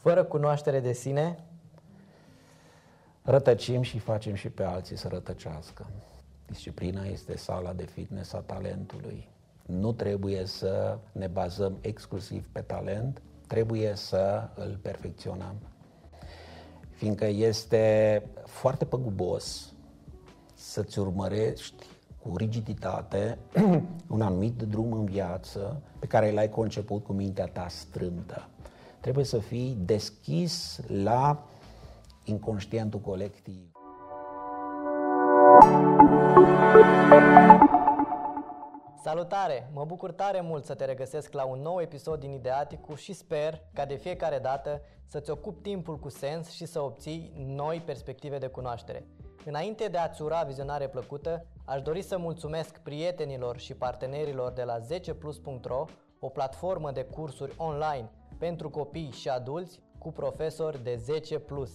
Fără 0.00 0.24
cunoaștere 0.24 0.80
de 0.80 0.92
sine, 0.92 1.38
rătăcim 3.22 3.82
și 3.82 3.98
facem 3.98 4.34
și 4.34 4.48
pe 4.50 4.62
alții 4.62 4.96
să 4.96 5.08
rătăcească. 5.08 5.86
Disciplina 6.46 7.04
este 7.04 7.36
sala 7.36 7.72
de 7.72 7.84
fitness 7.84 8.32
a 8.32 8.38
talentului. 8.38 9.28
Nu 9.66 9.92
trebuie 9.92 10.46
să 10.46 10.98
ne 11.12 11.26
bazăm 11.26 11.78
exclusiv 11.80 12.48
pe 12.52 12.60
talent, 12.60 13.22
trebuie 13.46 13.94
să 13.94 14.48
îl 14.54 14.78
perfecționăm. 14.82 15.54
Fiindcă 16.90 17.26
este 17.26 18.22
foarte 18.44 18.84
păgubos 18.84 19.72
să-ți 20.54 20.98
urmărești 20.98 21.86
cu 22.22 22.36
rigiditate 22.36 23.38
un 24.14 24.20
anumit 24.22 24.62
drum 24.62 24.92
în 24.92 25.04
viață 25.04 25.82
pe 25.98 26.06
care 26.06 26.30
l-ai 26.30 26.48
conceput 26.48 27.04
cu 27.04 27.12
mintea 27.12 27.46
ta 27.46 27.68
strâmtă. 27.68 28.48
Trebuie 29.00 29.24
să 29.24 29.38
fii 29.38 29.76
deschis 29.78 30.80
la 30.86 31.44
inconștientul 32.24 33.00
colectiv. 33.00 33.72
Salutare! 39.02 39.70
Mă 39.72 39.84
bucur 39.84 40.12
tare 40.12 40.40
mult 40.40 40.64
să 40.64 40.74
te 40.74 40.84
regăsesc 40.84 41.32
la 41.32 41.44
un 41.44 41.60
nou 41.60 41.80
episod 41.80 42.20
din 42.20 42.32
Ideaticu 42.32 42.94
și 42.94 43.12
sper 43.12 43.62
ca 43.72 43.84
de 43.84 43.94
fiecare 43.94 44.38
dată 44.38 44.80
să-ți 45.06 45.30
ocupi 45.30 45.62
timpul 45.62 45.98
cu 45.98 46.08
sens 46.08 46.50
și 46.50 46.66
să 46.66 46.80
obții 46.80 47.32
noi 47.36 47.82
perspective 47.84 48.38
de 48.38 48.46
cunoaștere. 48.46 49.06
Înainte 49.44 49.88
de 49.88 49.98
a-ți 49.98 50.22
ura 50.22 50.42
vizionare 50.42 50.88
plăcută, 50.88 51.46
aș 51.64 51.82
dori 51.82 52.02
să 52.02 52.18
mulțumesc 52.18 52.78
prietenilor 52.78 53.58
și 53.58 53.74
partenerilor 53.74 54.52
de 54.52 54.62
la 54.62 54.78
10plus.ro, 54.78 55.84
o 56.18 56.28
platformă 56.28 56.90
de 56.90 57.04
cursuri 57.04 57.54
online 57.56 58.10
pentru 58.40 58.70
copii 58.70 59.10
și 59.10 59.28
adulți 59.28 59.80
cu 59.98 60.12
profesori 60.12 60.82
de 60.82 61.02
10+. 61.30 61.68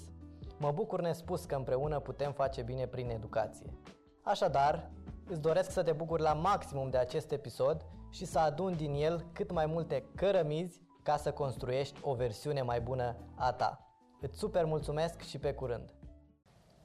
Mă 0.58 0.72
bucur 0.72 1.02
nespus 1.02 1.46
că 1.46 1.56
împreună 1.56 2.00
putem 2.00 2.32
face 2.32 2.62
bine 2.62 2.88
prin 2.88 3.10
educație. 3.10 3.74
Așadar, 4.22 4.92
îți 5.30 5.42
doresc 5.42 5.72
să 5.72 5.84
te 5.84 5.92
bucuri 5.92 6.22
la 6.22 6.34
maximum 6.34 6.90
de 6.90 6.98
acest 6.98 7.32
episod 7.32 7.86
și 8.10 8.26
să 8.26 8.40
adun 8.40 8.76
din 8.76 8.94
el 8.94 9.26
cât 9.34 9.52
mai 9.52 9.66
multe 9.66 10.04
cărămizi 10.16 10.82
ca 11.04 11.18
să 11.18 11.32
construiești 11.32 12.00
o 12.04 12.14
versiune 12.14 12.62
mai 12.62 12.82
bună 12.82 13.16
a 13.36 13.52
ta. 13.52 13.80
Îți 14.22 14.38
super 14.38 14.66
mulțumesc 14.66 15.22
și 15.22 15.38
pe 15.38 15.54
curând! 15.54 15.94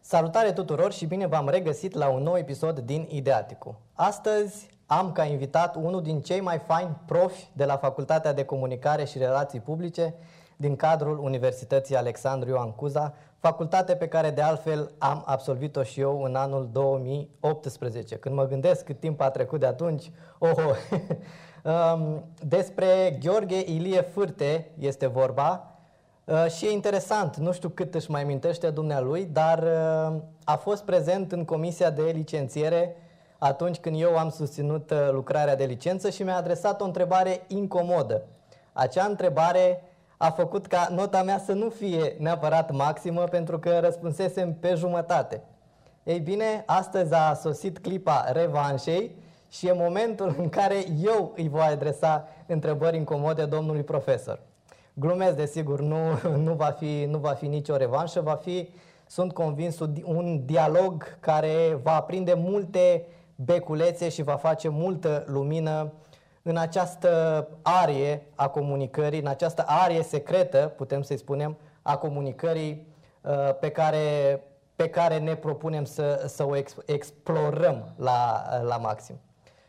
Salutare 0.01 0.53
tuturor 0.53 0.93
și 0.93 1.07
bine 1.07 1.27
v-am 1.27 1.49
regăsit 1.49 1.93
la 1.95 2.09
un 2.09 2.23
nou 2.23 2.37
episod 2.37 2.79
din 2.79 3.07
Ideaticu. 3.11 3.81
Astăzi 3.93 4.80
am 4.93 5.13
ca 5.13 5.25
invitat 5.25 5.75
unul 5.75 6.03
din 6.03 6.21
cei 6.21 6.41
mai 6.41 6.59
faini 6.59 6.97
profi 7.07 7.49
de 7.53 7.65
la 7.65 7.77
Facultatea 7.77 8.33
de 8.33 8.45
Comunicare 8.45 9.05
și 9.05 9.19
Relații 9.19 9.61
Publice 9.61 10.15
din 10.57 10.77
cadrul 10.77 11.19
Universității 11.19 11.97
Alexandru 11.97 12.49
Ioan 12.49 12.73
Cuza, 12.73 13.15
facultate 13.39 13.95
pe 13.95 14.09
care 14.09 14.31
de 14.31 14.43
altfel 14.43 14.91
am 14.99 15.23
absolvit-o 15.27 15.83
și 15.83 16.01
eu 16.01 16.23
în 16.23 16.35
anul 16.35 16.69
2018. 16.73 18.15
Când 18.15 18.35
mă 18.35 18.47
gândesc 18.47 18.85
cât 18.85 19.01
timp 19.01 19.21
a 19.21 19.31
trecut 19.31 19.61
de 19.61 19.67
atunci, 19.67 20.11
oho, 20.39 20.71
um, 21.95 22.25
despre 22.43 23.19
Gheorghe 23.23 23.59
Ilie 23.67 24.01
Fârte 24.01 24.71
este 24.79 25.07
vorba, 25.07 25.65
Uh, 26.25 26.51
și 26.51 26.67
e 26.67 26.71
interesant, 26.71 27.37
nu 27.37 27.53
știu 27.53 27.69
cât 27.69 27.95
își 27.95 28.11
mai 28.11 28.25
mintește 28.25 28.71
dumnealui, 28.71 29.29
dar 29.33 29.59
uh, 29.59 30.21
a 30.45 30.57
fost 30.57 30.85
prezent 30.85 31.33
în 31.33 31.45
comisia 31.45 31.91
de 31.91 32.03
licențiere 32.03 32.97
atunci 33.43 33.79
când 33.79 34.01
eu 34.01 34.17
am 34.17 34.31
susținut 34.31 34.91
uh, 34.91 35.09
lucrarea 35.13 35.57
de 35.57 35.65
licență 35.65 36.11
și 36.11 36.23
mi-a 36.23 36.37
adresat 36.37 36.81
o 36.81 36.85
întrebare 36.85 37.43
incomodă. 37.47 38.23
Acea 38.73 39.05
întrebare 39.05 39.83
a 40.17 40.31
făcut 40.31 40.67
ca 40.67 40.89
nota 40.91 41.23
mea 41.23 41.39
să 41.39 41.53
nu 41.53 41.69
fie 41.69 42.17
neapărat 42.19 42.73
maximă 42.73 43.21
pentru 43.25 43.59
că 43.59 43.79
răspunsesem 43.79 44.55
pe 44.55 44.75
jumătate. 44.75 45.43
Ei 46.03 46.19
bine, 46.19 46.63
astăzi 46.67 47.15
a 47.15 47.35
sosit 47.35 47.79
clipa 47.79 48.25
revanșei 48.33 49.17
și 49.49 49.67
e 49.67 49.73
momentul 49.73 50.35
în 50.39 50.49
care 50.49 50.85
eu 51.03 51.33
îi 51.37 51.49
voi 51.49 51.67
adresa 51.71 52.29
întrebări 52.47 52.97
incomode 52.97 53.45
domnului 53.45 53.83
profesor. 53.83 54.41
Glumesc, 54.95 55.37
desigur, 55.37 55.81
nu, 55.81 55.99
nu, 56.47 56.55
va 56.55 56.77
fi, 56.79 57.05
nu 57.09 57.19
va 57.19 57.31
fi 57.31 57.47
nicio 57.47 57.77
revanșă, 57.77 58.21
va 58.21 58.35
fi, 58.35 58.69
sunt 59.07 59.33
convins, 59.33 59.79
un 60.05 60.43
dialog 60.45 61.19
care 61.21 61.79
va 61.83 61.97
aprinde 61.97 62.35
multe 62.37 63.07
beculețe 63.45 64.09
și 64.09 64.23
va 64.23 64.37
face 64.37 64.69
multă 64.69 65.25
lumină 65.27 65.93
în 66.43 66.57
această 66.57 67.47
arie 67.63 68.27
a 68.35 68.49
comunicării, 68.49 69.21
în 69.21 69.27
această 69.27 69.65
arie 69.67 70.03
secretă, 70.03 70.73
putem 70.77 71.03
să-i 71.03 71.19
spunem, 71.19 71.57
a 71.83 71.97
comunicării 71.97 72.87
uh, 73.21 73.55
pe 73.61 73.71
care, 73.71 73.99
pe 74.77 74.89
care 74.89 75.19
ne 75.19 75.35
propunem 75.35 75.85
să, 75.85 76.25
să 76.27 76.47
o 76.47 76.57
explorăm 76.87 77.85
la, 77.97 78.45
la 78.63 78.77
maxim. 78.77 79.21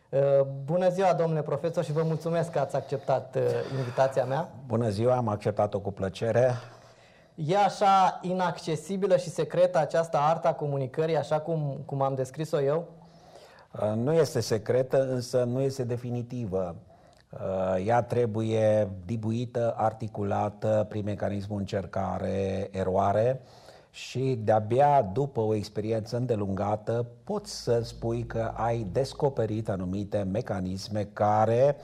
Uh, 0.09 0.19
bună 0.65 0.89
ziua, 0.89 1.13
domnule 1.13 1.41
profesor, 1.41 1.83
și 1.83 1.91
vă 1.91 2.03
mulțumesc 2.03 2.51
că 2.51 2.59
ați 2.59 2.75
acceptat 2.75 3.35
uh, 3.35 3.43
invitația 3.77 4.25
mea. 4.25 4.49
Bună 4.67 4.89
ziua, 4.89 5.15
am 5.15 5.27
acceptat-o 5.27 5.79
cu 5.79 5.91
plăcere. 5.91 6.53
E 7.35 7.57
așa 7.57 8.19
inaccesibilă 8.21 9.17
și 9.17 9.29
secretă 9.29 9.77
această 9.77 10.17
artă 10.17 10.47
a 10.47 10.53
comunicării, 10.53 11.17
așa 11.17 11.39
cum, 11.39 11.83
cum 11.85 12.01
am 12.01 12.15
descris-o 12.15 12.61
eu? 12.61 12.87
Uh, 13.73 13.93
nu 13.95 14.13
este 14.13 14.39
secretă, 14.39 15.09
însă 15.09 15.43
nu 15.43 15.61
este 15.61 15.83
definitivă. 15.83 16.75
Ea 17.85 18.03
trebuie 18.03 18.89
dibuită, 19.05 19.73
articulată 19.77 20.85
prin 20.89 21.03
mecanismul 21.03 21.59
încercare-eroare, 21.59 23.41
și 23.91 24.39
de-abia 24.43 25.01
după 25.01 25.39
o 25.39 25.55
experiență 25.55 26.17
îndelungată 26.17 27.05
poți 27.23 27.63
să 27.63 27.81
spui 27.83 28.25
că 28.25 28.51
ai 28.55 28.87
descoperit 28.91 29.69
anumite 29.69 30.27
mecanisme 30.31 31.03
care 31.13 31.75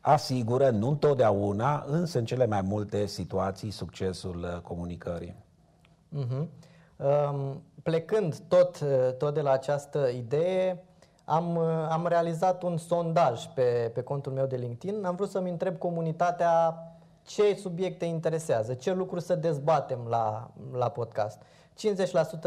asigură, 0.00 0.70
nu 0.70 0.88
întotdeauna, 0.88 1.84
însă 1.86 2.18
în 2.18 2.24
cele 2.24 2.46
mai 2.46 2.60
multe 2.62 3.06
situații, 3.06 3.70
succesul 3.70 4.42
uh, 4.42 4.60
comunicării. 4.60 5.34
Uh-huh. 6.18 6.46
Um, 6.96 7.62
plecând 7.82 8.38
tot, 8.48 8.80
uh, 8.80 9.14
tot 9.18 9.34
de 9.34 9.40
la 9.40 9.50
această 9.50 10.08
idee, 10.08 10.84
am, 11.30 11.56
uh, 11.56 11.86
am 11.90 12.06
realizat 12.06 12.62
un 12.62 12.76
sondaj 12.76 13.46
pe, 13.46 13.90
pe 13.94 14.02
contul 14.02 14.32
meu 14.32 14.46
de 14.46 14.56
LinkedIn. 14.56 15.04
Am 15.04 15.14
vrut 15.14 15.30
să-mi 15.30 15.50
întreb 15.50 15.78
comunitatea 15.78 16.84
ce 17.26 17.54
subiecte 17.54 18.04
interesează, 18.04 18.74
ce 18.74 18.92
lucruri 18.92 19.22
să 19.22 19.34
dezbatem 19.34 19.98
la, 20.08 20.50
la 20.72 20.88
podcast. 20.88 21.42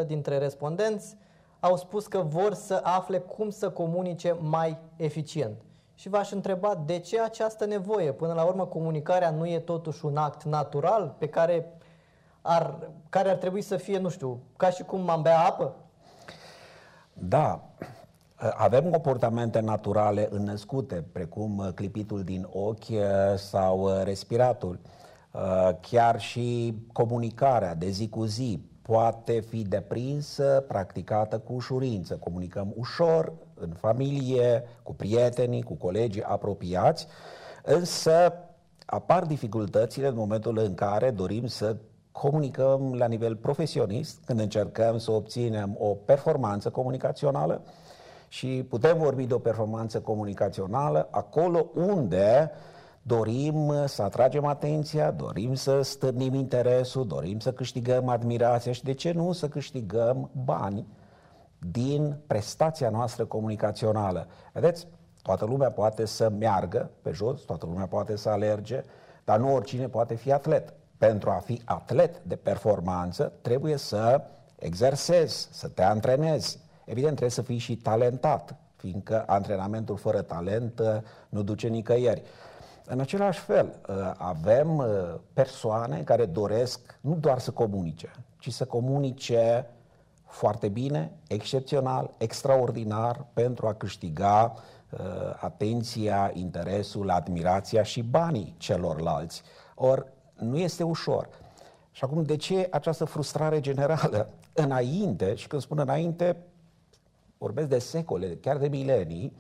50% 0.04 0.06
dintre 0.06 0.38
respondenți 0.38 1.16
au 1.60 1.76
spus 1.76 2.08
că 2.08 2.18
vor 2.18 2.54
să 2.54 2.80
afle 2.84 3.18
cum 3.18 3.50
să 3.50 3.70
comunice 3.70 4.38
mai 4.40 4.78
eficient. 4.96 5.62
Și 5.96 6.10
v-aș 6.10 6.32
întreba 6.32 6.82
de 6.86 7.00
ce 7.00 7.22
această 7.22 7.66
nevoie? 7.66 8.12
Până 8.12 8.34
la 8.34 8.44
urmă, 8.44 8.66
comunicarea 8.66 9.30
nu 9.30 9.48
e 9.48 9.60
totuși 9.60 10.06
un 10.06 10.18
act 10.18 10.44
natural 10.44 11.16
pe 11.18 11.30
care 11.30 11.78
ar, 12.42 12.90
care 13.10 13.30
ar 13.30 13.36
trebui 13.36 13.62
să 13.62 13.78
fie, 13.78 13.98
nu 13.98 14.10
știu, 14.10 14.40
ca 14.58 14.70
și 14.70 14.84
cum 14.84 15.10
am 15.10 15.22
bea 15.22 15.40
apă? 15.40 15.76
Da, 17.14 17.62
avem 18.52 18.90
comportamente 18.90 19.60
naturale 19.60 20.28
înnăscute, 20.32 21.04
precum 21.12 21.58
uh, 21.58 21.68
clipitul 21.76 22.24
din 22.24 22.48
ochi 22.52 22.90
uh, 22.90 23.00
sau 23.36 23.80
uh, 23.80 24.04
respiratul. 24.04 24.80
Chiar 25.82 26.20
și 26.20 26.78
comunicarea 26.92 27.76
de 27.76 27.90
zi 27.90 28.10
cu 28.10 28.24
zi 28.24 28.62
poate 28.82 29.40
fi 29.40 29.62
deprinsă, 29.62 30.66
practicată 30.68 31.40
cu 31.40 31.54
ușurință. 31.54 32.16
Comunicăm 32.16 32.74
ușor, 32.76 33.34
în 33.54 33.70
familie, 33.70 34.64
cu 34.84 34.94
prietenii, 34.94 35.62
cu 35.62 35.74
colegii 35.74 36.24
apropiați, 36.24 37.08
însă 37.64 38.34
apar 38.86 39.26
dificultățile 39.26 40.08
în 40.08 40.16
momentul 40.16 40.58
în 40.58 40.76
care 40.76 41.12
dorim 41.12 41.48
să 41.48 41.76
comunicăm 42.12 42.94
la 42.94 43.08
nivel 43.08 43.36
profesionist, 43.36 44.20
când 44.26 44.40
încercăm 44.40 44.98
să 44.98 45.12
obținem 45.12 45.76
o 45.80 45.88
performanță 45.88 46.70
comunicațională, 46.70 47.62
și 48.34 48.66
putem 48.70 48.98
vorbi 48.98 49.26
de 49.26 49.34
o 49.34 49.40
performanță 49.40 50.00
comunicațională 50.02 51.08
acolo 51.12 51.70
unde 51.74 52.52
dorim 53.02 53.74
să 53.86 54.02
atragem 54.02 54.46
atenția, 54.46 55.12
dorim 55.12 55.54
să 55.54 55.82
stârnim 55.82 56.34
interesul, 56.34 57.08
dorim 57.08 57.40
să 57.40 57.52
câștigăm 57.52 58.08
admirația 58.08 58.72
și 58.72 58.84
de 58.84 58.94
ce 58.94 59.12
nu 59.12 59.32
să 59.32 59.48
câștigăm 59.48 60.30
bani 60.46 60.88
din 61.60 62.18
prestația 62.28 62.90
noastră 62.90 63.26
comunicațională. 63.26 64.28
Vedeți, 64.54 64.88
toată 65.22 65.46
lumea 65.46 65.72
poate 65.72 66.06
să 66.06 66.30
meargă 66.30 66.90
pe 67.02 67.12
jos, 67.12 67.42
toată 67.42 67.66
lumea 67.66 67.86
poate 67.86 68.16
să 68.16 68.30
alerge, 68.30 68.84
dar 69.24 69.40
nu 69.40 69.54
oricine 69.54 69.88
poate 69.88 70.16
fi 70.16 70.32
atlet. 70.32 70.74
Pentru 70.98 71.30
a 71.30 71.38
fi 71.46 71.62
atlet 71.66 72.22
de 72.24 72.36
performanță, 72.36 73.32
trebuie 73.42 73.78
să 73.78 74.22
exersezi, 74.56 75.48
să 75.52 75.68
te 75.68 75.84
antrenezi, 75.84 76.63
Evident, 76.86 77.12
trebuie 77.12 77.30
să 77.30 77.42
fii 77.42 77.58
și 77.58 77.76
talentat, 77.76 78.56
fiindcă 78.76 79.24
antrenamentul 79.28 79.98
fără 79.98 80.22
talent 80.22 80.80
uh, 80.80 80.88
nu 81.30 81.42
duce 81.44 81.68
nicăieri. 81.68 82.22
În 82.86 83.00
același 83.00 83.40
fel, 83.40 83.80
uh, 83.88 84.12
avem 84.18 84.78
uh, 84.78 84.86
persoane 85.34 86.02
care 86.02 86.26
doresc 86.26 86.98
nu 87.02 87.16
doar 87.16 87.40
să 87.40 87.52
comunice, 87.52 88.12
ci 88.40 88.52
să 88.52 88.66
comunice 88.66 89.68
foarte 90.26 90.68
bine, 90.68 91.12
excepțional, 91.28 92.14
extraordinar 92.18 93.26
pentru 93.34 93.68
a 93.68 93.74
câștiga 93.74 94.54
uh, 94.90 95.00
atenția, 95.40 96.32
interesul, 96.34 97.10
admirația 97.10 97.84
și 97.84 98.02
banii 98.02 98.56
celorlalți. 98.58 99.42
Or, 99.76 100.12
nu 100.34 100.58
este 100.58 100.84
ușor. 100.84 101.30
Și 101.92 102.04
acum, 102.04 102.24
de 102.24 102.36
ce 102.36 102.68
această 102.72 103.06
frustrare 103.06 103.60
generală? 103.60 104.30
Înainte, 104.54 105.36
și 105.36 105.48
când 105.48 105.62
spun 105.62 105.80
înainte, 105.80 106.38
vorbesc 107.44 107.68
de 107.68 107.80
secole, 107.80 108.38
chiar 108.42 108.58
de 108.58 108.68
milenii, 108.68 109.34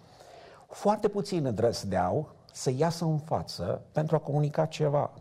foarte 0.67 1.07
puțin 1.07 1.45
îndrăzneau 1.45 2.29
să 2.51 2.71
iasă 2.77 3.05
în 3.05 3.17
față 3.17 3.81
pentru 3.91 4.15
a 4.15 4.19
comunica 4.19 4.65
ceva. 4.65 5.11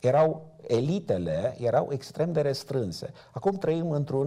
Erau 0.00 0.42
elitele, 0.66 1.56
erau 1.58 1.88
extrem 1.90 2.32
de 2.32 2.40
restrânse. 2.40 3.12
Acum 3.30 3.56
trăim 3.56 3.90
într-un 3.90 4.26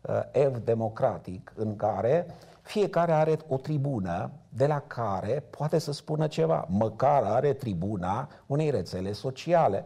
uh, 0.00 0.20
ev 0.32 0.56
democratic 0.56 1.52
în 1.56 1.76
care 1.76 2.26
fiecare 2.62 3.12
are 3.12 3.36
o 3.48 3.56
tribună 3.56 4.30
de 4.48 4.66
la 4.66 4.80
care 4.86 5.44
poate 5.50 5.78
să 5.78 5.92
spună 5.92 6.26
ceva, 6.26 6.66
măcar 6.68 7.22
are 7.22 7.52
tribuna 7.52 8.28
unei 8.46 8.70
rețele 8.70 9.12
sociale. 9.12 9.84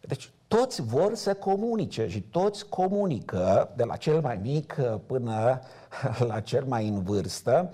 Deci 0.00 0.32
toți 0.48 0.82
vor 0.82 1.14
să 1.14 1.34
comunice 1.34 2.08
și 2.08 2.20
toți 2.20 2.68
comunică, 2.68 3.72
de 3.76 3.84
la 3.84 3.96
cel 3.96 4.20
mai 4.20 4.38
mic 4.42 4.76
până 5.06 5.60
la 6.30 6.40
cel 6.40 6.64
mai 6.64 6.88
în 6.88 7.02
vârstă. 7.02 7.70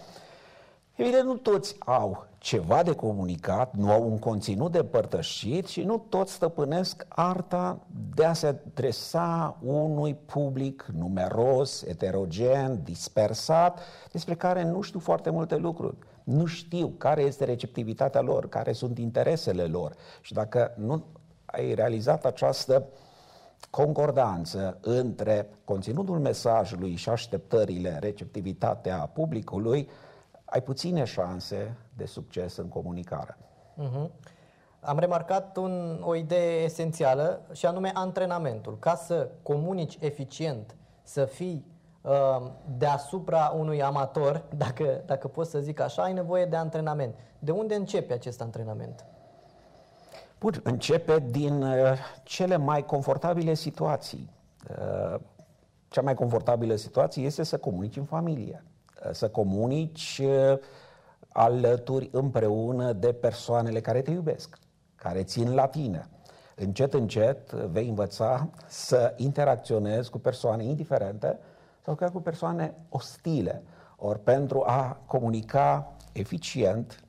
Evident, 0.94 1.24
nu 1.24 1.36
toți 1.36 1.76
au 1.78 2.26
ceva 2.38 2.82
de 2.82 2.92
comunicat, 2.92 3.76
nu 3.76 3.90
au 3.90 4.10
un 4.10 4.19
conținut 4.19 4.72
de 4.72 4.84
părtășit 4.84 5.66
și 5.66 5.82
nu 5.82 6.04
toți 6.08 6.32
stăpânesc 6.32 7.06
arta 7.08 7.78
de 8.14 8.24
a 8.24 8.32
se 8.32 8.46
adresa 8.46 9.56
unui 9.62 10.14
public 10.14 10.86
numeros, 10.98 11.84
heterogen, 11.86 12.80
dispersat, 12.84 13.80
despre 14.12 14.34
care 14.34 14.64
nu 14.64 14.80
știu 14.80 14.98
foarte 14.98 15.30
multe 15.30 15.56
lucruri. 15.56 15.96
Nu 16.24 16.44
știu 16.44 16.88
care 16.88 17.22
este 17.22 17.44
receptivitatea 17.44 18.20
lor, 18.20 18.48
care 18.48 18.72
sunt 18.72 18.98
interesele 18.98 19.62
lor. 19.62 19.94
Și 20.20 20.32
dacă 20.32 20.74
nu 20.76 21.04
ai 21.44 21.74
realizat 21.74 22.24
această 22.24 22.84
concordanță 23.70 24.79
între 24.81 25.49
conținutul 25.64 26.19
mesajului 26.19 26.94
și 26.94 27.09
așteptările, 27.09 27.99
receptivitatea 28.00 29.11
publicului, 29.12 29.88
ai 30.44 30.62
puține 30.62 31.05
șanse 31.05 31.76
de 31.97 32.05
succes 32.05 32.56
în 32.56 32.69
comunicare. 32.69 33.37
Uh-huh. 33.79 34.11
Am 34.81 34.99
remarcat 34.99 35.56
un, 35.56 36.03
o 36.05 36.14
idee 36.14 36.62
esențială 36.62 37.41
și 37.53 37.67
anume 37.67 37.91
antrenamentul. 37.94 38.79
Ca 38.79 38.94
să 38.94 39.29
comunici 39.43 39.99
eficient, 40.00 40.76
să 41.03 41.25
fii 41.25 41.67
uh, 42.03 42.50
deasupra 42.76 43.53
unui 43.56 43.82
amator, 43.82 44.43
dacă, 44.56 45.03
dacă 45.06 45.29
pot 45.29 45.47
să 45.47 45.58
zic 45.58 45.81
așa, 45.81 46.03
ai 46.03 46.12
nevoie 46.12 46.44
de 46.44 46.56
antrenament. 46.56 47.15
De 47.38 47.50
unde 47.50 47.75
începe 47.75 48.12
acest 48.12 48.41
antrenament? 48.41 49.05
Bun, 50.43 50.61
începe 50.62 51.25
din 51.31 51.62
uh, 51.62 51.99
cele 52.23 52.56
mai 52.56 52.85
confortabile 52.85 53.55
situații. 53.55 54.31
Uh, 54.71 55.21
cea 55.89 56.00
mai 56.00 56.15
confortabilă 56.15 56.75
situație 56.75 57.25
este 57.25 57.43
să 57.43 57.59
comunici 57.59 57.97
în 57.97 58.05
familie, 58.05 58.65
uh, 59.05 59.12
să 59.12 59.29
comunici 59.29 60.21
uh, 60.25 60.59
alături 61.29 62.09
împreună 62.12 62.93
de 62.93 63.12
persoanele 63.12 63.81
care 63.81 64.03
te 64.03 64.11
iubesc, 64.11 64.59
care 64.94 65.23
țin 65.23 65.55
la 65.55 65.67
tine. 65.67 66.09
Încet, 66.56 66.94
încet 66.94 67.50
vei 67.53 67.89
învăța 67.89 68.49
să 68.67 69.15
interacționezi 69.17 70.11
cu 70.11 70.19
persoane 70.19 70.65
indiferente 70.65 71.39
sau 71.85 71.94
chiar 71.94 72.11
cu 72.11 72.21
persoane 72.21 72.75
ostile. 72.89 73.62
Ori 73.97 74.19
pentru 74.19 74.62
a 74.67 75.00
comunica 75.06 75.93
eficient, 76.12 77.05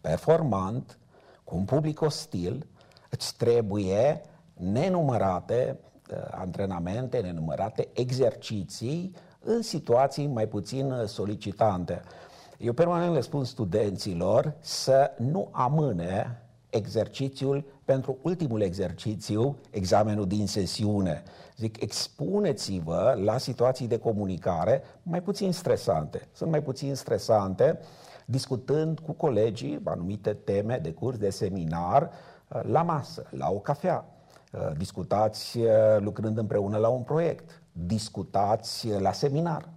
performant, 0.00 0.98
cu 1.48 1.56
un 1.56 1.64
public 1.64 2.00
ostil, 2.00 2.66
îți 3.10 3.36
trebuie 3.36 4.20
nenumărate 4.54 5.78
uh, 6.10 6.16
antrenamente, 6.30 7.18
nenumărate 7.18 7.88
exerciții 7.92 9.14
în 9.40 9.62
situații 9.62 10.26
mai 10.26 10.46
puțin 10.46 10.94
solicitante. 11.06 12.00
Eu 12.58 12.72
permanent 12.72 13.14
le 13.14 13.20
spun 13.20 13.44
studenților 13.44 14.54
să 14.60 15.10
nu 15.16 15.48
amâne 15.52 16.42
exercițiul 16.70 17.64
pentru 17.84 18.18
ultimul 18.22 18.60
exercițiu, 18.60 19.56
examenul 19.70 20.26
din 20.26 20.46
sesiune. 20.46 21.22
Zic, 21.56 21.82
expuneți-vă 21.82 23.18
la 23.24 23.38
situații 23.38 23.86
de 23.86 23.98
comunicare 23.98 24.82
mai 25.02 25.22
puțin 25.22 25.52
stresante. 25.52 26.28
Sunt 26.32 26.50
mai 26.50 26.62
puțin 26.62 26.94
stresante 26.94 27.78
discutând 28.30 28.98
cu 28.98 29.12
colegii 29.12 29.80
anumite 29.84 30.32
teme 30.32 30.78
de 30.78 30.92
curs, 30.92 31.18
de 31.18 31.30
seminar, 31.30 32.02
uh, 32.48 32.60
la 32.62 32.82
masă, 32.82 33.26
la 33.30 33.50
o 33.50 33.58
cafea. 33.58 34.04
Uh, 34.52 34.70
discutați 34.76 35.58
uh, 35.58 35.68
lucrând 35.98 36.38
împreună 36.38 36.76
la 36.76 36.88
un 36.88 37.02
proiect, 37.02 37.62
discutați 37.72 38.88
la 38.88 39.12
seminar, 39.12 39.68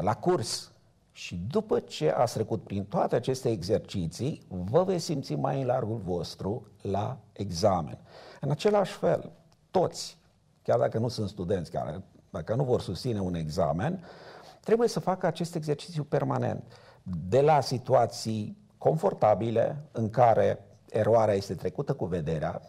la 0.00 0.14
curs, 0.14 0.72
și 1.12 1.40
după 1.50 1.80
ce 1.80 2.10
ați 2.10 2.32
trecut 2.32 2.62
prin 2.62 2.84
toate 2.84 3.14
aceste 3.14 3.50
exerciții, 3.50 4.42
vă 4.48 4.82
veți 4.82 5.04
simți 5.04 5.34
mai 5.34 5.60
în 5.60 5.66
largul 5.66 6.00
vostru 6.04 6.66
la 6.82 7.18
examen. 7.32 7.98
În 8.40 8.50
același 8.50 8.92
fel, 8.92 9.30
toți, 9.70 10.18
chiar 10.62 10.78
dacă 10.78 10.98
nu 10.98 11.08
sunt 11.08 11.28
studenți, 11.28 11.70
chiar 11.70 12.02
dacă 12.30 12.54
nu 12.54 12.64
vor 12.64 12.80
susține 12.80 13.20
un 13.20 13.34
examen, 13.34 14.04
trebuie 14.66 14.88
să 14.88 15.00
facă 15.00 15.26
acest 15.26 15.54
exercițiu 15.54 16.04
permanent. 16.04 16.72
De 17.28 17.40
la 17.40 17.60
situații 17.60 18.56
confortabile, 18.78 19.84
în 19.92 20.10
care 20.10 20.58
eroarea 20.90 21.34
este 21.34 21.54
trecută 21.54 21.94
cu 21.94 22.04
vederea, 22.04 22.60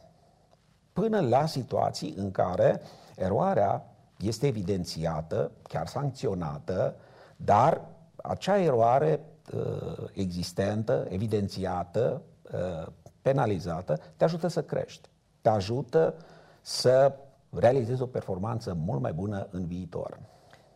până 0.94 1.20
la 1.20 1.46
situații 1.46 2.14
în 2.18 2.32
care 2.32 2.82
eroarea 3.16 3.96
este 4.18 4.48
evidențiată, 4.48 5.52
chiar 5.62 5.88
sancționată, 5.88 6.96
dar 7.36 7.82
acea 8.16 8.58
eroare 8.58 9.24
uh, 9.54 10.10
existentă, 10.14 11.06
evidențiată, 11.10 12.22
uh, 12.52 12.88
penalizată, 13.22 14.00
te 14.18 14.24
ajută 14.24 14.48
să 14.48 14.64
crești, 14.64 15.10
te 15.42 15.50
ajută 15.50 16.16
să 16.62 17.16
realizezi 17.50 18.02
o 18.02 18.06
performanță 18.06 18.74
mult 18.74 19.02
mai 19.02 19.14
bună 19.14 19.48
în 19.52 19.66
viitor. 19.66 20.20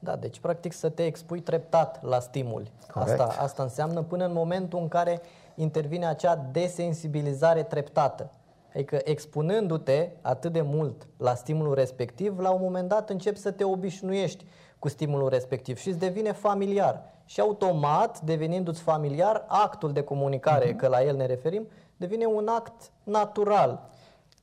Da, 0.04 0.16
deci 0.16 0.40
practic 0.40 0.74
să 0.74 0.90
te 0.90 1.06
expui 1.06 1.40
treptat 1.40 2.04
la 2.04 2.20
stimuli. 2.20 2.72
Asta, 2.94 3.36
asta 3.40 3.64
înseamnă 3.64 4.02
până 4.02 4.26
în 4.26 4.34
momentul 4.34 4.80
în 4.80 4.88
care 4.88 5.22
intervine 5.56 6.06
acea 6.06 6.36
desensibilizare 6.52 7.64
treptată. 7.64 8.32
Adică 8.74 9.00
expunându-te 9.04 10.10
atât 10.22 10.52
de 10.52 10.62
mult 10.62 11.08
la 11.18 11.36
stimulul 11.36 11.74
respectiv, 11.74 12.40
la 12.40 12.52
un 12.52 12.62
moment 12.62 12.88
dat 12.88 13.10
începi 13.10 13.38
să 13.38 13.52
te 13.52 13.64
obișnuiești 13.64 14.46
cu 14.80 14.90
stimulul 14.90 15.30
respectiv 15.30 15.78
și 15.78 15.90
îți 15.90 16.00
devine 16.00 16.32
familiar 16.32 17.04
și 17.26 17.40
automat, 17.40 18.22
devenindu-ți 18.22 18.82
familiar, 18.82 19.46
actul 19.48 19.94
de 19.94 20.02
comunicare, 20.02 20.74
uh-huh. 20.74 20.78
că 20.78 20.88
la 20.88 21.04
el 21.04 21.16
ne 21.16 21.26
referim, 21.26 21.68
devine 21.98 22.26
un 22.26 22.48
act 22.48 22.92
natural. 23.04 23.90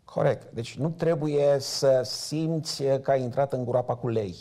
Corect. 0.04 0.52
Deci 0.52 0.78
nu 0.78 0.88
trebuie 0.88 1.56
să 1.58 2.00
simți 2.04 2.84
că 3.02 3.10
ai 3.10 3.22
intrat 3.22 3.52
în 3.52 3.64
groapa 3.64 3.94
cu 3.94 4.08
lei 4.08 4.36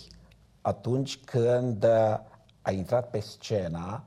atunci 0.67 1.17
când 1.17 1.85
ai 2.61 2.77
intrat 2.77 3.09
pe 3.09 3.19
scena 3.19 4.03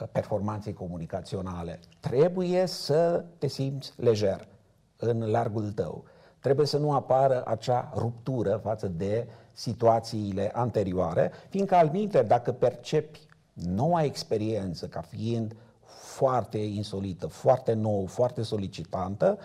uh, 0.00 0.08
performanței 0.12 0.72
comunicaționale. 0.72 1.80
Trebuie 2.00 2.66
să 2.66 3.24
te 3.38 3.46
simți 3.46 3.92
lejer 3.96 4.48
în 4.96 5.30
largul 5.30 5.72
tău. 5.72 6.04
Trebuie 6.40 6.66
să 6.66 6.78
nu 6.78 6.92
apară 6.92 7.44
acea 7.46 7.92
ruptură 7.96 8.60
față 8.62 8.86
de 8.86 9.26
situațiile 9.52 10.50
anterioare, 10.54 11.32
fiindcă 11.48 11.74
al 11.74 11.88
minte, 11.92 12.22
dacă 12.22 12.52
percepi 12.52 13.20
noua 13.52 14.02
experiență 14.02 14.86
ca 14.86 15.00
fiind 15.00 15.56
foarte 16.02 16.58
insolită, 16.58 17.26
foarte 17.26 17.72
nouă, 17.72 18.06
foarte 18.06 18.42
solicitantă, 18.42 19.38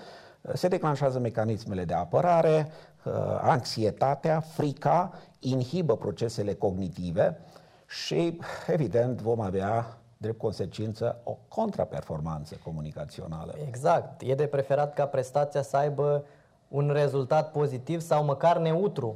se 0.54 0.68
declanșează 0.68 1.20
mecanismele 1.20 1.86
de 1.86 1.94
apărare, 1.94 2.68
uh, 2.68 2.95
anxietatea, 3.42 4.40
frica, 4.40 5.14
inhibă 5.40 5.98
procesele 5.98 6.54
cognitive 6.54 7.38
și, 7.88 8.40
evident, 8.68 9.22
vom 9.22 9.40
avea 9.40 9.98
drept 10.18 10.38
consecință 10.38 11.22
o 11.24 11.38
contraperformanță 11.48 12.56
comunicațională. 12.64 13.54
Exact. 13.68 14.22
E 14.22 14.36
de 14.36 14.46
preferat 14.46 14.94
ca 14.94 15.06
prestația 15.06 15.62
să 15.62 15.78
aibă 15.78 16.26
un 16.68 16.90
rezultat 16.90 17.52
pozitiv 17.52 18.02
sau 18.02 18.24
măcar 18.24 18.58
neutru. 18.58 19.16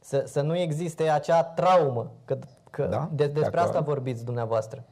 Să, 0.00 0.22
să 0.26 0.40
nu 0.40 0.56
existe 0.56 1.08
acea 1.08 1.42
traumă, 1.42 2.10
că 2.24 2.38
Că 2.70 2.86
da, 2.86 3.08
de, 3.12 3.26
despre 3.26 3.60
asta 3.60 3.80
vorbiți 3.80 4.24
dumneavoastră. 4.24 4.84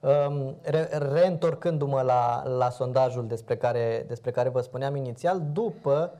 Um, 0.00 0.54
re- 0.62 0.88
reîntorcându-mă 1.12 2.00
la, 2.00 2.42
la 2.46 2.70
sondajul 2.70 3.26
despre 3.26 3.56
care, 3.56 4.04
despre 4.08 4.30
care 4.30 4.48
vă 4.48 4.60
spuneam 4.60 4.96
inițial, 4.96 5.42
după 5.52 6.10
uh, 6.12 6.18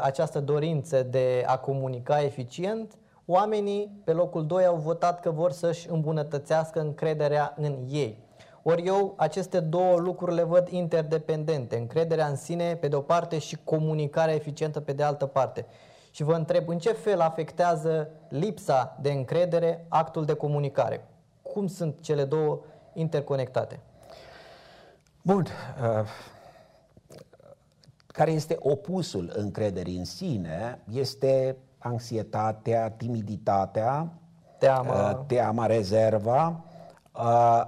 această 0.00 0.40
dorință 0.40 1.02
de 1.02 1.44
a 1.46 1.58
comunica 1.58 2.22
eficient, 2.22 2.98
oamenii 3.26 4.00
pe 4.04 4.12
locul 4.12 4.46
2 4.46 4.64
au 4.64 4.76
votat 4.76 5.20
că 5.20 5.30
vor 5.30 5.52
să-și 5.52 5.90
îmbunătățească 5.90 6.80
încrederea 6.80 7.54
în 7.56 7.76
ei. 7.88 8.18
Ori 8.62 8.86
eu 8.86 9.14
aceste 9.16 9.60
două 9.60 9.96
lucruri 9.96 10.34
le 10.34 10.42
văd 10.42 10.68
interdependente, 10.68 11.76
încrederea 11.76 12.26
în 12.26 12.36
sine 12.36 12.76
pe 12.76 12.88
de 12.88 12.96
o 12.96 13.00
parte 13.00 13.38
și 13.38 13.58
comunicarea 13.64 14.34
eficientă 14.34 14.80
pe 14.80 14.92
de 14.92 15.02
altă 15.02 15.26
parte. 15.26 15.66
Și 16.10 16.22
vă 16.22 16.34
întreb 16.34 16.68
în 16.68 16.78
ce 16.78 16.92
fel 16.92 17.20
afectează 17.20 18.08
lipsa 18.28 18.96
de 19.00 19.10
încredere 19.10 19.84
actul 19.88 20.24
de 20.24 20.34
comunicare? 20.34 21.04
Cum 21.42 21.66
sunt 21.66 22.00
cele 22.00 22.24
două 22.24 22.58
interconectate? 22.92 23.80
Bun. 25.22 25.46
Uh, 25.82 26.06
care 28.12 28.30
este 28.30 28.56
opusul 28.58 29.32
încrederii 29.36 29.96
în 29.96 30.04
sine? 30.04 30.80
Este 30.92 31.56
anxietatea, 31.78 32.90
timiditatea, 32.90 34.12
teama, 34.58 35.10
uh, 35.10 35.24
teama 35.26 35.66
rezerva. 35.66 36.64
Uh, 37.12 37.66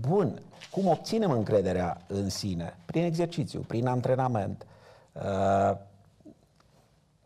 bun, 0.00 0.42
cum 0.70 0.86
obținem 0.86 1.30
încrederea 1.30 2.00
în 2.06 2.28
sine? 2.28 2.76
Prin 2.84 3.04
exercițiu, 3.04 3.60
prin 3.60 3.86
antrenament. 3.86 4.66
Uh, 5.12 5.76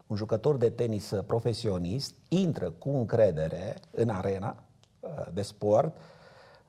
un 0.06 0.16
jucător 0.16 0.56
de 0.56 0.70
tenis 0.70 1.12
profesionist 1.26 2.14
intră 2.28 2.70
cu 2.70 2.88
încredere 2.88 3.74
în 3.90 4.08
arena 4.08 4.56
de 5.32 5.42
sport, 5.42 5.96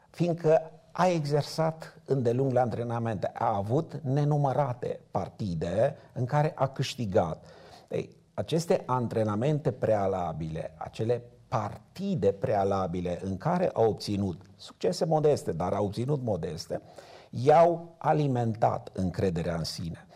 fiindcă 0.09 0.71
a 0.91 1.07
exersat 1.07 1.98
îndelung 2.09 2.51
la 2.51 2.61
antrenamente, 2.61 3.31
a 3.33 3.55
avut 3.55 3.99
nenumărate 4.03 4.99
partide 5.11 5.95
în 6.13 6.25
care 6.25 6.51
a 6.55 6.67
câștigat. 6.67 7.45
Ei, 7.89 8.15
aceste 8.33 8.83
antrenamente 8.85 9.71
prealabile, 9.71 10.73
acele 10.77 11.23
partide 11.47 12.31
prealabile 12.31 13.19
în 13.23 13.37
care 13.37 13.69
au 13.73 13.89
obținut 13.89 14.41
succese 14.55 15.05
modeste, 15.05 15.51
dar 15.51 15.73
au 15.73 15.85
obținut 15.85 16.21
modeste, 16.21 16.81
i-au 17.29 17.95
alimentat 17.97 18.89
încrederea 18.93 19.55
în 19.55 19.63
sine. 19.63 20.07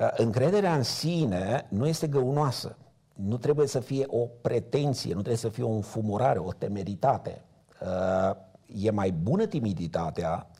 Uh, 0.00 0.08
încrederea 0.16 0.74
în 0.74 0.82
sine 0.82 1.66
nu 1.68 1.86
este 1.86 2.06
găunoasă, 2.06 2.76
nu 3.12 3.36
trebuie 3.36 3.66
să 3.66 3.80
fie 3.80 4.04
o 4.06 4.26
pretenție, 4.40 5.08
nu 5.08 5.20
trebuie 5.20 5.36
să 5.36 5.48
fie 5.48 5.64
o 5.64 5.70
înfumurare, 5.70 6.38
o 6.38 6.52
temeritate. 6.52 7.42
Uh, 7.82 8.36
e 8.66 8.90
mai 8.90 9.10
bună 9.10 9.46
timiditatea 9.46 10.46
uh, 10.50 10.53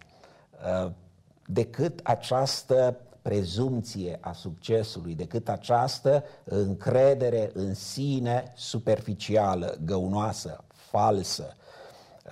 decât 1.47 2.01
această 2.03 2.97
prezumție 3.23 4.19
a 4.21 4.33
succesului, 4.33 5.15
decât 5.15 5.49
această 5.49 6.25
încredere 6.45 7.51
în 7.55 7.75
sine 7.75 8.53
superficială, 8.57 9.77
găunoasă, 9.85 10.65
falsă. 10.69 11.57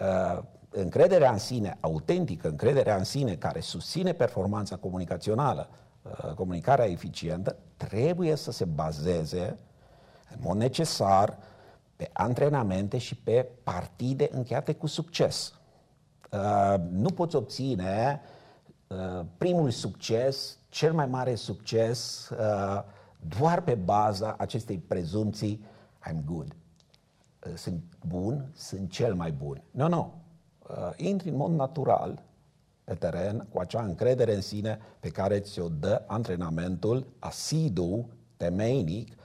Uh, 0.01 0.43
încrederea 0.71 1.31
în 1.31 1.39
sine 1.39 1.77
autentică, 1.81 2.49
încrederea 2.49 2.97
în 2.97 3.05
sine 3.05 3.35
care 3.35 3.61
susține 3.61 4.13
performanța 4.13 4.77
comunicațională, 4.77 5.69
uh, 6.03 6.33
comunicarea 6.35 6.91
eficientă, 6.91 7.57
trebuie 7.77 8.35
să 8.35 8.51
se 8.51 8.65
bazeze 8.65 9.59
în 10.31 10.39
mod 10.41 10.57
necesar 10.57 11.39
pe 11.97 12.11
antrenamente 12.13 12.99
și 12.99 13.15
pe 13.17 13.49
partide 13.63 14.29
încheiate 14.33 14.73
cu 14.73 14.87
succes. 14.87 15.53
Uh, 16.33 16.75
nu 16.91 17.11
poți 17.11 17.37
obține 17.37 18.21
primul 19.39 19.71
succes 19.71 20.59
cel 20.69 20.93
mai 20.93 21.07
mare 21.07 21.35
succes 21.35 22.29
uh, 22.29 22.83
doar 23.39 23.61
pe 23.61 23.75
baza 23.75 24.35
acestei 24.39 24.79
prezumții 24.79 25.65
I'm 26.11 26.25
good. 26.25 26.55
Uh, 27.47 27.55
sunt 27.55 27.83
bun, 28.07 28.51
sunt 28.55 28.91
cel 28.91 29.15
mai 29.15 29.33
bun. 29.33 29.63
Nu, 29.71 29.89
nu. 29.89 30.15
Uh, 30.69 30.91
intri 30.97 31.29
în 31.29 31.37
mod 31.37 31.51
natural 31.51 32.23
pe 32.85 32.95
teren 32.95 33.47
cu 33.53 33.59
acea 33.59 33.83
încredere 33.83 34.35
în 34.35 34.41
sine 34.41 34.79
pe 35.01 35.09
care 35.09 35.41
ți-o 35.41 35.69
dă 35.69 36.03
antrenamentul 36.07 37.07
asidu, 37.19 38.09
temeinic 38.37 39.17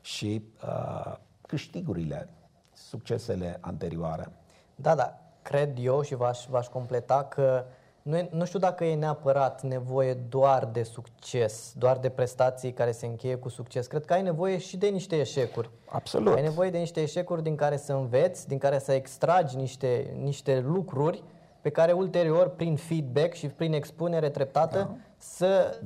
și 0.00 0.42
uh, 0.64 1.16
câștigurile, 1.46 2.28
succesele 2.72 3.58
anterioare. 3.60 4.32
Da, 4.74 4.94
da, 4.94 5.18
cred 5.42 5.76
eu 5.80 6.02
și 6.02 6.14
v-aș, 6.14 6.46
v-aș 6.48 6.66
completa 6.66 7.24
că 7.24 7.64
uh, 7.66 7.78
nu, 8.02 8.16
e, 8.16 8.28
nu 8.32 8.44
știu 8.44 8.58
dacă 8.58 8.84
e 8.84 8.94
neapărat 8.94 9.62
nevoie 9.62 10.14
doar 10.14 10.68
de 10.72 10.82
succes, 10.82 11.72
doar 11.76 11.98
de 11.98 12.08
prestații 12.08 12.72
care 12.72 12.92
se 12.92 13.06
încheie 13.06 13.34
cu 13.34 13.48
succes. 13.48 13.86
Cred 13.86 14.04
că 14.04 14.12
ai 14.12 14.22
nevoie 14.22 14.58
și 14.58 14.76
de 14.76 14.88
niște 14.88 15.16
eșecuri. 15.16 15.70
Absolut. 15.88 16.34
Ai 16.34 16.42
nevoie 16.42 16.70
de 16.70 16.78
niște 16.78 17.00
eșecuri 17.00 17.42
din 17.42 17.56
care 17.56 17.76
să 17.76 17.92
înveți, 17.92 18.48
din 18.48 18.58
care 18.58 18.78
să 18.78 18.92
extragi 18.92 19.56
niște, 19.56 20.14
niște 20.22 20.60
lucruri 20.60 21.22
pe 21.60 21.70
care 21.70 21.92
ulterior, 21.92 22.48
prin 22.48 22.76
feedback 22.76 23.32
și 23.32 23.46
prin 23.46 23.72
expunere 23.72 24.28
treptată, 24.28 24.78
da. 24.78 24.96
Să, 25.22 25.80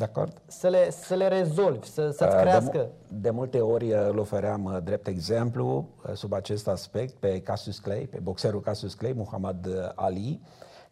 să, 0.46 0.68
le, 0.68 0.90
să 0.90 1.14
le 1.14 1.28
rezolvi, 1.28 1.86
să, 1.86 2.10
să-ți 2.10 2.36
crească. 2.36 2.78
De, 2.78 2.88
de 3.08 3.30
multe 3.30 3.60
ori 3.60 3.92
uh, 3.92 4.06
îl 4.08 4.18
ofeream 4.18 4.64
uh, 4.64 4.78
drept 4.84 5.06
exemplu 5.06 5.88
uh, 6.06 6.12
sub 6.14 6.32
acest 6.32 6.68
aspect 6.68 7.14
pe 7.14 7.40
Cassius 7.40 7.78
Clay, 7.78 8.06
pe 8.06 8.18
boxerul 8.18 8.60
Cassius 8.60 8.94
Clay, 8.94 9.12
Muhammad 9.12 9.92
Ali, 9.94 10.40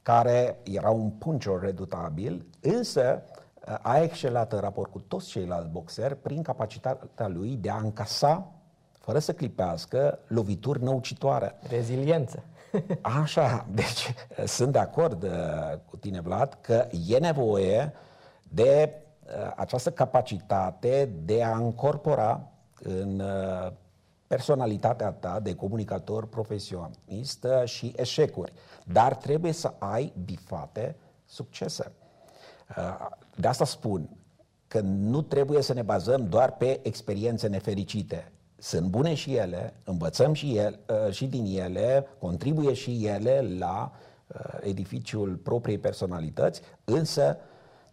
care 0.02 0.58
era 0.62 0.90
un 0.90 1.10
puncher 1.10 1.60
redutabil, 1.60 2.46
însă 2.60 3.22
uh, 3.68 3.78
a 3.82 3.98
excelat 3.98 4.52
în 4.52 4.60
raport 4.60 4.90
cu 4.90 4.98
toți 4.98 5.28
ceilalți 5.28 5.68
boxeri 5.68 6.16
prin 6.16 6.42
capacitatea 6.42 7.28
lui 7.28 7.56
de 7.60 7.70
a 7.70 7.76
încasa, 7.76 8.52
fără 8.92 9.18
să 9.18 9.32
clipească, 9.32 10.18
lovituri 10.26 10.82
năucitoare. 10.82 11.54
Reziliență. 11.68 12.42
Așa, 13.22 13.66
deci 13.70 14.14
uh, 14.38 14.44
sunt 14.44 14.72
de 14.72 14.78
acord 14.78 15.22
uh, 15.22 15.30
cu 15.90 15.96
tine, 15.96 16.20
Vlad, 16.20 16.58
că 16.60 16.86
e 17.08 17.18
nevoie 17.18 17.92
de 18.54 18.96
această 19.56 19.90
capacitate 19.90 21.10
de 21.24 21.42
a 21.42 21.56
încorpora 21.56 22.50
în 22.82 23.22
personalitatea 24.26 25.10
ta 25.10 25.40
de 25.40 25.54
comunicator 25.54 26.26
profesionist 26.26 27.46
și 27.64 27.92
eșecuri. 27.96 28.52
Dar 28.84 29.14
trebuie 29.14 29.52
să 29.52 29.74
ai 29.78 30.12
bifate 30.24 30.96
succese. 31.24 31.92
Uh, 32.76 33.06
de 33.36 33.48
asta 33.48 33.64
spun 33.64 34.08
că 34.68 34.80
nu 34.80 35.22
trebuie 35.22 35.62
să 35.62 35.72
ne 35.72 35.82
bazăm 35.82 36.28
doar 36.28 36.56
pe 36.56 36.80
experiențe 36.82 37.46
nefericite. 37.46 38.32
Sunt 38.56 38.86
bune 38.86 39.14
și 39.14 39.34
ele, 39.34 39.74
învățăm 39.84 40.32
și, 40.32 40.56
ele, 40.56 40.78
uh, 41.06 41.12
și 41.12 41.26
din 41.26 41.58
ele, 41.58 42.06
contribuie 42.18 42.72
și 42.72 43.06
ele 43.06 43.56
la 43.58 43.92
uh, 44.26 44.58
edificiul 44.60 45.36
propriei 45.36 45.78
personalități, 45.78 46.60
însă 46.84 47.36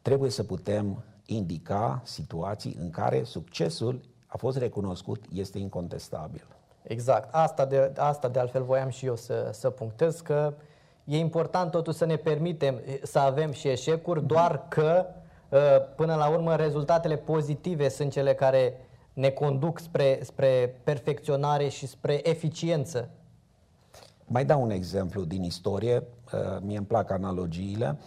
trebuie 0.01 0.29
să 0.29 0.43
putem 0.43 1.03
indica 1.25 2.01
situații 2.03 2.77
în 2.81 2.89
care 2.89 3.23
succesul 3.23 4.01
a 4.27 4.37
fost 4.37 4.57
recunoscut, 4.57 5.25
este 5.33 5.57
incontestabil. 5.57 6.47
Exact. 6.83 7.33
Asta 7.33 7.65
de, 7.65 7.93
asta 7.97 8.27
de 8.27 8.39
altfel 8.39 8.63
voiam 8.63 8.89
și 8.89 9.05
eu 9.05 9.15
să, 9.15 9.49
să 9.53 9.69
punctez, 9.69 10.19
că 10.19 10.53
e 11.03 11.17
important 11.17 11.71
totuși 11.71 11.97
să 11.97 12.05
ne 12.05 12.15
permitem 12.15 12.81
să 13.03 13.19
avem 13.19 13.51
și 13.51 13.67
eșecuri, 13.67 14.25
doar 14.25 14.67
că 14.67 15.05
până 15.95 16.15
la 16.15 16.29
urmă 16.29 16.55
rezultatele 16.55 17.17
pozitive 17.17 17.89
sunt 17.89 18.11
cele 18.11 18.33
care 18.33 18.73
ne 19.13 19.29
conduc 19.29 19.79
spre, 19.79 20.19
spre 20.23 20.75
perfecționare 20.83 21.67
și 21.67 21.87
spre 21.87 22.29
eficiență. 22.29 23.09
Mai 24.25 24.45
dau 24.45 24.61
un 24.61 24.69
exemplu 24.69 25.23
din 25.23 25.43
istorie, 25.43 26.03
mie 26.61 26.77
îmi 26.77 26.85
plac 26.85 27.11
analogiile. 27.11 27.97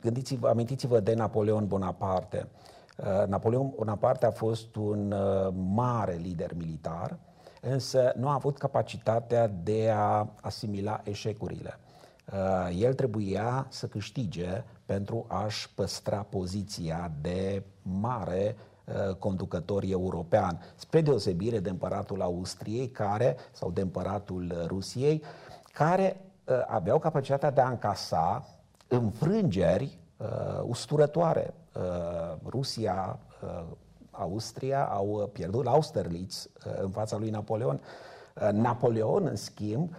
Gândiți-vă, 0.00 0.48
amintiți-vă 0.48 1.00
de 1.00 1.14
Napoleon 1.14 1.66
Bonaparte. 1.66 2.48
Uh, 2.96 3.26
Napoleon 3.26 3.72
Bonaparte 3.76 4.26
a 4.26 4.30
fost 4.30 4.76
un 4.76 5.12
uh, 5.12 5.54
mare 5.54 6.14
lider 6.14 6.54
militar, 6.54 7.18
însă 7.60 8.12
nu 8.16 8.28
a 8.28 8.34
avut 8.34 8.58
capacitatea 8.58 9.46
de 9.46 9.90
a 9.94 10.28
asimila 10.40 11.00
eșecurile. 11.04 11.78
Uh, 12.32 12.76
el 12.78 12.94
trebuia 12.94 13.66
să 13.68 13.86
câștige 13.86 14.64
pentru 14.86 15.24
a-și 15.28 15.74
păstra 15.74 16.26
poziția 16.28 17.12
de 17.20 17.62
mare 17.82 18.56
conducător 19.18 19.82
european, 19.86 20.60
spre 20.74 21.00
deosebire 21.00 21.58
de 21.58 21.70
împăratul 21.70 22.22
Austriei 22.22 22.88
care, 22.90 23.36
sau 23.52 23.70
de 23.70 23.80
împăratul 23.80 24.64
Rusiei, 24.66 25.22
care 25.72 26.20
aveau 26.66 26.98
capacitatea 26.98 27.50
de 27.50 27.60
a 27.60 27.68
încasa 27.68 28.57
înfrângeri 28.88 29.98
uh, 30.16 30.26
usturătoare. 30.62 31.54
Uh, 31.74 31.82
Rusia, 32.46 33.18
uh, 33.42 33.64
Austria 34.10 34.84
au 34.84 35.30
pierdut 35.32 35.64
la 35.64 35.70
Austerlitz 35.70 36.48
uh, 36.66 36.72
în 36.80 36.90
fața 36.90 37.16
lui 37.16 37.30
Napoleon. 37.30 37.80
Uh, 38.34 38.48
Napoleon, 38.52 39.26
în 39.26 39.36
schimb, 39.36 39.94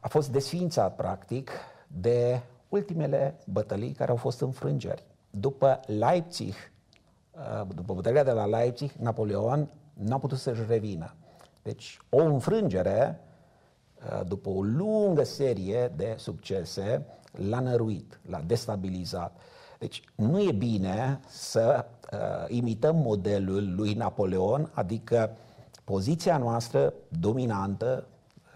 a 0.00 0.08
fost 0.08 0.30
desfințat, 0.30 0.94
practic, 0.94 1.50
de 1.86 2.40
ultimele 2.68 3.38
bătălii 3.46 3.92
care 3.92 4.10
au 4.10 4.16
fost 4.16 4.40
înfrângeri. 4.40 5.04
După 5.30 5.80
Leipzig, 5.86 6.54
după 7.74 7.94
bătălia 7.94 8.22
de 8.22 8.30
la 8.30 8.46
Leipzig, 8.46 8.90
Napoleon 8.90 9.68
n-a 9.92 10.18
putut 10.18 10.38
să-și 10.38 10.62
revină. 10.68 11.14
Deci, 11.62 11.98
o 12.10 12.22
înfrângere, 12.22 13.20
după 14.26 14.48
o 14.48 14.62
lungă 14.62 15.24
serie 15.24 15.92
de 15.96 16.14
succese, 16.18 17.06
l-a 17.32 17.60
năruit, 17.60 18.20
l-a 18.28 18.42
destabilizat. 18.46 19.36
Deci 19.78 20.02
nu 20.14 20.40
e 20.40 20.52
bine 20.52 21.20
să 21.28 21.84
uh, 22.12 22.18
imităm 22.48 22.96
modelul 22.96 23.74
lui 23.74 23.92
Napoleon, 23.92 24.70
adică 24.74 25.36
poziția 25.84 26.38
noastră 26.38 26.94
dominantă 27.08 28.06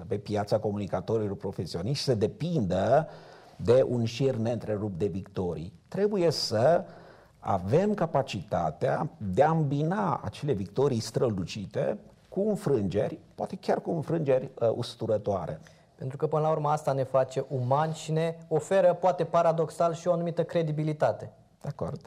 pe 0.07 0.17
piața 0.17 0.59
comunicatorilor 0.59 1.37
profesioniști 1.37 2.05
să 2.05 2.15
depindă 2.15 3.09
de 3.57 3.87
un 3.89 4.05
șir 4.05 4.35
neîntrerupt 4.35 4.99
de 4.99 5.07
victorii. 5.07 5.73
Trebuie 5.89 6.31
să 6.31 6.85
avem 7.39 7.95
capacitatea 7.95 9.11
de 9.17 9.43
a 9.43 9.51
îmbina 9.51 10.21
acele 10.25 10.53
victorii 10.53 11.01
strălucite 11.01 11.99
cu 12.37 12.49
înfrângeri, 12.49 13.19
poate 13.35 13.57
chiar 13.57 13.81
cu 13.81 13.91
înfrângeri 13.91 14.51
uh, 14.61 14.71
usturătoare. 14.75 15.61
Pentru 15.95 16.17
că 16.17 16.27
până 16.27 16.43
la 16.43 16.51
urmă 16.51 16.69
asta 16.69 16.93
ne 16.93 17.03
face 17.03 17.45
umani 17.49 17.95
și 17.95 18.13
ne 18.13 18.37
oferă, 18.49 18.95
poate 18.95 19.25
paradoxal, 19.25 19.95
și 19.95 20.09
o 20.09 20.13
anumită 20.13 20.45
credibilitate. 20.45 21.33
De 21.61 21.69
acord. 21.69 22.01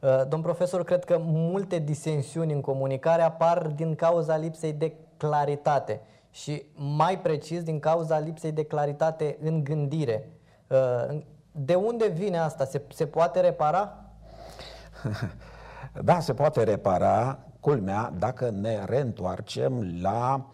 Uh, 0.00 0.28
domn 0.28 0.42
profesor, 0.42 0.84
cred 0.84 1.04
că 1.04 1.18
multe 1.20 1.78
disensiuni 1.78 2.52
în 2.52 2.60
comunicare 2.60 3.22
apar 3.22 3.66
din 3.66 3.94
cauza 3.94 4.36
lipsei 4.36 4.72
de 4.72 4.92
claritate 5.16 6.00
și 6.30 6.66
mai 6.74 7.18
precis 7.18 7.62
din 7.62 7.78
cauza 7.78 8.18
lipsei 8.18 8.52
de 8.52 8.64
claritate 8.64 9.38
în 9.42 9.64
gândire. 9.64 10.28
Uh, 10.66 11.18
de 11.52 11.74
unde 11.74 12.08
vine 12.08 12.38
asta? 12.38 12.64
Se, 12.64 12.82
se 12.94 13.06
poate 13.06 13.40
repara? 13.40 14.04
Da, 16.02 16.20
se 16.20 16.34
poate 16.34 16.62
repara, 16.62 17.38
culmea, 17.62 18.12
dacă 18.18 18.50
ne 18.50 18.84
reîntoarcem 18.84 19.98
la 20.00 20.50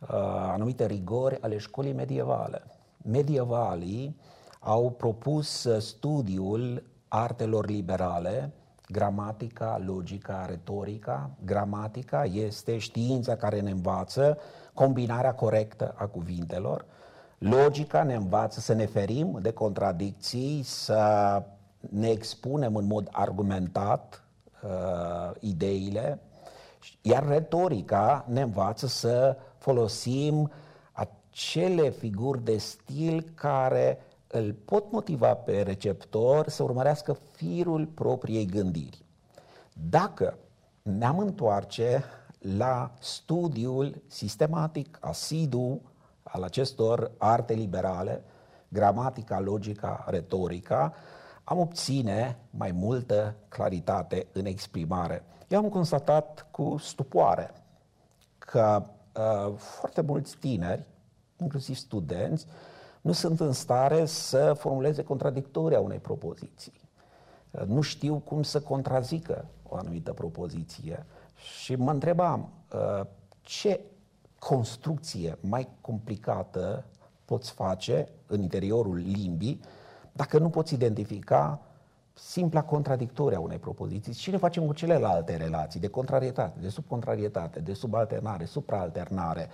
uh, 0.00 0.08
anumite 0.52 0.86
rigori 0.86 1.38
ale 1.40 1.58
școlii 1.58 1.92
medievale. 1.92 2.62
Medievalii 2.96 4.16
au 4.60 4.90
propus 4.90 5.68
studiul 5.78 6.82
artelor 7.08 7.66
liberale, 7.66 8.52
gramatica, 8.88 9.82
logica, 9.84 10.46
retorica. 10.46 11.30
Gramatica 11.44 12.24
este 12.24 12.78
știința 12.78 13.36
care 13.36 13.60
ne 13.60 13.70
învață 13.70 14.38
combinarea 14.72 15.34
corectă 15.34 15.94
a 15.96 16.06
cuvintelor. 16.06 16.84
Logica 17.38 18.02
ne 18.02 18.14
învață 18.14 18.60
să 18.60 18.72
ne 18.72 18.86
ferim 18.86 19.38
de 19.42 19.52
contradicții, 19.52 20.62
să 20.62 21.42
ne 21.80 22.08
expunem 22.08 22.76
în 22.76 22.86
mod 22.86 23.08
argumentat 23.12 24.23
uh, 24.64 25.30
ideile, 25.40 26.20
iar 27.02 27.26
retorica 27.26 28.24
ne 28.28 28.40
învață 28.40 28.86
să 28.86 29.36
folosim 29.58 30.50
acele 30.92 31.90
figuri 31.90 32.44
de 32.44 32.56
stil 32.56 33.30
care 33.34 33.98
îl 34.26 34.54
pot 34.64 34.92
motiva 34.92 35.34
pe 35.34 35.62
receptor 35.62 36.48
să 36.48 36.62
urmărească 36.62 37.16
firul 37.32 37.86
propriei 37.86 38.46
gândiri. 38.46 39.04
Dacă 39.72 40.38
ne-am 40.82 41.18
întoarce 41.18 42.04
la 42.56 42.90
studiul 43.00 44.02
sistematic, 44.06 44.98
asidu 45.00 45.80
al 46.22 46.42
acestor 46.42 47.10
arte 47.18 47.54
liberale, 47.54 48.24
gramatica, 48.68 49.40
logica, 49.40 50.04
retorica, 50.08 50.94
am 51.44 51.58
obține 51.58 52.38
mai 52.50 52.72
multă 52.72 53.34
claritate 53.48 54.26
în 54.32 54.44
exprimare. 54.44 55.24
Eu 55.48 55.58
am 55.58 55.68
constatat 55.68 56.46
cu 56.50 56.76
stupoare 56.76 57.50
că 58.38 58.82
uh, 59.16 59.54
foarte 59.56 60.00
mulți 60.00 60.36
tineri, 60.36 60.86
inclusiv 61.36 61.76
studenți, 61.76 62.46
nu 63.00 63.12
sunt 63.12 63.40
în 63.40 63.52
stare 63.52 64.04
să 64.04 64.52
formuleze 64.58 65.02
contradictoria 65.02 65.80
unei 65.80 65.98
propoziții. 65.98 66.80
Uh, 67.50 67.62
nu 67.66 67.80
știu 67.80 68.18
cum 68.18 68.42
să 68.42 68.60
contrazică 68.60 69.44
o 69.68 69.76
anumită 69.76 70.12
propoziție 70.12 71.06
și 71.34 71.74
mă 71.74 71.90
întrebam 71.90 72.52
uh, 72.72 73.06
ce 73.40 73.80
construcție 74.38 75.38
mai 75.40 75.68
complicată 75.80 76.84
poți 77.24 77.52
face 77.52 78.08
în 78.26 78.40
interiorul 78.40 78.96
limbii 78.96 79.60
dacă 80.16 80.38
nu 80.38 80.48
poți 80.48 80.74
identifica 80.74 81.60
simpla 82.12 82.62
contradictoria 82.62 83.40
unei 83.40 83.58
propoziții, 83.58 84.12
ce 84.12 84.30
ne 84.30 84.36
facem 84.36 84.66
cu 84.66 84.72
celelalte 84.72 85.36
relații 85.36 85.80
de 85.80 85.88
contrarietate, 85.88 86.58
de 86.60 86.68
subcontrarietate, 86.68 87.60
de 87.60 87.72
subalternare, 87.72 88.44
supraalternare? 88.44 89.48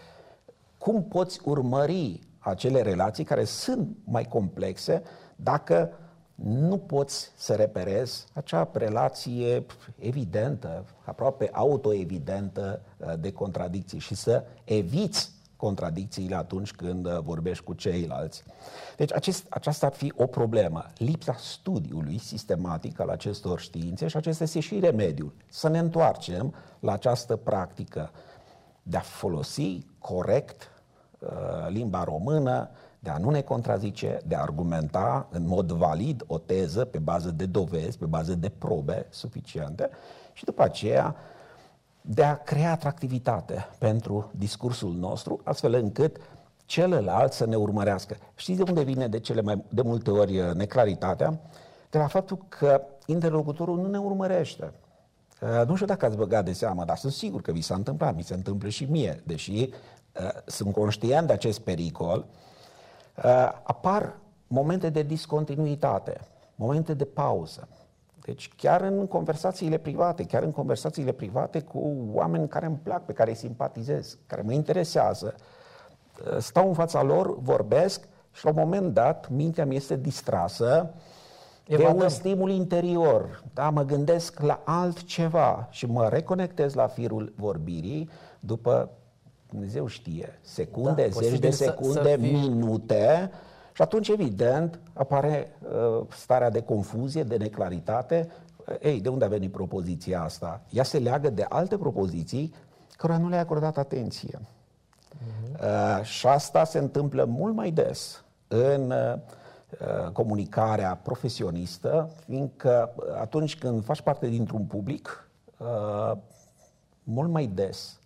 Cum 0.79 1.05
poți 1.05 1.41
urmări 1.45 2.21
acele 2.39 2.83
relații 2.83 3.25
care 3.25 3.45
sunt 3.45 3.97
mai 4.05 4.25
complexe 4.25 5.03
dacă 5.37 5.93
nu 6.35 6.79
poți 6.79 7.33
să 7.37 7.55
reperezi 7.55 8.27
acea 8.33 8.71
relație 8.73 9.67
evidentă, 9.99 10.85
aproape 11.05 11.49
autoevidentă 11.53 12.81
uh, 12.97 13.13
de 13.21 13.33
contradicții 13.33 13.99
și 13.99 14.15
să 14.15 14.45
eviți 14.65 15.31
contradicțiile 15.61 16.37
atunci 16.37 16.73
când 16.73 17.07
uh, 17.07 17.19
vorbești 17.19 17.65
cu 17.65 17.73
ceilalți. 17.73 18.43
Deci 18.97 19.13
acest, 19.13 19.47
aceasta 19.49 19.87
ar 19.87 19.93
fi 19.93 20.13
o 20.17 20.27
problemă. 20.27 20.85
Lipsa 20.97 21.35
studiului 21.39 22.19
sistematic 22.19 23.01
al 23.01 23.09
acestor 23.09 23.61
științe 23.61 24.09
și 24.09 24.17
acesta 24.17 24.43
este 24.43 24.61
și 24.61 24.81
remediul. 24.81 25.33
Să 25.49 25.69
ne 25.69 25.79
întoarcem 25.79 26.55
la 26.81 26.93
această 26.93 27.37
practică 27.37 28.11
de 28.83 28.97
a 28.97 29.01
folosi 29.01 29.87
corect 29.99 30.71
uh, 31.19 31.29
limba 31.69 32.05
română, 32.05 32.71
de 32.99 33.11
a 33.11 33.19
nu 33.19 33.31
ne 33.31 33.41
contrazice, 33.41 34.21
de 34.27 34.35
a 34.35 34.41
argumenta 34.41 35.29
în 35.31 35.47
mod 35.47 35.73
valid 35.73 36.25
o 36.27 36.39
teză 36.39 36.85
pe 36.85 36.99
bază 36.99 37.31
de 37.31 37.47
dovezi, 37.47 37.99
pe 37.99 38.07
bază 38.07 38.35
de 38.35 38.49
probe 38.49 39.07
suficiente 39.11 39.91
și 40.33 40.45
după 40.45 40.63
aceea 40.63 41.17
de 42.01 42.25
a 42.25 42.37
crea 42.37 42.71
atractivitate 42.71 43.69
pentru 43.79 44.31
discursul 44.35 44.95
nostru, 44.95 45.41
astfel 45.45 45.75
încât 45.75 46.17
celălalt 46.65 47.33
să 47.33 47.47
ne 47.47 47.57
urmărească. 47.57 48.17
Știți 48.35 48.59
de 48.59 48.71
unde 48.71 48.83
vine 48.83 49.09
de 49.09 49.21
cele 49.21 49.41
mai 49.41 49.65
de 49.69 49.83
multe 49.83 50.11
ori 50.11 50.39
uh, 50.39 50.55
neclaritatea? 50.55 51.41
De 51.91 51.99
la 51.99 52.07
faptul 52.07 52.39
că 52.49 52.83
interlocutorul 53.07 53.77
nu 53.77 53.89
ne 53.89 53.99
urmărește. 53.99 54.73
Uh, 55.43 55.67
nu 55.67 55.75
știu 55.75 55.87
dacă 55.87 56.07
ați 56.07 56.17
băgat 56.17 56.45
de 56.45 56.53
seamă, 56.53 56.85
dar 56.85 56.97
sunt 56.97 57.13
sigur 57.13 57.41
că 57.41 57.53
vi 57.53 57.61
s-a 57.61 57.75
întâmplat, 57.75 58.15
mi 58.15 58.23
se 58.23 58.35
întâmplă 58.35 58.69
și 58.69 58.85
mie, 58.85 59.23
deși 59.27 59.71
uh, 60.21 60.29
sunt 60.47 60.73
conștient 60.73 61.27
de 61.27 61.33
acest 61.33 61.61
pericol, 61.61 62.27
apar 63.63 64.19
momente 64.47 64.91
de 64.91 65.03
discontinuitate, 65.03 66.21
momente 66.55 66.95
de 66.95 67.05
pauză, 67.05 67.69
deci 68.25 68.51
chiar 68.57 68.81
în 68.81 69.07
conversațiile 69.07 69.79
private, 69.79 70.25
chiar 70.25 70.43
în 70.43 70.51
conversațiile 70.51 71.13
private 71.13 71.61
cu 71.61 71.95
oameni 72.13 72.49
care 72.49 72.67
îmi 72.67 72.81
plac, 72.83 73.05
pe 73.05 73.13
care 73.13 73.31
îi 73.31 73.37
simpatizez, 73.37 74.19
care 74.27 74.43
mă 74.43 74.53
interesează, 74.53 75.35
stau 76.39 76.69
în 76.69 76.75
fața 76.75 77.03
lor, 77.03 77.39
vorbesc 77.41 78.09
și 78.33 78.45
la 78.45 78.51
un 78.51 78.57
moment 78.59 78.95
dat 78.95 79.29
mintea 79.29 79.65
mi 79.65 79.77
este 79.77 79.97
distrasă 79.97 80.95
Evadăm. 81.67 81.97
de 81.97 82.03
un 82.03 82.09
stimul 82.09 82.51
interior. 82.51 83.43
Da, 83.55 83.71
mă 83.71 83.83
gândesc 83.83 84.41
la 84.41 84.63
altceva 84.65 85.69
și 85.71 85.87
mă 85.87 86.09
reconectez 86.09 86.75
la 86.75 86.87
firul 86.87 87.33
vorbirii 87.37 88.11
după, 88.41 88.91
Dumnezeu 89.49 89.87
știe, 89.87 90.39
secunde, 90.41 91.09
da, 91.15 91.21
zeci 91.21 91.39
de 91.39 91.51
secunde, 91.51 91.93
să, 91.93 92.09
să 92.09 92.17
fii... 92.17 92.33
minute, 92.33 93.31
și 93.81 93.87
atunci, 93.87 94.09
evident, 94.09 94.79
apare 94.93 95.57
uh, 95.63 96.07
starea 96.09 96.51
de 96.51 96.63
confuzie, 96.63 97.23
de 97.23 97.37
neclaritate. 97.37 98.31
Ei, 98.81 99.01
de 99.01 99.09
unde 99.09 99.25
a 99.25 99.29
venit 99.29 99.53
propoziția 99.53 100.23
asta? 100.23 100.61
Ea 100.71 100.83
se 100.83 100.99
leagă 100.99 101.31
de 101.31 101.47
alte 101.49 101.79
propoziții 101.79 102.55
care 102.97 103.19
nu 103.19 103.29
le-ai 103.29 103.41
acordat 103.41 103.79
atenție. 103.79 104.39
Uh-huh. 104.39 105.61
Uh, 105.61 106.05
și 106.05 106.27
asta 106.27 106.65
se 106.65 106.79
întâmplă 106.79 107.25
mult 107.25 107.55
mai 107.55 107.71
des 107.71 108.25
în 108.49 108.91
uh, 108.91 110.11
comunicarea 110.13 110.95
profesionistă, 111.03 112.11
fiindcă 112.25 112.95
atunci 113.21 113.59
când 113.59 113.85
faci 113.85 114.01
parte 114.01 114.27
dintr-un 114.27 114.65
public, 114.65 115.29
uh, 115.59 116.13
mult 117.03 117.31
mai 117.31 117.47
des 117.47 118.01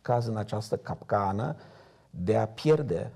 caz 0.00 0.26
în 0.26 0.36
această 0.36 0.76
capcană 0.76 1.56
de 2.10 2.36
a 2.36 2.46
pierde 2.46 3.10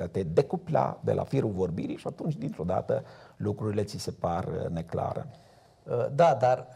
de 0.00 0.06
a 0.06 0.08
te 0.08 0.22
decupla 0.22 0.98
de 1.04 1.12
la 1.12 1.24
firul 1.24 1.50
vorbirii 1.50 1.96
și 1.96 2.06
atunci, 2.06 2.36
dintr-o 2.36 2.64
dată, 2.64 3.04
lucrurile 3.36 3.82
ți 3.84 3.98
se 3.98 4.10
par 4.10 4.44
uh, 4.44 4.68
neclare. 4.68 5.26
Da, 6.14 6.34
dar 6.34 6.66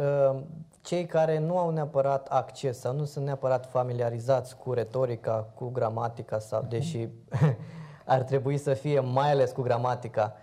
cei 0.80 1.06
care 1.06 1.38
nu 1.38 1.58
au 1.58 1.70
neapărat 1.70 2.26
acces 2.26 2.78
sau 2.78 2.94
nu 2.94 3.04
sunt 3.04 3.24
neapărat 3.24 3.66
familiarizați 3.66 4.56
cu 4.56 4.72
retorica, 4.72 5.46
cu 5.54 5.68
gramatica 5.68 6.38
sau 6.38 6.60
mhm. 6.60 6.68
deși 6.68 7.08
ar 8.04 8.22
trebui 8.22 8.56
să 8.56 8.74
fie 8.74 9.00
mai 9.00 9.30
ales 9.30 9.52
cu 9.52 9.62
gramatica, 9.62 10.36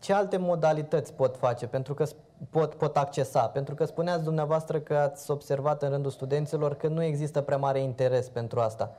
ce 0.00 0.12
alte 0.12 0.36
modalități 0.36 1.12
pot 1.12 1.36
face 1.36 1.66
pentru 1.66 1.94
că 1.94 2.04
pot, 2.50 2.74
pot 2.74 2.96
accesa? 2.96 3.46
Pentru 3.46 3.74
că 3.74 3.84
spuneați 3.84 4.24
dumneavoastră 4.24 4.80
că 4.80 4.94
ați 4.94 5.30
observat 5.30 5.82
în 5.82 5.88
rândul 5.88 6.10
studenților 6.10 6.74
că 6.74 6.88
nu 6.88 7.02
există 7.02 7.40
prea 7.40 7.56
mare 7.56 7.80
interes 7.80 8.28
pentru 8.28 8.60
asta. 8.60 8.90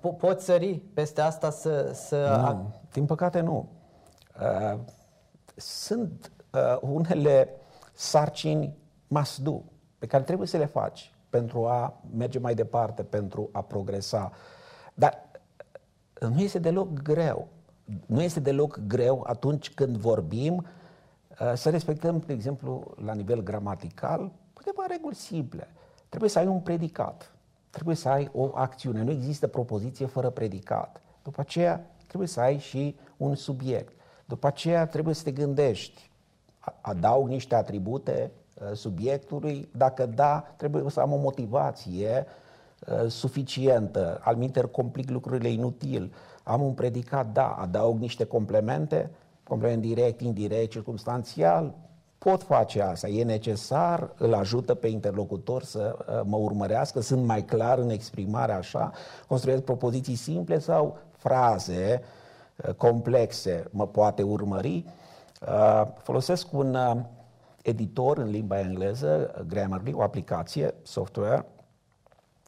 Po- 0.00 0.16
poți 0.18 0.44
sări 0.44 0.74
peste 0.94 1.20
asta 1.20 1.50
să... 1.50 1.90
să 1.94 2.52
nu, 2.52 2.74
din 2.92 3.06
păcate 3.06 3.40
nu. 3.40 3.68
Sunt 5.56 6.32
unele 6.80 7.48
sarcini 7.92 8.76
must 9.06 9.38
do 9.38 9.60
pe 9.98 10.06
care 10.06 10.22
trebuie 10.22 10.46
să 10.46 10.56
le 10.56 10.66
faci 10.66 11.12
pentru 11.30 11.66
a 11.66 12.00
merge 12.16 12.38
mai 12.38 12.54
departe, 12.54 13.02
pentru 13.02 13.48
a 13.52 13.62
progresa. 13.62 14.32
Dar 14.94 15.30
nu 16.20 16.40
este 16.40 16.58
deloc 16.58 16.92
greu. 16.92 17.48
Nu 18.06 18.22
este 18.22 18.40
deloc 18.40 18.78
greu 18.86 19.24
atunci 19.26 19.70
când 19.74 19.96
vorbim 19.96 20.66
uh, 21.40 21.52
să 21.54 21.70
respectăm, 21.70 22.18
de 22.18 22.32
exemplu, 22.32 22.94
la 23.04 23.14
nivel 23.14 23.42
gramatical, 23.42 24.32
câteva 24.54 24.84
reguli 24.88 25.14
simple. 25.14 25.68
Trebuie 26.08 26.30
să 26.30 26.38
ai 26.38 26.46
un 26.46 26.60
predicat, 26.60 27.33
trebuie 27.74 27.96
să 27.96 28.08
ai 28.08 28.30
o 28.32 28.50
acțiune. 28.54 29.02
Nu 29.02 29.10
există 29.10 29.46
propoziție 29.46 30.06
fără 30.06 30.30
predicat. 30.30 31.00
După 31.22 31.40
aceea 31.40 31.90
trebuie 32.06 32.28
să 32.28 32.40
ai 32.40 32.58
și 32.58 32.96
un 33.16 33.34
subiect. 33.34 33.92
După 34.24 34.46
aceea 34.46 34.86
trebuie 34.86 35.14
să 35.14 35.22
te 35.22 35.30
gândești, 35.30 36.10
adaug 36.80 37.28
niște 37.28 37.54
atribute 37.54 38.30
Uh, 38.60 38.72
subiectului, 38.72 39.68
dacă 39.76 40.06
da, 40.06 40.54
trebuie 40.56 40.90
să 40.90 41.00
am 41.00 41.12
o 41.12 41.16
motivație 41.16 42.26
uh, 42.86 43.10
suficientă, 43.10 44.20
al 44.22 44.36
minter 44.36 44.66
complic 44.66 45.10
lucrurile 45.10 45.48
inutil, 45.48 46.12
am 46.42 46.62
un 46.62 46.72
predicat, 46.72 47.32
da, 47.32 47.48
adaug 47.48 47.98
niște 47.98 48.24
complemente, 48.24 49.10
complement 49.42 49.82
direct, 49.82 50.20
indirect, 50.20 50.70
circumstanțial, 50.70 51.74
pot 52.24 52.42
face 52.42 52.82
asta, 52.82 53.08
e 53.08 53.24
necesar, 53.24 54.10
îl 54.18 54.34
ajută 54.34 54.74
pe 54.74 54.88
interlocutor 54.88 55.62
să 55.62 55.96
uh, 55.98 56.20
mă 56.24 56.36
urmărească, 56.36 57.00
sunt 57.00 57.24
mai 57.24 57.44
clar 57.44 57.78
în 57.78 57.90
exprimare 57.90 58.52
așa, 58.52 58.90
construiesc 59.28 59.62
propoziții 59.62 60.14
simple 60.14 60.58
sau 60.58 60.98
fraze 61.10 62.02
complexe, 62.76 63.64
mă 63.70 63.86
poate 63.86 64.22
urmări. 64.22 64.84
Folosesc 66.02 66.52
un 66.52 66.76
editor 67.62 68.18
în 68.18 68.30
limba 68.30 68.58
engleză, 68.58 69.44
Grammarly, 69.48 69.92
o 69.92 70.02
aplicație, 70.02 70.74
software, 70.82 71.46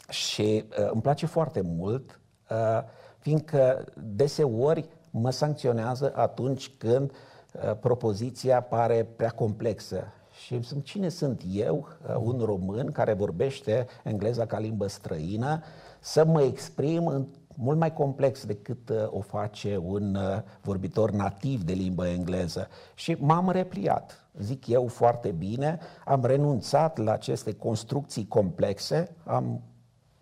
și 0.09 0.65
uh, 0.69 0.91
îmi 0.93 1.03
place 1.03 1.27
foarte 1.27 1.61
mult, 1.61 2.21
uh, 2.51 2.83
fiindcă 3.19 3.85
deseori 3.95 4.89
mă 5.11 5.31
sancționează 5.31 6.13
atunci 6.17 6.71
când 6.79 7.11
uh, 7.11 7.17
propoziția 7.81 8.61
pare 8.61 9.09
prea 9.17 9.31
complexă. 9.31 10.05
Și 10.45 10.63
sunt 10.63 10.85
cine 10.85 11.09
sunt 11.09 11.43
eu, 11.51 11.89
uh, 12.09 12.17
un 12.19 12.41
român 12.45 12.93
care 12.93 13.13
vorbește 13.13 13.87
engleza 14.05 14.47
ca 14.47 14.59
limbă 14.59 14.87
străină, 14.87 15.63
să 16.01 16.25
mă 16.25 16.43
exprim 16.43 17.07
în 17.07 17.27
mult 17.57 17.79
mai 17.79 17.93
complex 17.93 18.45
decât 18.45 18.89
uh, 18.89 18.97
o 19.11 19.21
face 19.21 19.77
un 19.77 20.15
uh, 20.15 20.43
vorbitor 20.61 21.11
nativ 21.11 21.63
de 21.63 21.73
limbă 21.73 22.07
engleză. 22.07 22.69
Și 22.95 23.17
m-am 23.21 23.51
repliat 23.51 24.27
zic 24.39 24.67
eu 24.67 24.87
foarte 24.87 25.29
bine, 25.29 25.79
am 26.05 26.25
renunțat 26.25 26.99
la 26.99 27.13
aceste 27.13 27.53
construcții 27.53 28.27
complexe, 28.29 29.17
am 29.25 29.63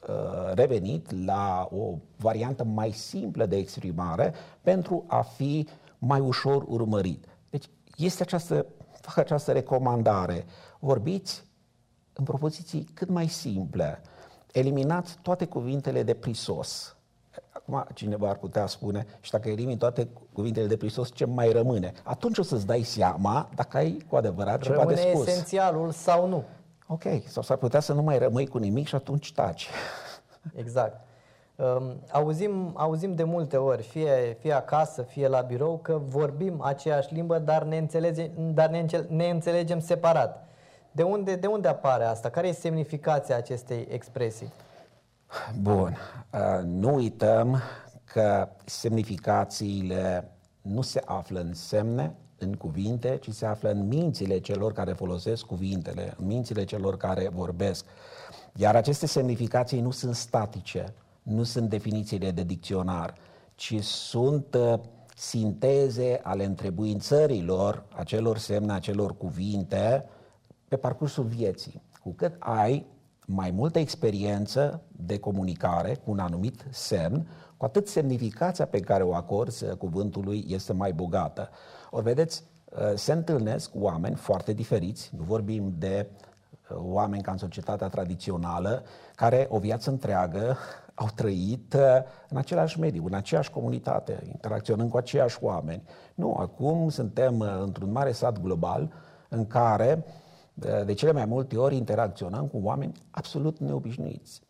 uh, 0.09 0.53
revenit 0.55 1.25
la 1.25 1.69
o 1.71 1.95
variantă 2.17 2.65
mai 2.65 2.91
simplă 2.91 3.47
de 3.47 3.57
exprimare 3.57 4.33
pentru 4.63 5.05
a 5.07 5.21
fi 5.21 5.69
mai 6.07 6.21
ușor 6.21 6.65
urmărit. 6.67 7.25
Deci 7.51 7.65
este 7.97 8.23
această, 8.23 8.67
fac 9.01 9.17
această 9.17 9.53
recomandare. 9.53 10.45
Vorbiți 10.79 11.45
în 12.13 12.25
propoziții 12.25 12.89
cât 12.95 13.09
mai 13.09 13.29
simple. 13.29 14.01
Eliminați 14.53 15.19
toate 15.23 15.47
cuvintele 15.47 16.03
de 16.03 16.15
prisos 16.15 16.97
Acum 17.51 17.87
cineva 17.95 18.29
ar 18.29 18.37
putea 18.37 18.67
spune, 18.67 19.07
și 19.21 19.31
dacă 19.31 19.49
elimini 19.49 19.79
toate 19.79 20.09
cuvintele 20.33 20.67
de 20.67 20.77
prisos, 20.77 21.11
ce 21.15 21.25
mai 21.25 21.53
rămâne? 21.53 21.93
Atunci 22.03 22.39
o 22.39 22.43
să-ți 22.43 22.67
dai 22.67 22.83
seama 22.83 23.49
dacă 23.55 23.77
ai 23.77 24.05
cu 24.09 24.17
adevărat 24.17 24.63
ceva 24.63 24.77
rămâne 24.77 24.95
de 24.95 25.11
spus. 25.11 25.27
esențialul 25.27 25.91
sau 25.91 26.29
nu. 26.29 26.45
Ok, 26.87 27.03
sau 27.27 27.43
s-ar 27.43 27.57
putea 27.57 27.81
să 27.81 27.93
nu 27.93 28.03
mai 28.03 28.19
rămâi 28.19 28.47
cu 28.47 28.59
nimic 28.59 28.87
și 28.87 28.95
atunci 28.95 29.33
taci. 29.33 29.69
Exact. 30.55 31.07
Um, 31.57 32.01
auzim, 32.11 32.71
auzim 32.75 33.15
de 33.15 33.25
multe 33.25 33.57
ori, 33.57 33.83
fie, 33.83 34.37
fie 34.41 34.53
acasă, 34.53 35.03
fie 35.03 35.29
la 35.29 35.41
birou, 35.41 35.79
că 35.83 36.01
vorbim 36.09 36.63
aceeași 36.63 37.15
limbă, 37.15 37.39
dar 37.39 37.63
ne 37.63 37.77
înțelegem, 37.77 38.31
dar 38.55 38.69
ne, 38.69 38.87
ne 39.09 39.29
înțelegem 39.29 39.81
separat. 39.81 40.49
De 40.93 41.03
unde, 41.03 41.35
de 41.35 41.47
unde 41.47 41.69
apare 41.69 42.05
asta? 42.05 42.31
Care 42.31 42.49
este 42.49 42.61
semnificația 42.61 43.37
acestei 43.37 43.87
expresii? 43.91 44.53
Bun. 45.61 45.97
Nu 46.65 46.95
uităm 46.95 47.61
că 48.05 48.49
semnificațiile 48.65 50.31
nu 50.63 50.81
se 50.83 51.03
află 51.05 51.41
în 51.41 51.55
semne, 51.55 52.15
în 52.39 52.55
cuvinte, 52.55 53.19
ci 53.21 53.31
se 53.31 53.47
află 53.47 53.71
în 53.71 53.87
mințile 53.87 54.39
celor 54.39 54.73
care 54.73 54.93
folosesc 54.93 55.45
cuvintele, 55.45 56.15
în 56.19 56.27
mințile 56.27 56.65
celor 56.65 56.97
care 56.97 57.29
vorbesc. 57.29 57.85
Iar 58.55 58.77
aceste 58.77 59.07
semnificații 59.07 59.81
nu 59.81 59.91
sunt 59.91 60.15
statice, 60.15 60.95
nu 61.25 61.43
sunt 61.43 61.69
definițiile 61.69 62.31
de 62.31 62.43
dicționar, 62.43 63.15
ci 63.55 63.83
sunt 63.83 64.57
sinteze 65.17 66.21
ale 66.23 66.45
întrebuințărilor 66.45 67.85
acelor 67.97 68.39
semne, 68.39 68.73
acelor 68.73 69.17
cuvinte 69.17 70.09
pe 70.69 70.77
parcursul 70.77 71.25
vieții. 71.25 71.83
Cu 72.03 72.11
cât 72.13 72.37
ai 72.39 72.87
mai 73.27 73.51
multă 73.51 73.79
experiență 73.79 74.83
de 74.89 75.19
comunicare 75.19 75.95
cu 75.95 76.11
un 76.11 76.19
anumit 76.19 76.67
semn, 76.71 77.29
cu 77.57 77.65
atât 77.65 77.89
semnificația 77.89 78.67
pe 78.67 78.81
care 78.81 79.03
o 79.03 79.15
acorzi 79.15 79.65
cuvântului 79.67 80.45
este 80.49 80.73
mai 80.73 80.93
bogată. 80.93 81.51
Ori 81.91 82.05
vedeți, 82.05 82.45
uh, 82.71 82.93
se 82.95 83.13
întâlnesc 83.13 83.71
oameni 83.75 84.15
foarte 84.15 84.53
diferiți, 84.53 85.11
nu 85.17 85.23
vorbim 85.23 85.75
de 85.79 86.09
uh, 86.11 86.34
oameni 86.69 87.23
ca 87.23 87.31
în 87.31 87.39
societatea 87.39 87.89
tradițională, 87.89 88.83
care 89.15 89.47
o 89.51 89.59
viață 89.59 89.91
întreagă 89.91 90.57
au 90.95 91.09
trăit 91.15 91.75
uh, 91.75 91.81
în 92.29 92.37
același 92.37 92.81
mediu, 92.81 93.05
în 93.07 93.15
aceeași 93.15 93.51
comunitate, 93.51 94.23
interacționând 94.27 94.91
cu 94.91 94.97
aceiași 94.97 95.39
oameni. 95.41 95.83
Nu, 96.15 96.37
acum 96.39 96.89
suntem 96.89 97.41
într-un 97.41 97.93
mare 97.93 98.13
sat 98.13 98.41
global 98.41 98.93
în 99.29 99.47
care 99.47 100.05
de 100.85 100.93
cele 100.93 101.13
mai 101.13 101.25
multe 101.25 101.57
ori 101.57 101.77
interacționăm 101.77 102.47
cu 102.47 102.61
oameni 102.63 102.93
absolut 103.11 103.59
neobișnuiți. 103.59 104.43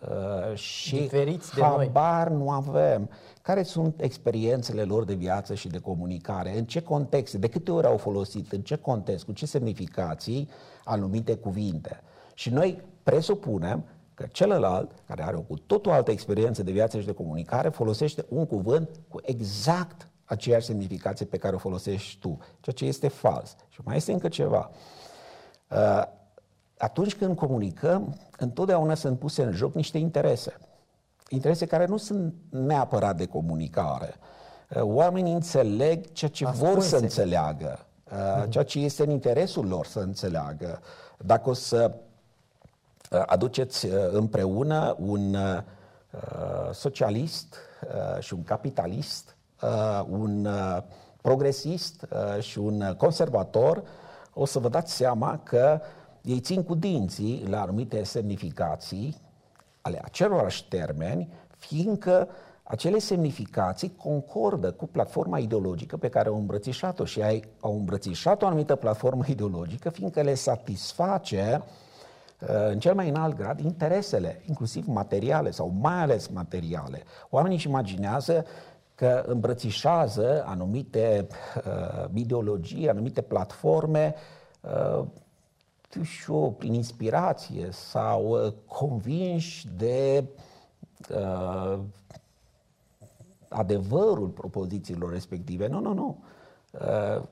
Uh, 0.00 0.54
și 0.54 0.96
Diferiți 0.96 1.54
de 1.54 1.62
habar 1.62 2.28
noi. 2.28 2.38
nu 2.38 2.50
avem. 2.50 3.10
Care 3.42 3.62
sunt 3.62 4.00
experiențele 4.00 4.82
lor 4.82 5.04
de 5.04 5.14
viață 5.14 5.54
și 5.54 5.68
de 5.68 5.78
comunicare? 5.78 6.58
În 6.58 6.64
ce 6.64 6.82
contexte? 6.82 7.38
De 7.38 7.48
câte 7.48 7.70
ori 7.70 7.86
au 7.86 7.96
folosit? 7.96 8.52
În 8.52 8.60
ce 8.60 8.76
context? 8.76 9.24
Cu 9.24 9.32
ce 9.32 9.46
semnificații 9.46 10.48
anumite 10.88 11.36
cuvinte? 11.36 12.00
Și 12.34 12.50
noi 12.50 12.82
presupunem 13.02 13.84
că 14.14 14.26
celălalt, 14.32 14.90
care 15.06 15.22
are 15.22 15.36
o 15.36 15.40
cu 15.40 15.58
totul 15.58 15.92
altă 15.92 16.10
experiență 16.10 16.62
de 16.62 16.72
viață 16.72 17.00
și 17.00 17.06
de 17.06 17.12
comunicare, 17.12 17.68
folosește 17.68 18.24
un 18.28 18.46
cuvânt 18.46 19.00
cu 19.08 19.20
exact 19.22 20.08
aceeași 20.24 20.66
semnificație 20.66 21.26
pe 21.26 21.36
care 21.36 21.54
o 21.54 21.58
folosești 21.58 22.18
tu, 22.20 22.38
ceea 22.60 22.76
ce 22.76 22.84
este 22.84 23.08
fals. 23.08 23.56
Și 23.68 23.80
mai 23.84 23.96
este 23.96 24.12
încă 24.12 24.28
ceva. 24.28 24.70
Uh, 25.70 26.02
atunci 26.78 27.16
când 27.16 27.36
comunicăm, 27.36 28.16
întotdeauna 28.38 28.94
sunt 28.94 29.18
puse 29.18 29.42
în 29.42 29.52
joc 29.52 29.74
niște 29.74 29.98
interese. 29.98 30.56
Interese 31.28 31.66
care 31.66 31.86
nu 31.86 31.96
sunt 31.96 32.34
neapărat 32.50 33.16
de 33.16 33.26
comunicare. 33.26 34.14
Uh, 34.70 34.82
oamenii 34.82 35.32
înțeleg 35.32 36.12
ceea 36.12 36.30
ce 36.30 36.46
Ascunse. 36.46 36.72
vor 36.72 36.82
să 36.82 36.96
înțeleagă, 36.96 37.78
uh, 37.78 37.87
ceea 38.48 38.64
ce 38.64 38.78
este 38.78 39.02
în 39.02 39.10
interesul 39.10 39.66
lor 39.66 39.86
să 39.86 39.98
înțeleagă. 39.98 40.80
Dacă 41.18 41.50
o 41.50 41.52
să 41.52 41.92
aduceți 43.26 43.86
împreună 44.10 44.96
un 44.98 45.36
socialist 46.72 47.56
și 48.18 48.34
un 48.34 48.44
capitalist, 48.44 49.36
un 50.08 50.48
progresist 51.20 52.06
și 52.40 52.58
un 52.58 52.94
conservator, 52.96 53.82
o 54.34 54.44
să 54.44 54.58
vă 54.58 54.68
dați 54.68 54.92
seama 54.92 55.40
că 55.42 55.80
ei 56.22 56.40
țin 56.40 56.62
cu 56.62 56.74
dinții 56.74 57.44
la 57.48 57.60
anumite 57.60 58.02
semnificații 58.02 59.16
ale 59.80 60.00
acelorași 60.04 60.68
termeni, 60.68 61.28
fiindcă 61.56 62.28
acele 62.68 62.98
semnificații 62.98 63.92
concordă 63.96 64.72
cu 64.72 64.86
platforma 64.86 65.38
ideologică 65.38 65.96
pe 65.96 66.08
care 66.08 66.28
au 66.28 66.36
îmbrățișat-o 66.36 67.04
și 67.04 67.22
ai, 67.22 67.44
au 67.60 67.76
îmbrățișat 67.76 68.42
o 68.42 68.46
anumită 68.46 68.74
platformă 68.74 69.24
ideologică 69.36 69.90
fiindcă 69.90 70.20
le 70.20 70.34
satisface 70.34 71.62
uh, 72.40 72.48
în 72.70 72.78
cel 72.78 72.94
mai 72.94 73.08
înalt 73.08 73.36
grad 73.36 73.60
interesele, 73.60 74.42
inclusiv 74.46 74.86
materiale 74.86 75.50
sau 75.50 75.72
mai 75.80 76.02
ales 76.02 76.26
materiale. 76.28 77.02
Oamenii 77.30 77.56
își 77.56 77.68
imaginează 77.68 78.44
că 78.94 79.24
îmbrățișează 79.26 80.44
anumite 80.46 81.26
uh, 81.56 82.04
ideologii, 82.14 82.88
anumite 82.88 83.20
platforme 83.20 84.14
uh, 84.60 85.04
știu, 86.02 86.50
prin 86.50 86.74
inspirație 86.74 87.68
sau 87.70 88.28
uh, 88.28 88.52
convinși 88.66 89.68
de 89.76 90.24
uh, 91.10 91.78
adevărul 93.48 94.28
propozițiilor 94.28 95.12
respective. 95.12 95.66
Nu, 95.66 95.80
nu, 95.80 95.92
nu. 95.92 96.22
Uh, 96.72 97.22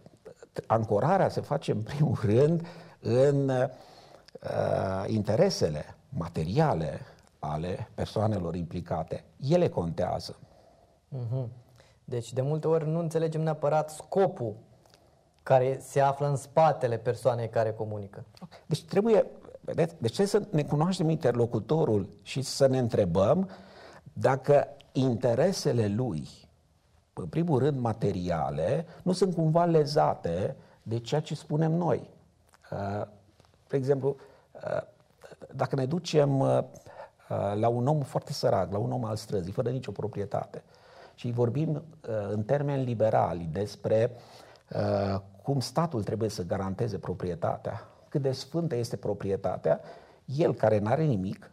ancorarea 0.67 1.29
se 1.29 1.41
face 1.41 1.73
în 1.73 1.83
primul 1.83 2.19
rând 2.23 2.67
în 3.01 3.49
uh, 3.49 5.05
interesele 5.07 5.97
materiale 6.09 7.01
ale 7.39 7.89
persoanelor 7.95 8.55
implicate. 8.55 9.25
Ele 9.51 9.69
contează. 9.69 10.37
Mm-hmm. 11.17 11.49
Deci, 12.05 12.33
de 12.33 12.41
multe 12.41 12.69
ori 12.69 12.89
nu 12.89 12.99
înțelegem 12.99 13.41
neapărat 13.41 13.91
scopul 13.91 14.55
care 15.43 15.79
se 15.81 16.01
află 16.01 16.29
în 16.29 16.37
spatele 16.37 16.97
persoanei 16.97 17.49
care 17.49 17.73
comunică. 17.73 18.25
Deci 18.67 18.85
trebuie, 18.85 19.27
vedeți, 19.61 19.95
deci 19.99 20.15
trebuie 20.15 20.43
să 20.43 20.49
ne 20.51 20.63
cunoaștem 20.63 21.09
interlocutorul 21.09 22.09
și 22.23 22.43
să 22.43 22.67
ne 22.67 22.79
întrebăm 22.79 23.51
dacă 24.13 24.69
interesele 24.97 25.89
lui, 25.89 26.29
în 27.13 27.27
primul 27.27 27.59
rând 27.59 27.79
materiale, 27.79 28.87
nu 29.03 29.13
sunt 29.13 29.35
cumva 29.35 29.65
lezate 29.65 30.57
de 30.83 30.99
ceea 30.99 31.21
ce 31.21 31.35
spunem 31.35 31.73
noi. 31.73 32.11
Uh, 32.71 33.07
de 33.69 33.77
exemplu, 33.77 34.17
uh, 34.53 34.83
dacă 35.55 35.77
ne 35.77 35.87
ducem 35.87 36.41
uh, 36.41 36.63
la 37.55 37.69
un 37.69 37.87
om 37.87 38.01
foarte 38.01 38.33
sărac, 38.33 38.73
la 38.73 38.79
un 38.79 38.93
om 38.93 39.05
al 39.05 39.17
străzii, 39.17 39.53
fără 39.53 39.71
nicio 39.71 39.91
proprietate, 39.91 40.63
și 41.15 41.31
vorbim 41.31 41.83
în 42.31 42.43
termeni 42.43 42.85
liberali 42.85 43.49
despre 43.53 44.11
cum 45.43 45.61
statul 45.61 46.03
trebuie 46.03 46.29
să 46.29 46.43
garanteze 46.43 46.99
proprietatea, 46.99 47.89
cât 48.09 48.23
de 48.23 48.33
sfântă 48.33 48.75
este 48.75 48.97
proprietatea, 48.97 49.81
el 50.25 50.55
care 50.55 50.79
nu 50.79 50.91
are 50.91 51.05
nimic 51.05 51.51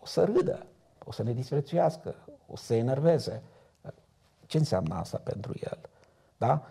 o 0.00 0.06
să 0.06 0.24
râdă, 0.24 0.66
o 1.08 1.12
să 1.12 1.22
ne 1.22 1.32
disprețuiască, 1.32 2.14
o 2.46 2.56
să 2.56 2.64
se 2.64 2.76
enerveze. 2.76 3.42
Ce 4.46 4.58
înseamnă 4.58 4.94
asta 4.94 5.20
pentru 5.24 5.52
el? 5.60 5.78
Da? 6.36 6.62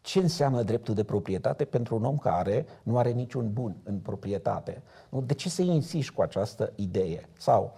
Ce 0.00 0.18
înseamnă 0.18 0.62
dreptul 0.62 0.94
de 0.94 1.04
proprietate 1.04 1.64
pentru 1.64 1.96
un 1.96 2.04
om 2.04 2.16
care 2.16 2.66
nu 2.82 2.98
are 2.98 3.10
niciun 3.10 3.52
bun 3.52 3.76
în 3.82 3.98
proprietate? 3.98 4.82
De 5.08 5.34
ce 5.34 5.48
să 5.48 5.62
insiști 5.62 6.14
cu 6.14 6.22
această 6.22 6.72
idee? 6.74 7.28
Sau 7.38 7.76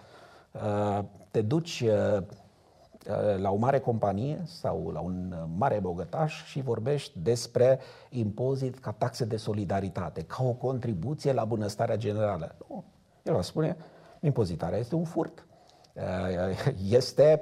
uh, 0.53 1.05
te 1.31 1.43
duci 1.43 1.81
uh, 1.81 2.23
la 3.37 3.51
o 3.51 3.57
mare 3.57 3.79
companie 3.79 4.43
sau 4.45 4.91
la 4.91 5.01
un 5.01 5.35
mare 5.57 5.79
bogătaș 5.79 6.45
și 6.45 6.61
vorbești 6.61 7.19
despre 7.19 7.79
impozit 8.11 8.79
ca 8.79 8.93
taxe 8.93 9.25
de 9.25 9.37
solidaritate, 9.37 10.23
ca 10.23 10.45
o 10.45 10.53
contribuție 10.53 11.33
la 11.33 11.45
bunăstarea 11.45 11.97
generală. 11.97 12.55
Nu. 12.69 12.85
El 13.23 13.35
va 13.35 13.43
spune, 13.43 13.77
impozitarea 14.21 14.79
este 14.79 14.95
un 14.95 15.05
furt. 15.05 15.45
Uh, 15.93 16.03
este 16.89 17.41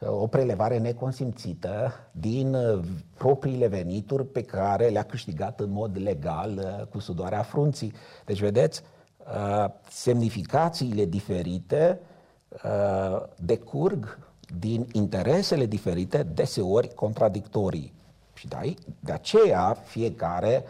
o 0.00 0.26
prelevare 0.26 0.78
neconsimțită 0.78 1.92
din 2.10 2.54
uh, 2.54 2.84
propriile 3.16 3.66
venituri 3.66 4.26
pe 4.26 4.42
care 4.42 4.88
le-a 4.88 5.02
câștigat 5.02 5.60
în 5.60 5.70
mod 5.70 5.96
legal 6.00 6.50
uh, 6.56 6.86
cu 6.86 6.98
sudoarea 6.98 7.42
frunții. 7.42 7.92
Deci, 8.24 8.40
vedeți, 8.40 8.82
semnificațiile 9.90 11.04
diferite 11.04 12.00
decurg 13.36 14.18
din 14.58 14.86
interesele 14.92 15.66
diferite, 15.66 16.22
deseori 16.22 16.94
contradictorii. 16.94 17.92
Și 18.34 18.48
de, 18.48 18.74
de 19.00 19.12
aceea 19.12 19.76
fiecare 19.84 20.64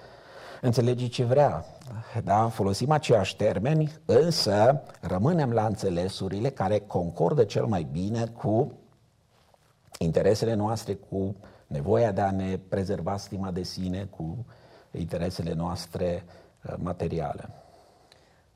înțelege 0.60 1.06
ce 1.06 1.24
vrea. 1.24 1.64
Da? 2.24 2.48
Folosim 2.48 2.90
aceiași 2.90 3.36
termeni, 3.36 3.92
însă 4.04 4.82
rămânem 5.00 5.52
la 5.52 5.66
înțelesurile 5.66 6.50
care 6.50 6.78
concordă 6.78 7.44
cel 7.44 7.64
mai 7.64 7.86
bine 7.92 8.26
cu 8.26 8.72
interesele 9.98 10.54
noastre, 10.54 10.94
cu 10.94 11.36
nevoia 11.66 12.12
de 12.12 12.20
a 12.20 12.30
ne 12.30 12.58
prezerva 12.68 13.16
stima 13.16 13.50
de 13.50 13.62
sine, 13.62 14.08
cu 14.16 14.46
interesele 14.90 15.52
noastre 15.52 16.24
uh, 16.66 16.74
materiale. 16.78 17.48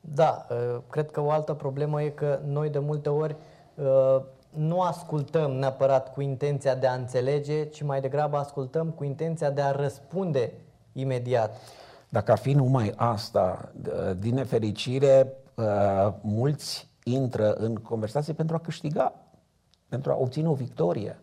Da, 0.01 0.47
uh, 0.49 0.77
cred 0.89 1.11
că 1.11 1.21
o 1.21 1.31
altă 1.31 1.53
problemă 1.53 2.01
e 2.01 2.09
că 2.09 2.39
noi 2.45 2.69
de 2.69 2.79
multe 2.79 3.09
ori 3.09 3.35
uh, 3.75 4.21
nu 4.49 4.81
ascultăm 4.81 5.51
neapărat 5.51 6.13
cu 6.13 6.21
intenția 6.21 6.75
de 6.75 6.87
a 6.87 6.93
înțelege, 6.93 7.65
ci 7.65 7.81
mai 7.81 8.01
degrabă 8.01 8.37
ascultăm 8.37 8.89
cu 8.89 9.03
intenția 9.03 9.49
de 9.49 9.61
a 9.61 9.71
răspunde 9.71 10.53
imediat. 10.93 11.57
Dacă 12.09 12.31
ar 12.31 12.37
fi 12.37 12.53
numai 12.53 12.93
asta, 12.95 13.71
din 14.19 14.33
nefericire, 14.33 15.33
uh, 15.55 16.13
mulți 16.21 16.89
intră 17.03 17.53
în 17.53 17.75
conversație 17.75 18.33
pentru 18.33 18.55
a 18.55 18.59
câștiga, 18.59 19.13
pentru 19.89 20.11
a 20.11 20.15
obține 20.15 20.47
o 20.47 20.53
victorie. 20.53 21.19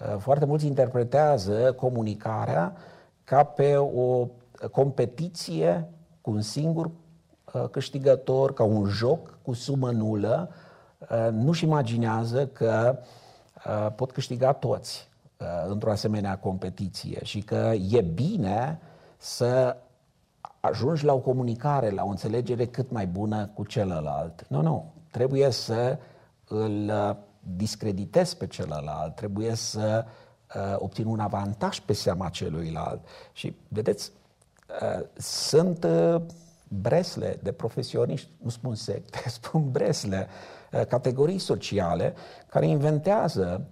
Uh, 0.00 0.18
foarte 0.18 0.44
mulți 0.44 0.66
interpretează 0.66 1.72
comunicarea 1.72 2.76
ca 3.24 3.42
pe 3.42 3.76
o 3.76 4.28
competiție 4.70 5.88
cu 6.20 6.30
un 6.30 6.40
singur 6.40 6.86
uh, 6.86 7.68
câștigător, 7.70 8.52
ca 8.54 8.62
un 8.62 8.84
joc 8.84 9.38
cu 9.42 9.52
sumă 9.52 9.90
nulă, 9.90 10.50
nu-și 11.30 11.64
imaginează 11.64 12.46
că 12.46 12.98
pot 13.96 14.12
câștiga 14.12 14.52
toți 14.52 15.08
într-o 15.68 15.90
asemenea 15.90 16.38
competiție 16.38 17.24
și 17.24 17.40
că 17.40 17.72
e 17.90 18.00
bine 18.00 18.80
să 19.16 19.76
ajungi 20.64 21.04
la 21.04 21.12
o 21.12 21.18
comunicare, 21.18 21.90
la 21.90 22.04
o 22.04 22.08
înțelegere 22.08 22.66
cât 22.66 22.90
mai 22.90 23.06
bună 23.06 23.50
cu 23.54 23.64
celălalt. 23.64 24.46
Nu, 24.48 24.62
nu. 24.62 24.92
Trebuie 25.10 25.50
să 25.50 25.98
îl 26.48 26.88
uh, 26.88 27.16
discreditezi 27.56 28.36
pe 28.36 28.46
celălalt, 28.46 29.14
trebuie 29.14 29.54
să 29.54 30.04
uh, 30.54 30.74
obțin 30.76 31.06
un 31.06 31.20
avantaj 31.20 31.80
pe 31.80 31.92
seama 31.92 32.28
celuilalt. 32.28 33.00
Și, 33.32 33.56
vedeți, 33.68 34.12
uh, 34.82 35.04
sunt 35.16 35.84
uh, 35.84 36.20
bresle 36.68 37.38
de 37.42 37.52
profesioniști, 37.52 38.28
nu 38.42 38.48
spun 38.48 38.74
secte, 38.74 39.28
spun 39.40 39.70
bresle, 39.70 40.26
uh, 40.72 40.86
categorii 40.86 41.38
sociale 41.38 42.14
care 42.48 42.66
inventează 42.66 43.66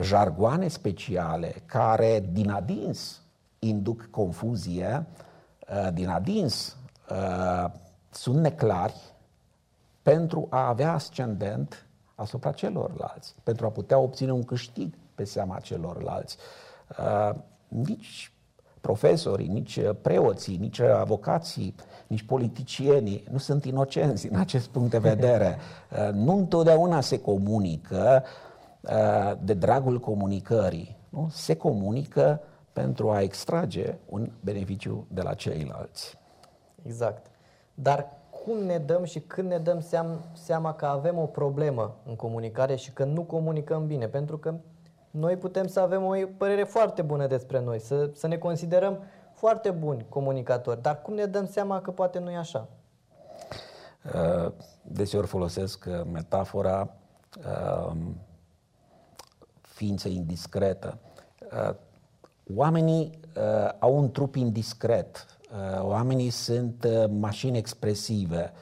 jargoane 0.00 0.68
speciale 0.68 1.54
care 1.66 2.28
din 2.32 2.50
adins 2.50 3.22
induc 3.58 4.06
confuzie 4.10 5.06
uh, 5.08 5.30
Uh, 5.31 5.31
din 5.92 6.08
adins 6.08 6.76
uh, 7.10 7.70
sunt 8.10 8.36
neclari 8.36 9.00
pentru 10.02 10.46
a 10.50 10.68
avea 10.68 10.92
ascendent 10.92 11.86
asupra 12.14 12.52
celorlalți, 12.52 13.34
pentru 13.42 13.66
a 13.66 13.68
putea 13.68 13.98
obține 13.98 14.32
un 14.32 14.42
câștig 14.42 14.94
pe 15.14 15.24
seama 15.24 15.58
celorlalți. 15.58 16.36
Uh, 16.98 17.34
nici 17.68 18.32
profesorii, 18.80 19.48
nici 19.48 19.80
preoții, 20.02 20.56
nici 20.56 20.80
avocații, 20.80 21.74
nici 22.06 22.22
politicienii 22.22 23.24
nu 23.30 23.38
sunt 23.38 23.64
inocenți 23.64 24.28
în 24.28 24.38
acest 24.38 24.68
punct 24.68 24.90
de 24.90 24.98
vedere. 24.98 25.58
Nu 26.24 26.36
întotdeauna 26.36 27.00
se 27.00 27.20
comunică 27.20 28.24
de 29.40 29.54
dragul 29.54 30.00
comunicării. 30.00 30.96
Nu? 31.08 31.28
Se 31.32 31.56
comunică 31.56 32.40
pentru 32.72 33.10
a 33.10 33.20
extrage 33.20 33.98
un 34.08 34.30
beneficiu 34.40 35.06
de 35.10 35.22
la 35.22 35.34
ceilalți. 35.34 36.18
Exact. 36.82 37.26
Dar 37.74 38.08
cum 38.30 38.58
ne 38.58 38.78
dăm 38.78 39.04
și 39.04 39.20
când 39.20 39.48
ne 39.48 39.58
dăm 39.58 39.80
seama, 39.80 40.18
seama 40.32 40.74
că 40.74 40.86
avem 40.86 41.18
o 41.18 41.26
problemă 41.26 41.96
în 42.06 42.16
comunicare 42.16 42.74
și 42.74 42.92
că 42.92 43.04
nu 43.04 43.22
comunicăm 43.22 43.86
bine? 43.86 44.08
Pentru 44.08 44.38
că 44.38 44.54
noi 45.10 45.36
putem 45.36 45.66
să 45.66 45.80
avem 45.80 46.04
o 46.04 46.14
părere 46.36 46.64
foarte 46.64 47.02
bună 47.02 47.26
despre 47.26 47.60
noi, 47.60 47.80
să, 47.80 48.10
să 48.14 48.26
ne 48.26 48.36
considerăm 48.36 48.98
foarte 49.32 49.70
buni 49.70 50.06
comunicatori, 50.08 50.82
dar 50.82 51.02
cum 51.02 51.14
ne 51.14 51.26
dăm 51.26 51.46
seama 51.46 51.80
că 51.80 51.90
poate 51.90 52.18
nu 52.18 52.30
e 52.30 52.36
așa? 52.36 52.68
Uh, 54.14 54.52
deseori 54.82 55.26
folosesc 55.26 55.84
uh, 55.88 56.02
metafora 56.12 56.94
uh, 57.38 57.96
ființă 59.60 60.08
indiscretă 60.08 60.98
Oamenii 62.54 63.10
uh, 63.36 63.70
au 63.78 63.96
un 63.96 64.10
trup 64.10 64.34
indiscret, 64.34 65.26
uh, 65.52 65.82
oamenii 65.82 66.30
sunt 66.30 66.84
uh, 66.84 67.04
mașini 67.18 67.58
expresive. 67.58 68.52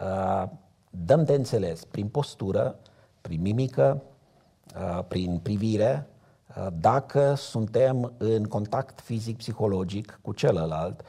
Uh, 0.00 0.48
dăm 0.90 1.24
de 1.24 1.32
înțeles 1.32 1.84
prin 1.84 2.08
postură, 2.08 2.76
prin 3.20 3.40
mimică, 3.40 4.02
uh, 4.76 5.04
prin 5.08 5.38
privire, 5.42 6.06
uh, 6.56 6.66
dacă 6.80 7.34
suntem 7.34 8.12
în 8.18 8.44
contact 8.44 9.00
fizic-psihologic 9.00 10.18
cu 10.22 10.32
celălalt, 10.32 11.00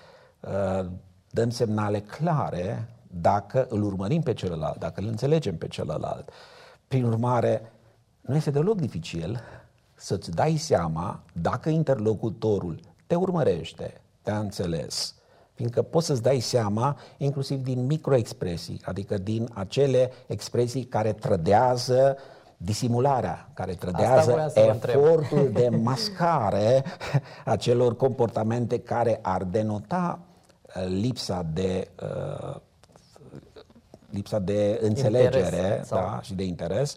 dăm 1.29 1.49
semnale 1.49 1.99
clare 1.99 2.89
dacă 3.07 3.65
îl 3.69 3.83
urmărim 3.83 4.21
pe 4.21 4.33
celălalt, 4.33 4.77
dacă 4.77 5.01
îl 5.01 5.07
înțelegem 5.07 5.57
pe 5.57 5.67
celălalt. 5.67 6.29
Prin 6.87 7.03
urmare, 7.03 7.71
nu 8.21 8.35
este 8.35 8.51
deloc 8.51 8.79
dificil 8.79 9.41
să-ți 9.97 10.31
dai 10.31 10.55
seama 10.55 11.19
dacă 11.33 11.69
interlocutorul 11.69 12.79
te 13.07 13.15
urmărește, 13.15 14.01
te-a 14.21 14.39
înțeles, 14.39 15.15
fiindcă 15.53 15.81
poți 15.81 16.05
să-ți 16.05 16.21
dai 16.21 16.39
seama 16.39 16.97
inclusiv 17.17 17.63
din 17.63 17.85
microexpresii, 17.85 18.81
adică 18.85 19.17
din 19.17 19.49
acele 19.53 20.11
expresii 20.27 20.83
care 20.83 21.13
trădează 21.13 22.17
disimularea, 22.57 23.49
care 23.53 23.73
trădează 23.73 24.51
efortul 24.53 25.49
de 25.53 25.69
mascare 25.89 26.83
a 27.45 27.55
celor 27.55 27.95
comportamente 27.95 28.79
care 28.79 29.19
ar 29.21 29.43
denota 29.43 30.19
uh, 30.75 30.85
lipsa 30.87 31.45
de 31.53 31.87
uh, 32.01 32.55
lipsa 34.09 34.39
de 34.39 34.79
înțelegere 34.81 35.45
interes, 35.45 35.89
da, 35.89 36.19
și 36.21 36.33
de 36.33 36.43
interes. 36.43 36.95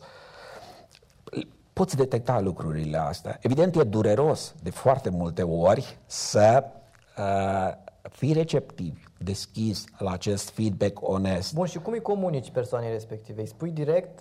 Poți 1.81 1.97
detecta 1.97 2.41
lucrurile 2.41 2.97
astea. 2.99 3.39
Evident, 3.41 3.77
e 3.77 3.83
dureros 3.83 4.55
de 4.63 4.71
foarte 4.71 5.11
multe 5.11 5.43
ori 5.43 5.99
să 6.07 6.65
uh, 7.19 7.73
fii 8.11 8.33
receptiv, 8.33 9.13
deschis 9.19 9.85
la 9.99 10.11
acest 10.11 10.51
feedback 10.51 11.09
onest. 11.09 11.55
Bun, 11.55 11.67
și 11.67 11.79
cum 11.79 11.93
îi 11.93 12.01
comunici 12.01 12.51
persoanei 12.51 12.91
respective? 12.91 13.41
Îi 13.41 13.47
spui 13.47 13.71
direct, 13.71 14.21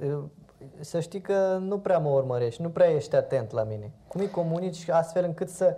să 0.80 1.00
știi 1.00 1.22
că 1.22 1.60
nu 1.62 1.80
prea 1.80 1.98
mă 1.98 2.10
urmărești, 2.10 2.62
nu 2.62 2.70
prea 2.70 2.90
ești 2.90 3.16
atent 3.16 3.52
la 3.52 3.64
mine. 3.64 3.92
Cum 4.08 4.22
îi 4.22 4.30
comunici 4.30 4.90
astfel 4.90 5.24
încât 5.24 5.50
să, 5.50 5.76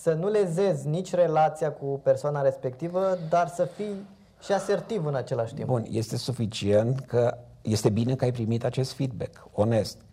să 0.00 0.12
nu 0.12 0.28
lezezi 0.28 0.88
nici 0.88 1.14
relația 1.14 1.72
cu 1.72 2.00
persoana 2.02 2.42
respectivă, 2.42 3.18
dar 3.28 3.48
să 3.48 3.64
fii 3.64 4.06
și 4.40 4.52
asertiv 4.52 5.06
în 5.06 5.14
același 5.14 5.54
timp? 5.54 5.68
Bun, 5.68 5.86
este 5.90 6.16
suficient 6.16 7.00
că 7.00 7.38
este 7.62 7.88
bine 7.88 8.14
că 8.14 8.24
ai 8.24 8.32
primit 8.32 8.64
acest 8.64 8.92
feedback, 8.92 9.48
onest, 9.52 9.96
uh, 9.96 10.07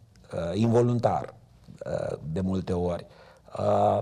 involuntar, 0.53 1.33
uh, 1.85 2.17
de 2.31 2.41
multe 2.41 2.73
ori. 2.73 3.05
Uh, 3.59 3.99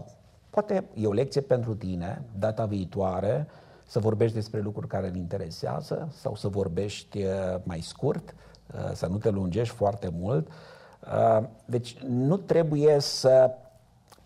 Poate 0.54 0.86
e 0.94 1.08
o 1.08 1.14
lecție 1.14 1.42
pentru 1.42 1.76
tine, 1.76 2.22
data 2.40 2.66
viitoare, 2.66 3.48
să 3.86 4.00
vorbești 4.00 4.36
despre 4.36 4.60
lucruri 4.60 4.88
care 4.88 5.08
îl 5.08 5.16
interesează 5.16 6.10
sau 6.12 6.36
să 6.36 6.48
vorbești 6.48 7.24
uh, 7.24 7.32
mai 7.64 7.82
scurt, 7.82 8.36
uh, 8.74 8.92
să 8.94 9.08
nu 9.08 9.18
te 9.18 9.30
lungești 9.30 9.76
foarte 9.76 10.12
mult. 10.20 10.48
Uh, 10.48 11.44
deci 11.66 11.98
nu 12.08 12.38
trebuie 12.38 13.00
să 13.00 13.52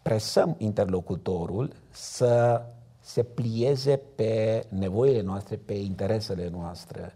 presăm 0.02 0.56
interlocutorul 0.58 1.72
să 1.92 2.62
se 3.00 3.24
plieze 3.24 4.00
pe 4.16 4.66
nevoile 4.70 5.22
noastre, 5.22 5.56
pe 5.56 5.74
interesele 5.74 6.50
noastre. 6.50 7.14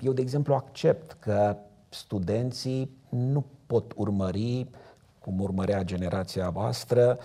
Eu, 0.00 0.12
de 0.12 0.20
exemplu, 0.20 0.54
accept 0.54 1.16
că 1.18 1.56
studenții 1.88 2.90
nu 3.08 3.44
pot 3.66 3.92
urmări, 3.96 4.66
cum 5.20 5.40
urmărea 5.40 5.82
generația 5.82 6.50
voastră, 6.50 7.18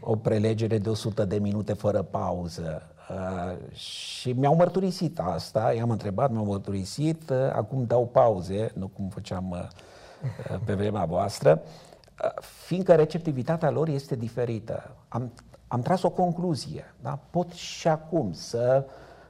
o 0.00 0.16
prelegere 0.16 0.78
de 0.78 0.88
100 0.88 1.24
de 1.24 1.38
minute 1.38 1.72
fără 1.72 2.02
pauză. 2.02 2.82
Uh, 3.10 3.76
și 3.76 4.32
mi-au 4.32 4.54
mărturisit 4.54 5.18
asta, 5.18 5.72
i-am 5.72 5.90
întrebat, 5.90 6.30
mi-au 6.30 6.44
mărturisit, 6.44 7.30
uh, 7.30 7.36
acum 7.52 7.84
dau 7.84 8.06
pauze, 8.06 8.70
nu 8.74 8.86
cum 8.86 9.08
făceam 9.08 9.50
uh, 9.50 9.58
uh 10.52 10.60
pe 10.64 10.74
vremea 10.74 11.04
voastră, 11.04 11.62
uh, 12.24 12.30
fiindcă 12.40 12.94
receptivitatea 12.94 13.70
lor 13.70 13.88
este 13.88 14.16
diferită. 14.16 14.96
Am, 15.08 15.32
am 15.68 15.80
tras 15.80 16.02
o 16.02 16.10
concluzie, 16.10 16.94
da? 17.02 17.18
pot 17.30 17.52
și 17.52 17.88
acum 17.88 18.32
să 18.32 18.84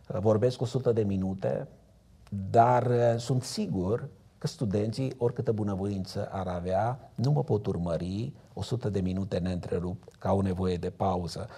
uh, 0.09 0.19
vorbesc 0.21 0.61
100 0.61 0.93
de 0.93 1.03
minute, 1.03 1.69
dar 2.51 2.87
uh, 2.87 3.15
sunt 3.17 3.43
sigur 3.43 4.09
că 4.39 4.47
studenții, 4.47 5.15
oricâtă 5.19 5.53
bunăvoință 5.53 6.29
ar 6.33 6.47
avea, 6.47 7.11
nu 7.15 7.31
mă 7.31 7.45
pot 7.45 7.67
urmări 7.67 8.33
100 8.55 8.89
de 8.89 9.01
minute 9.01 9.39
neîntrerupt, 9.39 10.15
ca 10.19 10.29
au 10.29 10.41
nevoie 10.41 10.77
de 10.77 10.91
pauză. 10.91 11.49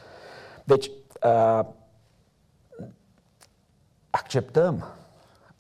Deci, 0.64 0.90
uh, 1.24 1.60
acceptăm, 4.10 4.84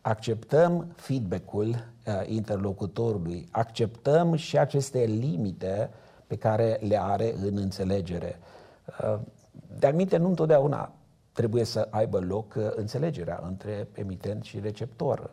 acceptăm 0.00 0.92
feedback-ul 0.96 1.68
uh, 1.68 2.22
interlocutorului, 2.26 3.48
acceptăm 3.50 4.34
și 4.34 4.58
aceste 4.58 4.98
limite 5.04 5.90
pe 6.26 6.36
care 6.36 6.78
le 6.82 7.00
are 7.02 7.34
în 7.34 7.56
înțelegere. 7.56 8.38
Uh, 9.02 9.18
de 9.78 9.86
aminte, 9.86 10.16
nu 10.16 10.28
întotdeauna 10.28 10.92
trebuie 11.32 11.64
să 11.64 11.88
aibă 11.90 12.18
loc 12.18 12.54
uh, 12.56 12.70
înțelegerea 12.74 13.40
între 13.46 13.88
emitent 13.92 14.42
și 14.42 14.60
receptor. 14.60 15.30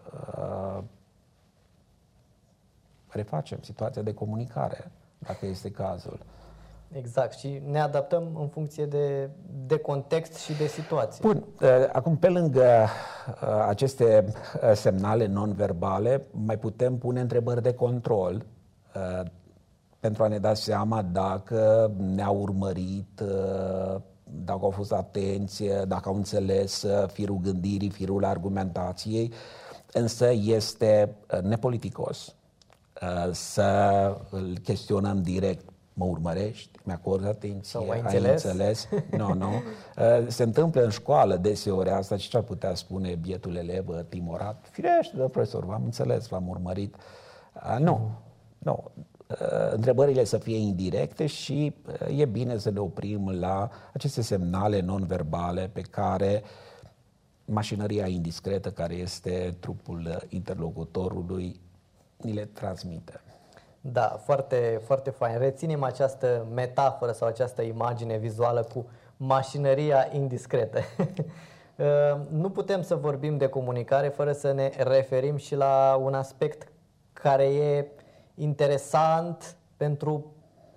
Uh, 3.16 3.22
refacem 3.22 3.58
situația 3.62 4.02
de 4.02 4.14
comunicare 4.14 4.92
dacă 5.18 5.46
este 5.46 5.72
cazul. 5.72 6.20
Exact, 6.92 7.38
și 7.38 7.62
ne 7.66 7.80
adaptăm 7.80 8.38
în 8.40 8.48
funcție 8.48 8.86
de, 8.86 9.30
de 9.66 9.78
context 9.78 10.36
și 10.36 10.54
de 10.54 10.68
situație. 10.68 11.20
Bun, 11.22 11.46
uh, 11.62 11.70
acum 11.92 12.18
pe 12.18 12.30
lângă 12.30 12.64
uh, 12.64 13.66
aceste 13.68 14.26
uh, 14.26 14.72
semnale 14.74 15.26
non-verbale, 15.26 16.26
mai 16.32 16.58
putem 16.58 16.98
pune 16.98 17.20
întrebări 17.20 17.62
de 17.62 17.74
control 17.74 18.46
pentru 20.00 20.24
a 20.24 20.28
ne 20.28 20.38
da 20.38 20.54
seama 20.54 21.02
dacă 21.02 21.92
ne-au 21.98 22.42
urmărit, 22.42 23.22
dacă 24.24 24.60
au 24.62 24.70
fost 24.70 24.92
atenție, 24.92 25.84
dacă 25.88 26.10
au 26.10 26.16
înțeles 26.16 26.86
firul 27.08 27.40
gândirii, 27.42 27.90
firul 27.90 28.26
argumentației, 28.26 29.34
însă 29.92 30.32
este 30.32 31.16
nepoliticos 31.42 32.28
Uh, 32.28 32.45
să 33.32 34.18
îl 34.30 34.58
chestionăm 34.64 35.22
direct. 35.22 35.70
Mă 35.94 36.06
urmărești? 36.06 36.80
Mi-acorzi 36.84 37.28
atenție? 37.28 37.80
Sau 37.80 37.90
ai 37.90 38.00
înțeles? 38.00 38.46
Ai 38.46 38.52
înțeles? 38.52 38.88
Nu, 39.18 39.34
nu. 39.34 39.50
Uh, 39.50 40.28
se 40.28 40.44
întâmplă 40.44 40.84
în 40.84 40.90
școală 40.90 41.36
deseori 41.36 41.90
asta 41.90 42.18
și 42.18 42.30
ce 42.30 42.38
ar 42.38 42.44
putea 42.44 42.76
spune 42.76 43.16
bietul 43.16 43.56
elev 43.56 43.88
uh, 43.88 44.00
timorat? 44.10 44.68
Firește, 44.72 45.16
de 45.16 45.22
profesor, 45.22 45.66
v-am 45.66 45.82
înțeles, 45.84 46.28
v-am 46.28 46.48
urmărit. 46.48 46.96
Nu, 47.80 48.12
nu. 48.58 48.92
Întrebările 49.72 50.24
să 50.24 50.38
fie 50.38 50.58
indirecte 50.58 51.26
și 51.26 51.76
e 52.16 52.26
bine 52.26 52.58
să 52.58 52.70
ne 52.70 52.80
oprim 52.80 53.30
la 53.40 53.70
aceste 53.94 54.22
semnale 54.22 54.80
non-verbale 54.80 55.70
pe 55.74 55.82
care 55.82 56.44
mașinăria 57.46 58.08
indiscretă 58.08 58.72
care 58.72 58.94
este 58.94 59.58
trupul 59.60 60.26
interlocutorului 60.30 61.60
ni 62.26 62.34
le 62.34 62.46
transmită. 62.46 63.22
Da, 63.82 64.20
foarte, 64.24 64.82
foarte 64.86 65.10
fain. 65.10 65.38
Reținem 65.38 65.84
această 65.84 66.46
metaforă 66.54 67.12
sau 67.12 67.28
această 67.28 67.62
imagine 67.62 68.18
vizuală 68.18 68.68
cu 68.74 68.86
mașinăria 69.18 70.08
indiscretă. 70.12 70.80
Uh, 71.78 72.20
nu 72.30 72.50
putem 72.50 72.82
să 72.82 72.96
vorbim 72.96 73.38
de 73.38 73.48
comunicare 73.48 74.08
fără 74.08 74.32
să 74.32 74.52
ne 74.52 74.72
referim 74.78 75.36
și 75.36 75.56
la 75.56 76.00
un 76.02 76.14
aspect 76.14 76.68
care 77.14 77.44
e 77.44 77.88
interesant 78.36 79.56
pentru 79.78 80.26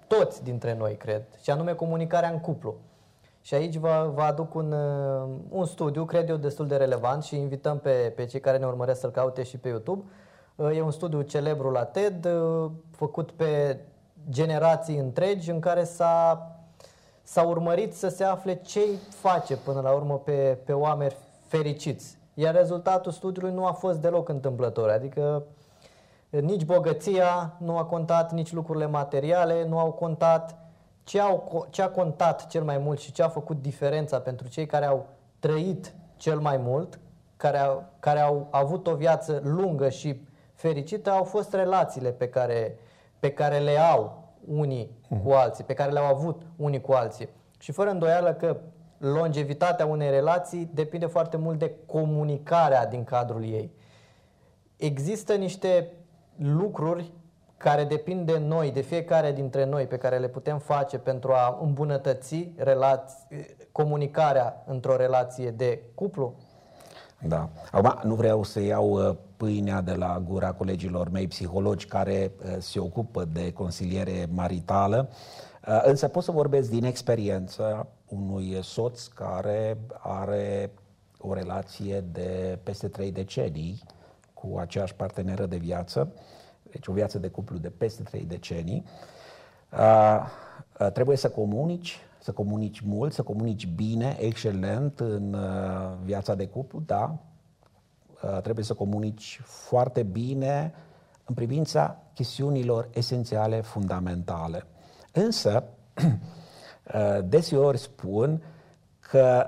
toți 0.06 0.44
dintre 0.44 0.74
noi, 0.74 0.96
cred, 0.96 1.22
și 1.42 1.50
anume 1.50 1.74
comunicarea 1.74 2.28
în 2.28 2.40
cuplu. 2.40 2.74
Și 3.40 3.54
aici 3.54 3.76
vă, 3.76 4.10
vă 4.14 4.22
aduc 4.22 4.54
un, 4.54 4.72
uh, 4.72 5.28
un 5.48 5.64
studiu, 5.64 6.04
cred 6.04 6.28
eu, 6.28 6.36
destul 6.36 6.66
de 6.66 6.76
relevant 6.76 7.22
și 7.22 7.36
invităm 7.36 7.78
pe, 7.78 8.12
pe 8.16 8.24
cei 8.24 8.40
care 8.40 8.58
ne 8.58 8.66
urmăresc 8.66 9.00
să-l 9.00 9.10
caute 9.10 9.42
și 9.42 9.58
pe 9.58 9.68
YouTube. 9.68 10.04
Uh, 10.58 10.76
e 10.76 10.80
un 10.80 10.90
studiu 10.90 11.20
celebru 11.20 11.70
la 11.70 11.84
TED, 11.84 12.24
uh, 12.24 12.70
făcut 12.90 13.30
pe 13.30 13.78
generații 14.30 14.98
întregi, 14.98 15.50
în 15.50 15.60
care 15.60 15.84
s-a, 15.84 16.46
s-a 17.22 17.42
urmărit 17.42 17.94
să 17.94 18.08
se 18.08 18.24
afle 18.24 18.54
ce 18.54 18.80
face 19.08 19.56
până 19.56 19.80
la 19.80 19.90
urmă 19.90 20.18
pe, 20.18 20.58
pe 20.64 20.72
oameni 20.72 21.16
fericiți. 21.46 22.18
Iar 22.34 22.54
rezultatul 22.54 23.12
studiului 23.12 23.52
nu 23.52 23.66
a 23.66 23.72
fost 23.72 23.98
deloc 23.98 24.28
întâmplător, 24.28 24.88
adică 24.88 25.42
uh, 26.30 26.40
nici 26.40 26.64
bogăția 26.64 27.56
nu 27.58 27.76
a 27.76 27.84
contat, 27.84 28.32
nici 28.32 28.52
lucrurile 28.52 28.86
materiale 28.86 29.66
nu 29.68 29.78
au 29.78 29.92
contat. 29.92 30.58
Ce, 31.04 31.20
au, 31.20 31.66
ce 31.70 31.82
a 31.82 31.90
contat 31.90 32.46
cel 32.46 32.62
mai 32.62 32.78
mult 32.78 32.98
și 32.98 33.12
ce 33.12 33.22
a 33.22 33.28
făcut 33.28 33.62
diferența 33.62 34.20
pentru 34.20 34.48
cei 34.48 34.66
care 34.66 34.86
au 34.86 35.06
trăit 35.38 35.94
cel 36.16 36.38
mai 36.38 36.56
mult, 36.56 36.98
care 37.36 37.58
au, 37.58 37.84
care 38.00 38.20
au 38.20 38.46
avut 38.50 38.86
o 38.86 38.94
viață 38.94 39.40
lungă 39.44 39.88
și 39.88 40.26
fericită 40.58 41.10
au 41.10 41.24
fost 41.24 41.54
relațiile 41.54 42.10
pe 42.10 42.28
care, 42.28 42.78
pe 43.18 43.30
care 43.30 43.58
le 43.58 43.78
au 43.78 44.28
unii 44.46 44.90
uh-huh. 45.04 45.22
cu 45.24 45.30
alții, 45.30 45.64
pe 45.64 45.74
care 45.74 45.92
le-au 45.92 46.14
avut 46.14 46.42
unii 46.56 46.80
cu 46.80 46.92
alții. 46.92 47.28
Și 47.58 47.72
fără 47.72 47.90
îndoială 47.90 48.32
că 48.34 48.56
longevitatea 48.98 49.86
unei 49.86 50.10
relații 50.10 50.70
depinde 50.74 51.06
foarte 51.06 51.36
mult 51.36 51.58
de 51.58 51.74
comunicarea 51.86 52.86
din 52.86 53.04
cadrul 53.04 53.44
ei. 53.44 53.72
Există 54.76 55.34
niște 55.34 55.92
lucruri 56.36 57.12
care 57.56 57.84
depind 57.84 58.26
de 58.26 58.38
noi, 58.38 58.70
de 58.70 58.80
fiecare 58.80 59.32
dintre 59.32 59.64
noi, 59.64 59.86
pe 59.86 59.96
care 59.96 60.18
le 60.18 60.28
putem 60.28 60.58
face 60.58 60.98
pentru 60.98 61.32
a 61.32 61.58
îmbunătăți 61.62 62.52
relați, 62.56 63.26
comunicarea 63.72 64.64
într-o 64.66 64.96
relație 64.96 65.50
de 65.50 65.82
cuplu? 65.94 66.34
Da. 67.26 67.48
Acum, 67.70 68.08
nu 68.08 68.14
vreau 68.14 68.42
să 68.42 68.60
iau 68.60 69.08
uh, 69.08 69.16
pâinea 69.36 69.80
de 69.80 69.94
la 69.94 70.22
gura 70.26 70.52
colegilor 70.52 71.08
mei 71.08 71.26
psihologi 71.26 71.86
care 71.86 72.32
uh, 72.44 72.56
se 72.58 72.78
ocupă 72.78 73.24
de 73.24 73.52
consiliere 73.52 74.26
maritală, 74.32 75.08
uh, 75.68 75.80
însă 75.84 76.08
pot 76.08 76.22
să 76.22 76.30
vorbesc 76.30 76.70
din 76.70 76.84
experiență 76.84 77.86
unui 78.08 78.58
soț 78.62 79.06
care 79.06 79.78
are 79.98 80.70
o 81.18 81.34
relație 81.34 82.00
de 82.00 82.58
peste 82.62 82.88
trei 82.88 83.12
decenii 83.12 83.82
cu 84.34 84.58
aceeași 84.58 84.94
parteneră 84.94 85.46
de 85.46 85.56
viață, 85.56 86.12
deci 86.70 86.86
o 86.86 86.92
viață 86.92 87.18
de 87.18 87.28
cuplu 87.28 87.56
de 87.56 87.70
peste 87.70 88.02
trei 88.02 88.24
decenii. 88.24 88.84
Trebuie 90.92 91.16
să 91.16 91.30
comunici, 91.30 91.98
să 92.28 92.34
comunici 92.34 92.80
mult, 92.80 93.12
să 93.12 93.22
comunici 93.22 93.66
bine, 93.66 94.16
excelent 94.20 95.00
în 95.00 95.32
uh, 95.32 95.96
viața 96.04 96.34
de 96.34 96.46
cuplu, 96.46 96.82
da, 96.86 97.18
uh, 98.22 98.40
trebuie 98.40 98.64
să 98.64 98.74
comunici 98.74 99.40
foarte 99.44 100.02
bine 100.02 100.74
în 101.24 101.34
privința 101.34 102.02
chestiunilor 102.14 102.88
esențiale, 102.92 103.60
fundamentale. 103.60 104.64
Însă, 105.12 105.64
uh, 106.04 107.18
deseori 107.24 107.78
spun 107.78 108.42
că 109.00 109.46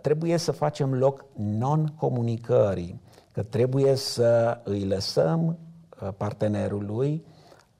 trebuie 0.00 0.36
să 0.36 0.52
facem 0.52 0.94
loc 0.94 1.24
non-comunicării, 1.36 3.00
că 3.32 3.42
trebuie 3.42 3.94
să 3.94 4.60
îi 4.64 4.84
lăsăm 4.86 5.58
partenerului 6.16 7.24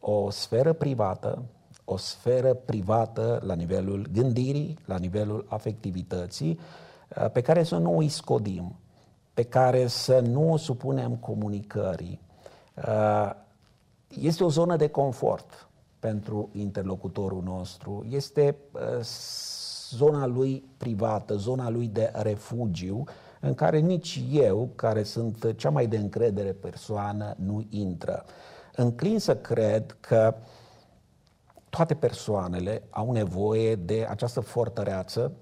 o 0.00 0.30
sferă 0.30 0.72
privată, 0.72 1.42
o 1.92 1.96
sferă 1.96 2.54
privată 2.54 3.40
la 3.44 3.54
nivelul 3.54 4.06
gândirii, 4.12 4.78
la 4.84 4.98
nivelul 4.98 5.46
afectivității, 5.48 6.58
uh, 7.16 7.30
pe 7.30 7.40
care 7.40 7.62
să 7.62 7.76
nu 7.76 7.96
o 7.96 8.08
scodim, 8.08 8.78
pe 9.34 9.42
care 9.42 9.86
să 9.86 10.20
nu 10.20 10.52
o 10.52 10.56
supunem 10.56 11.16
comunicării. 11.16 12.20
Uh, 12.76 13.30
este 14.08 14.44
o 14.44 14.48
zonă 14.48 14.76
de 14.76 14.88
confort 14.88 15.68
pentru 15.98 16.50
interlocutorul 16.52 17.42
nostru, 17.42 18.06
este 18.10 18.56
uh, 18.72 18.80
zona 19.90 20.26
lui 20.26 20.64
privată, 20.76 21.34
zona 21.34 21.70
lui 21.70 21.86
de 21.86 22.12
refugiu, 22.14 23.04
în 23.40 23.54
care 23.54 23.78
nici 23.78 24.22
eu, 24.30 24.70
care 24.74 25.02
sunt 25.02 25.54
cea 25.56 25.70
mai 25.70 25.86
de 25.86 25.96
încredere 25.96 26.52
persoană, 26.52 27.34
nu 27.38 27.66
intră. 27.70 28.24
Înclin 28.76 29.18
să 29.18 29.36
cred 29.36 29.96
că 30.00 30.34
uh, 30.36 30.58
toate 31.70 31.94
persoanele 31.94 32.82
au 32.90 33.12
nevoie 33.12 33.74
de 33.74 34.06
această 34.08 34.40
fortăreață 34.40 35.32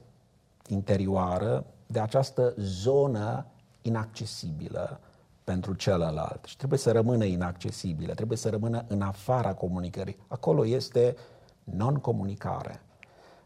interioară, 0.68 1.64
de 1.86 2.00
această 2.00 2.54
zonă 2.56 3.46
inaccesibilă 3.82 5.00
pentru 5.44 5.74
celălalt 5.74 6.44
și 6.44 6.56
trebuie 6.56 6.78
să 6.78 6.92
rămână 6.92 7.24
inaccesibilă, 7.24 8.14
trebuie 8.14 8.38
să 8.38 8.48
rămână 8.48 8.84
în 8.88 9.02
afara 9.02 9.54
comunicării. 9.54 10.16
Acolo 10.26 10.66
este 10.66 11.16
non-comunicare. 11.64 12.80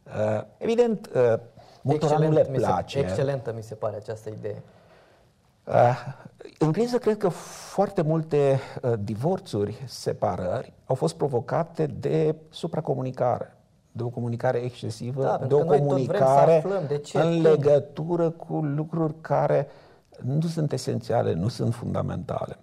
Uh, 0.07 0.43
evident, 0.59 1.11
uh, 1.15 1.35
multora 1.83 2.19
nu 2.19 2.31
le 2.31 2.45
place. 2.45 2.99
Mi 2.99 3.05
se, 3.05 3.11
excelentă 3.11 3.53
mi 3.53 3.63
se 3.63 3.75
pare 3.75 3.97
această 3.97 4.29
idee. 4.29 4.63
Uh, 5.65 5.97
în 6.59 6.73
criză 6.73 6.99
cred 6.99 7.17
că 7.17 7.29
foarte 7.29 8.03
multe 8.03 8.61
uh, 8.83 8.93
divorțuri, 9.01 9.83
separări 9.87 10.73
au 10.85 10.95
fost 10.95 11.15
provocate 11.15 11.87
de 11.87 12.37
supracomunicare, 12.51 13.57
de 13.93 14.03
o 14.03 14.09
comunicare 14.09 14.59
excesivă, 14.59 15.23
da, 15.23 15.47
de 15.47 15.55
o 15.55 15.65
comunicare 15.65 16.65
de 16.89 16.99
ce, 16.99 17.19
în 17.19 17.33
cum? 17.33 17.43
legătură 17.43 18.31
cu 18.31 18.55
lucruri 18.55 19.15
care 19.21 19.69
nu 20.21 20.41
sunt 20.41 20.73
esențiale, 20.73 21.33
nu 21.33 21.49
sunt 21.49 21.75
fundamentale. 21.75 22.57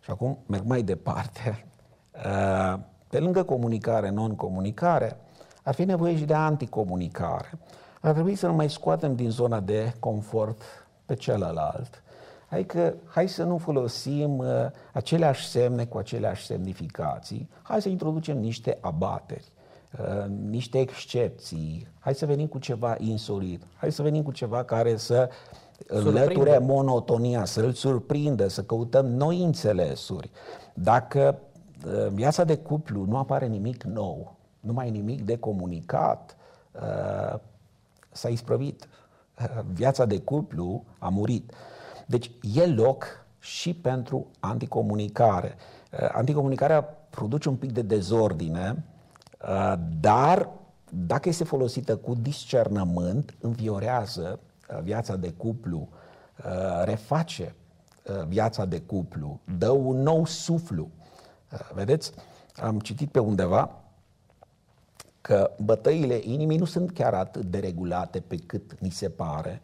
Și 0.00 0.10
acum 0.10 0.38
merg 0.46 0.64
mai 0.64 0.82
departe. 0.82 1.66
Uh, 2.14 2.78
pe 3.08 3.18
lângă 3.18 3.42
comunicare, 3.42 4.10
non-comunicare, 4.10 5.16
ar 5.62 5.74
fi 5.74 5.84
nevoie 5.84 6.16
și 6.16 6.24
de 6.24 6.34
anticomunicare. 6.34 7.58
Ar 8.00 8.12
trebui 8.12 8.34
să 8.34 8.46
nu 8.46 8.54
mai 8.54 8.70
scoatem 8.70 9.14
din 9.14 9.30
zona 9.30 9.60
de 9.60 9.94
confort 10.00 10.62
pe 11.04 11.14
celălalt. 11.14 12.02
Adică 12.48 12.94
hai 13.06 13.28
să 13.28 13.42
nu 13.42 13.58
folosim 13.58 14.38
uh, 14.38 14.46
aceleași 14.92 15.48
semne 15.48 15.84
cu 15.84 15.98
aceleași 15.98 16.46
semnificații, 16.46 17.48
hai 17.62 17.82
să 17.82 17.88
introducem 17.88 18.38
niște 18.38 18.78
abateri, 18.80 19.52
uh, 19.98 20.24
niște 20.50 20.78
excepții, 20.78 21.88
hai 21.98 22.14
să 22.14 22.26
venim 22.26 22.46
cu 22.46 22.58
ceva 22.58 22.96
insolit, 22.98 23.62
hai 23.76 23.92
să 23.92 24.02
venim 24.02 24.22
cu 24.22 24.32
ceva 24.32 24.64
care 24.64 24.96
să 24.96 25.28
înlăture 25.86 26.58
monotonia, 26.58 27.44
să-l 27.44 27.72
surprindă, 27.72 28.48
să 28.48 28.62
căutăm 28.62 29.06
noi 29.06 29.42
înțelesuri. 29.42 30.30
Dacă 30.74 31.38
uh, 31.86 32.08
viața 32.12 32.44
de 32.44 32.56
cuplu 32.56 33.04
nu 33.04 33.16
apare 33.16 33.46
nimic 33.46 33.82
nou, 33.82 34.36
nu 34.60 34.72
mai 34.72 34.90
nimic 34.90 35.22
de 35.22 35.38
comunicat, 35.38 36.36
uh, 36.72 37.38
s-a 38.10 38.28
isprăvit 38.28 38.88
viața 39.72 40.04
de 40.04 40.18
cuplu 40.18 40.84
a 40.98 41.08
murit. 41.08 41.52
Deci 42.06 42.30
e 42.54 42.66
loc 42.66 43.24
și 43.38 43.74
pentru 43.74 44.26
anticomunicare. 44.40 45.54
Uh, 45.92 46.08
anticomunicarea 46.12 46.82
produce 47.10 47.48
un 47.48 47.56
pic 47.56 47.72
de 47.72 47.82
dezordine, 47.82 48.84
uh, 49.48 49.74
dar 50.00 50.48
dacă 50.90 51.28
este 51.28 51.44
folosită 51.44 51.96
cu 51.96 52.14
discernământ, 52.14 53.34
înviorează 53.40 54.38
uh, 54.70 54.80
viața 54.82 55.16
de 55.16 55.30
cuplu, 55.30 55.88
reface 56.84 57.54
viața 58.28 58.64
de 58.64 58.80
cuplu, 58.80 59.40
dă 59.58 59.70
un 59.70 60.02
nou 60.02 60.26
suflu. 60.26 60.88
Vedeți, 61.74 62.12
am 62.56 62.80
citit 62.80 63.10
pe 63.10 63.18
undeva 63.18 63.83
că 65.26 65.50
bătăile 65.64 66.20
inimii 66.22 66.58
nu 66.58 66.64
sunt 66.64 66.90
chiar 66.92 67.14
atât 67.14 67.44
de 67.44 67.58
regulate 67.58 68.20
pe 68.20 68.36
cât 68.36 68.80
ni 68.80 68.90
se 68.90 69.08
pare. 69.08 69.60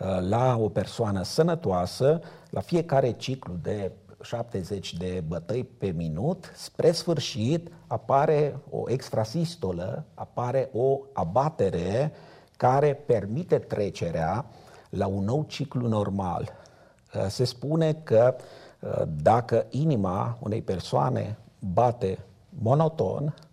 Uh, 0.00 0.18
la 0.20 0.56
o 0.56 0.68
persoană 0.68 1.22
sănătoasă, 1.22 2.20
la 2.50 2.60
fiecare 2.60 3.10
ciclu 3.12 3.54
de 3.62 3.92
70 4.20 4.94
de 4.94 5.24
bătăi 5.28 5.64
pe 5.64 5.86
minut, 5.86 6.52
spre 6.56 6.92
sfârșit 6.92 7.70
apare 7.86 8.58
o 8.70 8.90
extrasistolă, 8.90 10.04
apare 10.14 10.70
o 10.72 11.00
abatere 11.12 12.12
care 12.56 12.94
permite 12.94 13.58
trecerea 13.58 14.46
la 14.88 15.06
un 15.06 15.24
nou 15.24 15.44
ciclu 15.48 15.88
normal. 15.88 16.52
Uh, 17.14 17.26
se 17.28 17.44
spune 17.44 17.92
că 17.92 18.36
uh, 18.80 19.02
dacă 19.22 19.66
inima 19.70 20.38
unei 20.40 20.62
persoane 20.62 21.38
bate 21.58 22.18
monoton, 22.48 23.24
Uh, 23.24 23.43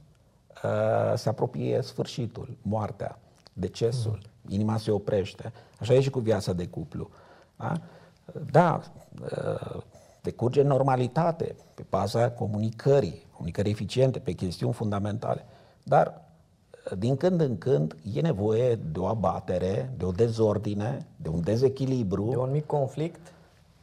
se 1.16 1.30
apropie 1.30 1.82
sfârșitul, 1.82 2.58
moartea, 2.62 3.20
decesul, 3.54 4.20
mm. 4.42 4.54
inima 4.54 4.78
se 4.78 4.92
oprește. 4.92 5.52
Așa 5.80 5.94
e 5.94 6.02
și 6.02 6.10
cu 6.10 6.20
viața 6.20 6.54
de 6.54 6.68
cuplu. 6.68 7.10
Da, 7.58 7.74
da 8.52 8.82
uh, 9.22 9.82
decurge 10.22 10.62
normalitate 10.62 11.56
pe 11.76 11.86
baza 11.90 12.32
comunicării, 12.32 13.26
comunicării 13.32 13.72
eficiente, 13.72 14.20
pe 14.20 14.32
chestiuni 14.32 14.74
fundamentale. 14.74 15.46
Dar 15.84 16.22
uh, 16.92 16.98
din 16.98 17.18
când 17.18 17.42
în 17.42 17.58
când 17.58 17.96
e 18.14 18.22
nevoie 18.22 18.76
de 18.76 19.00
o 19.00 19.08
abatere, 19.08 19.94
de 19.98 20.06
o 20.06 20.12
dezordine, 20.12 21.06
de 21.16 21.30
un 21.30 21.42
dezechilibru. 21.44 22.28
De 22.30 22.38
un 22.38 22.52
mic 22.52 22.66
conflict. 22.66 23.34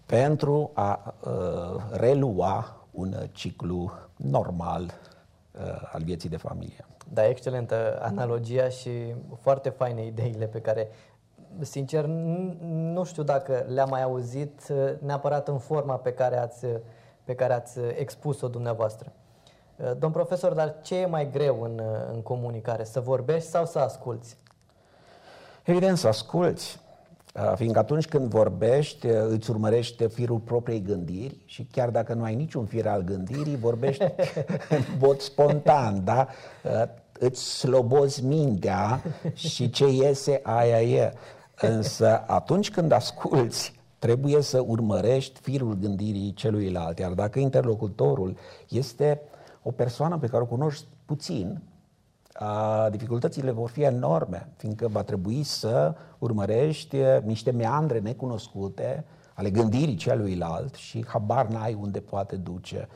Pentru 0.07 0.70
a 0.74 1.14
uh, 1.24 1.83
relua 1.91 2.87
un 2.91 3.14
ciclu 3.33 3.93
normal 4.16 4.83
uh, 4.83 5.07
al 5.92 6.02
vieții 6.02 6.28
de 6.28 6.36
familie. 6.36 6.86
Da, 7.12 7.26
excelentă 7.26 7.98
analogia 8.02 8.68
și 8.68 9.14
foarte 9.40 9.68
faine 9.68 10.04
ideile 10.04 10.46
pe 10.46 10.61
care, 10.61 10.88
sincer, 11.61 12.04
nu 12.68 13.04
știu 13.04 13.22
dacă 13.22 13.64
le-am 13.68 13.88
mai 13.88 14.02
auzit 14.02 14.61
uh, 14.70 14.76
neapărat 14.98 15.48
în 15.48 15.59
forma 15.59 15.96
pe 15.96 16.12
care 16.12 16.38
ați, 16.38 16.66
pe 17.24 17.34
care 17.34 17.52
ați 17.52 17.78
expus-o 17.98 18.48
dumneavoastră. 18.48 19.12
Uh, 19.76 19.90
domn 19.98 20.12
profesor, 20.12 20.52
dar 20.52 20.74
ce 20.82 20.96
e 20.96 21.06
mai 21.06 21.30
greu 21.30 21.62
în, 21.62 21.78
uh, 21.78 22.09
în 22.12 22.22
comunicare? 22.22 22.84
Să 22.84 23.00
vorbești 23.00 23.48
sau 23.48 23.66
să 23.66 23.78
asculți? 23.78 24.36
Evident, 25.64 25.98
să 25.98 26.09
asculți. 26.09 26.80
Uh, 27.35 27.53
fiindcă 27.55 27.79
atunci 27.79 28.07
când 28.07 28.31
vorbești, 28.31 29.07
uh, 29.07 29.14
îți 29.29 29.51
urmărești 29.51 30.09
firul 30.09 30.39
propriei 30.39 30.83
gândiri 30.83 31.37
și 31.45 31.66
chiar 31.70 31.91
dacă 31.91 32.14
nu 32.14 32.22
ai 32.22 32.35
niciun 32.35 32.64
fir 32.64 32.87
al 32.87 33.03
gândirii, 33.03 33.57
vorbești 33.57 34.05
în 34.76 34.83
mod 35.01 35.20
spontan, 35.20 36.05
da? 36.05 36.29
Uh, 36.64 36.83
îți 37.18 37.43
slobozi 37.43 38.24
mintea 38.24 39.03
și 39.33 39.70
ce 39.70 39.87
iese, 39.89 40.41
aia 40.43 40.83
e. 40.83 41.12
Însă 41.61 42.24
atunci 42.26 42.70
când 42.70 42.93
asculți, 42.93 43.72
trebuie 43.99 44.43
să 44.43 44.64
urmărești 44.66 45.41
firul 45.41 45.74
gândirii 45.74 46.33
celuilalt. 46.33 46.99
Iar 46.99 47.12
dacă 47.12 47.39
interlocutorul 47.39 48.37
este 48.68 49.20
o 49.62 49.70
persoană 49.70 50.18
pe 50.18 50.26
care 50.26 50.43
o 50.43 50.47
cunoști 50.47 50.87
puțin, 51.05 51.62
dificultățile 52.91 53.51
vor 53.51 53.70
fi 53.70 53.82
enorme, 53.82 54.49
fiindcă 54.57 54.89
va 54.89 55.03
trebui 55.03 55.43
să 55.43 55.95
urmărești 56.18 56.97
niște 57.24 57.51
meandre 57.51 57.99
necunoscute 57.99 59.05
ale 59.34 59.51
gândirii 59.51 59.95
celuilalt 59.95 60.74
și 60.74 61.05
habar 61.07 61.47
n-ai 61.47 61.74
unde 61.74 62.01
poate 62.01 62.36
duce. 62.36 62.89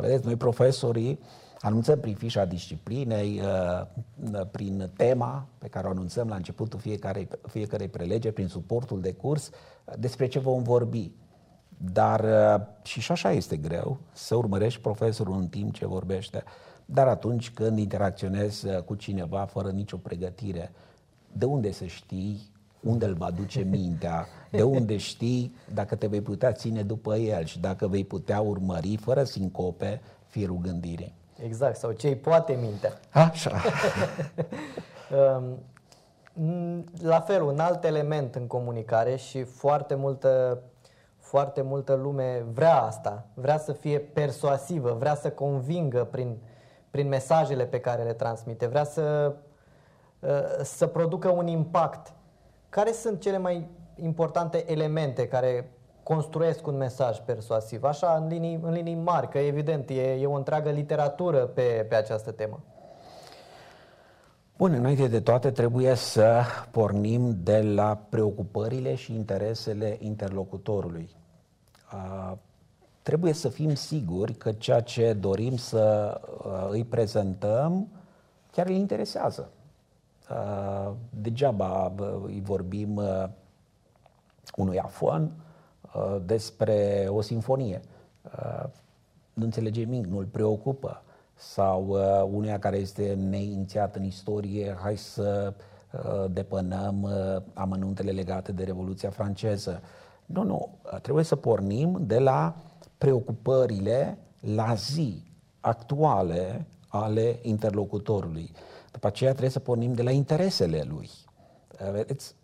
Vedeți, 0.00 0.24
noi 0.24 0.36
profesorii 0.36 1.20
anunțăm 1.60 2.00
prin 2.00 2.14
fișa 2.14 2.44
disciplinei, 2.44 3.40
prin 4.50 4.90
tema 4.96 5.46
pe 5.58 5.68
care 5.68 5.86
o 5.86 5.90
anunțăm 5.90 6.28
la 6.28 6.34
începutul 6.34 6.78
fiecarei, 6.78 7.28
fiecarei 7.42 7.88
prelege, 7.88 8.30
prin 8.32 8.48
suportul 8.48 9.00
de 9.00 9.12
curs, 9.12 9.50
despre 9.98 10.26
ce 10.26 10.38
vom 10.38 10.62
vorbi. 10.62 11.10
Dar 11.92 12.24
și, 12.82 13.00
și 13.00 13.12
așa 13.12 13.30
este 13.30 13.56
greu 13.56 13.98
să 14.12 14.34
urmărești 14.34 14.80
profesorul 14.80 15.34
în 15.34 15.48
timp 15.48 15.74
ce 15.74 15.86
vorbește. 15.86 16.44
Dar 16.84 17.08
atunci 17.08 17.50
când 17.50 17.78
interacționezi 17.78 18.66
uh, 18.66 18.78
cu 18.78 18.94
cineva 18.94 19.44
fără 19.44 19.70
nicio 19.70 19.96
pregătire, 19.96 20.72
de 21.32 21.44
unde 21.44 21.72
să 21.72 21.84
știi 21.84 22.50
unde 22.82 23.06
îl 23.06 23.14
va 23.14 23.30
duce 23.30 23.60
mintea, 23.78 24.26
de 24.50 24.62
unde 24.62 24.96
știi 24.96 25.54
dacă 25.74 25.94
te 25.94 26.06
vei 26.06 26.20
putea 26.20 26.52
ține 26.52 26.82
după 26.82 27.16
el 27.16 27.44
și 27.44 27.60
dacă 27.60 27.86
vei 27.86 28.04
putea 28.04 28.40
urmări 28.40 28.96
fără 28.96 29.24
sincope 29.24 30.00
firul 30.26 30.58
gândirii. 30.62 31.14
Exact, 31.44 31.76
sau 31.76 31.92
ce 31.92 32.16
poate 32.16 32.58
mintea. 32.60 32.92
Așa. 33.10 33.52
Um, 35.12 35.58
la 37.02 37.20
fel, 37.20 37.42
un 37.42 37.58
alt 37.58 37.84
element 37.84 38.34
în 38.34 38.46
comunicare 38.46 39.16
și 39.16 39.42
foarte 39.42 39.94
multă, 39.94 40.62
foarte 41.18 41.62
multă 41.62 41.94
lume 41.94 42.44
vrea 42.52 42.82
asta, 42.82 43.26
vrea 43.34 43.58
să 43.58 43.72
fie 43.72 43.98
persuasivă, 43.98 44.96
vrea 44.98 45.14
să 45.14 45.30
convingă 45.30 46.04
prin 46.10 46.36
prin 46.92 47.08
mesajele 47.08 47.64
pe 47.66 47.80
care 47.80 48.02
le 48.02 48.12
transmite, 48.12 48.66
vrea 48.66 48.84
să, 48.84 49.34
uh, 50.20 50.30
să 50.62 50.86
producă 50.86 51.28
un 51.28 51.46
impact. 51.46 52.12
Care 52.68 52.92
sunt 52.92 53.20
cele 53.20 53.38
mai 53.38 53.66
importante 53.94 54.70
elemente 54.70 55.28
care 55.28 55.70
construiesc 56.02 56.66
un 56.66 56.76
mesaj 56.76 57.18
persuasiv? 57.18 57.82
Așa, 57.82 58.14
în 58.22 58.28
linii, 58.28 58.60
în 58.62 58.72
linii 58.72 58.94
mari, 58.94 59.28
că 59.28 59.38
evident 59.38 59.90
e, 59.90 60.02
e 60.02 60.26
o 60.26 60.32
întreagă 60.32 60.70
literatură 60.70 61.38
pe, 61.38 61.86
pe 61.88 61.94
această 61.94 62.30
temă. 62.30 62.60
Bun, 64.56 64.72
înainte 64.72 65.08
de 65.08 65.20
toate 65.20 65.50
trebuie 65.50 65.94
să 65.94 66.42
pornim 66.70 67.36
de 67.42 67.62
la 67.62 67.98
preocupările 68.08 68.94
și 68.94 69.14
interesele 69.14 69.96
interlocutorului. 70.00 71.10
Uh, 73.02 73.08
trebuie 73.12 73.32
să 73.32 73.48
fim 73.48 73.74
siguri 73.74 74.34
că 74.34 74.52
ceea 74.52 74.80
ce 74.80 75.12
dorim 75.12 75.56
să 75.56 76.20
uh, 76.44 76.68
îi 76.70 76.84
prezentăm 76.84 77.88
chiar 78.50 78.66
îi 78.66 78.76
interesează. 78.76 79.50
Uh, 80.30 80.92
degeaba 81.10 81.92
îi 82.24 82.40
vorbim 82.44 82.96
uh, 82.96 83.24
unui 84.56 84.78
afon 84.78 85.32
despre 86.24 87.06
o 87.08 87.20
sinfonie. 87.20 87.80
Nu 89.32 89.44
înțelege 89.44 89.82
nimic, 89.82 90.06
nu-l 90.06 90.24
preocupă. 90.24 91.02
Sau 91.34 91.96
uneia 92.30 92.58
care 92.58 92.76
este 92.76 93.14
neinițiat 93.14 93.96
în 93.96 94.04
istorie, 94.04 94.76
hai 94.80 94.96
să 94.96 95.54
depănăm 96.30 97.08
amănuntele 97.54 98.10
legate 98.10 98.52
de 98.52 98.64
Revoluția 98.64 99.10
franceză. 99.10 99.80
Nu, 100.26 100.42
nu, 100.42 100.78
trebuie 101.02 101.24
să 101.24 101.36
pornim 101.36 101.98
de 102.06 102.18
la 102.18 102.54
uh, 102.56 102.71
preocupările 103.02 104.18
la 104.40 104.74
zi 104.74 105.22
actuale 105.60 106.66
ale 106.88 107.38
interlocutorului. 107.42 108.52
După 108.92 109.06
aceea 109.06 109.30
trebuie 109.30 109.50
să 109.50 109.58
pornim 109.58 109.92
de 109.92 110.02
la 110.02 110.10
interesele 110.10 110.82
lui. 110.88 111.10
Vedeți, 111.92 112.34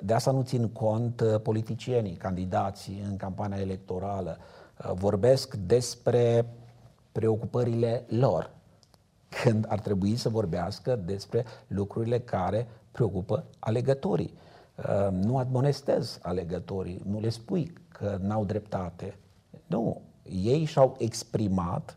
de 0.00 0.12
asta 0.12 0.30
nu 0.30 0.42
țin 0.42 0.68
cont 0.68 1.20
uh, 1.20 1.40
politicienii, 1.40 2.14
candidații 2.14 3.02
în 3.08 3.16
campania 3.16 3.60
electorală. 3.60 4.38
Uh, 4.38 4.92
vorbesc 4.94 5.54
despre 5.54 6.46
preocupările 7.12 8.04
lor, 8.08 8.50
când 9.42 9.64
ar 9.68 9.80
trebui 9.80 10.16
să 10.16 10.28
vorbească 10.28 10.96
despre 10.96 11.44
lucrurile 11.66 12.18
care 12.18 12.66
preocupă 12.92 13.44
alegătorii. 13.58 14.34
Uh, 14.76 15.08
nu 15.10 15.38
admonestez 15.38 16.18
alegătorii, 16.22 17.02
nu 17.06 17.20
le 17.20 17.28
spui 17.28 17.72
că 17.88 18.18
n-au 18.20 18.44
dreptate, 18.44 19.16
nu, 19.68 20.00
ei 20.22 20.64
și-au 20.64 20.94
exprimat 20.98 21.96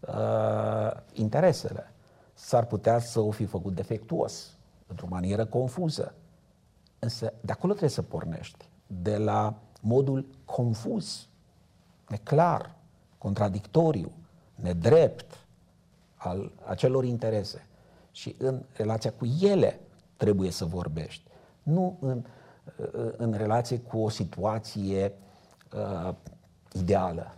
uh, 0.00 0.90
interesele. 1.12 1.92
S-ar 2.34 2.66
putea 2.66 2.98
să 2.98 3.20
o 3.20 3.30
fi 3.30 3.44
făcut 3.44 3.74
defectuos, 3.74 4.56
într-o 4.86 5.06
manieră 5.10 5.46
confuză. 5.46 6.14
Însă 6.98 7.32
de 7.40 7.52
acolo 7.52 7.72
trebuie 7.72 7.94
să 7.94 8.02
pornești, 8.02 8.68
de 8.86 9.16
la 9.16 9.54
modul 9.80 10.26
confuz, 10.44 11.28
neclar, 12.08 12.74
contradictoriu, 13.18 14.12
nedrept 14.54 15.46
al 16.14 16.52
acelor 16.64 17.04
interese. 17.04 17.66
Și 18.10 18.34
în 18.38 18.62
relația 18.72 19.12
cu 19.12 19.26
ele 19.40 19.80
trebuie 20.16 20.50
să 20.50 20.64
vorbești, 20.64 21.22
nu 21.62 21.96
în, 22.00 22.24
uh, 22.94 23.12
în 23.16 23.32
relație 23.32 23.78
cu 23.78 23.98
o 23.98 24.08
situație 24.08 25.12
uh, 25.74 26.14
ideală. 26.72 27.34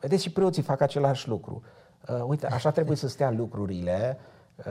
Vedeți, 0.00 0.22
și 0.22 0.30
preoții 0.30 0.62
fac 0.62 0.80
același 0.80 1.28
lucru. 1.28 1.62
Uh, 2.08 2.22
uite, 2.26 2.46
așa 2.46 2.70
trebuie 2.70 2.96
să 2.96 3.08
stea 3.08 3.30
lucrurile 3.30 4.18
uh, 4.56 4.64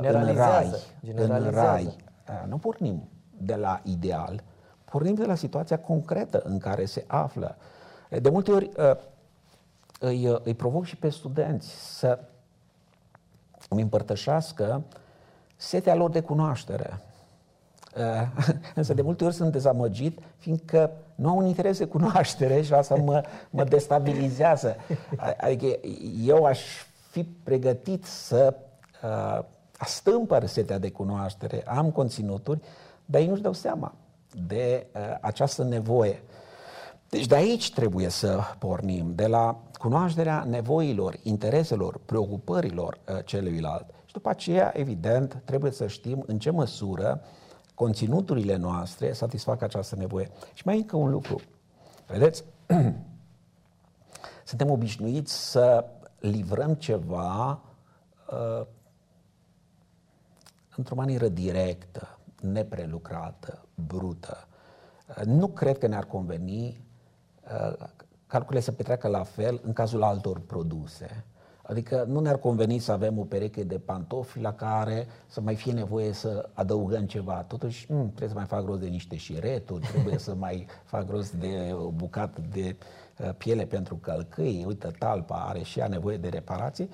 în 0.00 0.34
rai. 0.34 0.80
În 1.16 1.50
rai. 1.50 1.96
Uh, 2.28 2.48
nu 2.48 2.58
pornim 2.58 3.08
de 3.36 3.54
la 3.54 3.80
ideal, 3.84 4.42
pornim 4.84 5.14
de 5.14 5.24
la 5.24 5.34
situația 5.34 5.78
concretă 5.78 6.42
în 6.44 6.58
care 6.58 6.84
se 6.84 7.04
află. 7.06 7.56
De 8.20 8.28
multe 8.28 8.50
ori 8.50 8.70
uh, 8.76 8.96
îi, 10.00 10.40
îi 10.44 10.54
provoc 10.54 10.84
și 10.84 10.96
pe 10.96 11.08
studenți 11.08 11.98
să 11.98 12.18
îmi 13.68 13.82
împărtășească 13.82 14.82
setea 15.56 15.94
lor 15.94 16.10
de 16.10 16.20
cunoaștere. 16.20 17.00
Uh, 17.96 18.44
însă 18.74 18.94
de 18.94 19.02
multe 19.02 19.24
ori 19.24 19.34
sunt 19.34 19.52
dezamăgit, 19.52 20.18
fiindcă 20.36 20.90
nu 21.14 21.28
au 21.28 21.36
un 21.36 21.46
interes 21.46 21.78
de 21.78 21.84
cunoaștere 21.84 22.62
și 22.62 22.72
asta 22.72 22.94
mă, 22.94 23.22
mă 23.50 23.64
destabilizează. 23.64 24.76
Adică 25.36 25.78
eu 26.24 26.44
aș 26.44 26.60
fi 27.10 27.24
pregătit 27.24 28.04
să 28.04 28.54
uh, 29.02 29.44
astâmpăr 29.78 30.46
setea 30.46 30.78
de 30.78 30.90
cunoaștere, 30.90 31.62
am 31.66 31.90
conținuturi, 31.90 32.60
dar 33.04 33.20
ei 33.20 33.26
nu-și 33.26 33.42
dau 33.42 33.52
seama 33.52 33.94
de 34.46 34.86
uh, 34.94 35.00
această 35.20 35.64
nevoie. 35.64 36.22
Deci 37.08 37.26
de 37.26 37.34
aici 37.34 37.72
trebuie 37.72 38.08
să 38.08 38.40
pornim, 38.58 39.12
de 39.14 39.26
la 39.26 39.60
cunoașterea 39.78 40.44
nevoilor, 40.48 41.18
intereselor, 41.22 42.00
preocupărilor 42.04 42.98
uh, 43.08 43.24
celuilalt. 43.24 43.86
Și 44.04 44.12
după 44.12 44.28
aceea, 44.28 44.72
evident, 44.76 45.42
trebuie 45.44 45.70
să 45.70 45.86
știm 45.86 46.24
în 46.26 46.38
ce 46.38 46.50
măsură 46.50 47.20
uh, 47.22 47.37
conținuturile 47.78 48.56
noastre 48.56 49.12
satisfac 49.12 49.62
această 49.62 49.96
nevoie. 49.96 50.30
Și 50.54 50.62
mai 50.64 50.76
încă 50.76 50.96
un 50.96 51.10
lucru. 51.10 51.40
Vedeți? 52.06 52.44
Suntem 54.44 54.70
obișnuiți 54.70 55.50
să 55.50 55.84
livrăm 56.20 56.74
ceva 56.74 57.60
uh, 58.30 58.66
într-o 60.76 60.94
manieră 60.94 61.28
directă, 61.28 62.18
neprelucrată, 62.40 63.64
brută. 63.74 64.46
Uh, 65.08 65.24
nu 65.24 65.48
cred 65.48 65.78
că 65.78 65.86
ne-ar 65.86 66.04
conveni 66.04 66.84
uh, 67.52 67.86
calculele 68.26 68.64
să 68.64 68.72
petreacă 68.72 69.08
la 69.08 69.22
fel 69.22 69.60
în 69.64 69.72
cazul 69.72 70.02
altor 70.02 70.40
produse. 70.40 71.24
Adică 71.68 72.04
nu 72.08 72.20
ne-ar 72.20 72.38
conveni 72.38 72.78
să 72.78 72.92
avem 72.92 73.18
o 73.18 73.22
pereche 73.24 73.62
de 73.62 73.78
pantofi 73.78 74.40
la 74.40 74.52
care 74.52 75.06
să 75.26 75.40
mai 75.40 75.54
fie 75.54 75.72
nevoie 75.72 76.12
să 76.12 76.48
adăugăm 76.52 77.06
ceva. 77.06 77.42
Totuși, 77.42 77.84
m- 77.84 77.88
mm, 77.88 78.06
trebuie 78.06 78.28
să 78.28 78.34
mai 78.34 78.44
fac 78.44 78.64
rost 78.64 78.80
de 78.80 78.86
niște 78.86 79.16
șireturi, 79.16 79.86
trebuie 79.86 80.18
să 80.18 80.34
mai 80.34 80.66
fac 80.84 81.08
rost 81.10 81.32
de 81.32 81.72
o 81.72 81.90
bucată 81.90 82.40
de 82.52 82.76
uh, 83.18 83.30
piele 83.36 83.64
pentru 83.64 83.96
călcâi. 83.96 84.64
Uite, 84.66 84.90
talpa 84.98 85.44
are 85.48 85.62
și 85.62 85.78
ea 85.78 85.88
nevoie 85.88 86.16
de 86.16 86.28
reparații. 86.28 86.90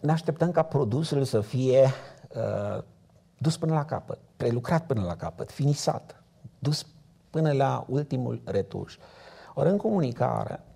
Ne 0.00 0.12
așteptăm 0.12 0.50
ca 0.50 0.62
produsul 0.62 1.24
să 1.24 1.40
fie 1.40 1.82
uh, 2.36 2.82
dus 3.38 3.56
până 3.56 3.74
la 3.74 3.84
capăt, 3.84 4.18
prelucrat 4.36 4.86
până 4.86 5.02
la 5.02 5.16
capăt, 5.16 5.50
finisat, 5.50 6.22
dus 6.58 6.86
până 7.30 7.52
la 7.52 7.84
ultimul 7.88 8.42
retuș. 8.44 8.96
Ori 9.54 9.68
în 9.68 9.76
comunicare, 9.76 10.60
Uh, 10.60 10.75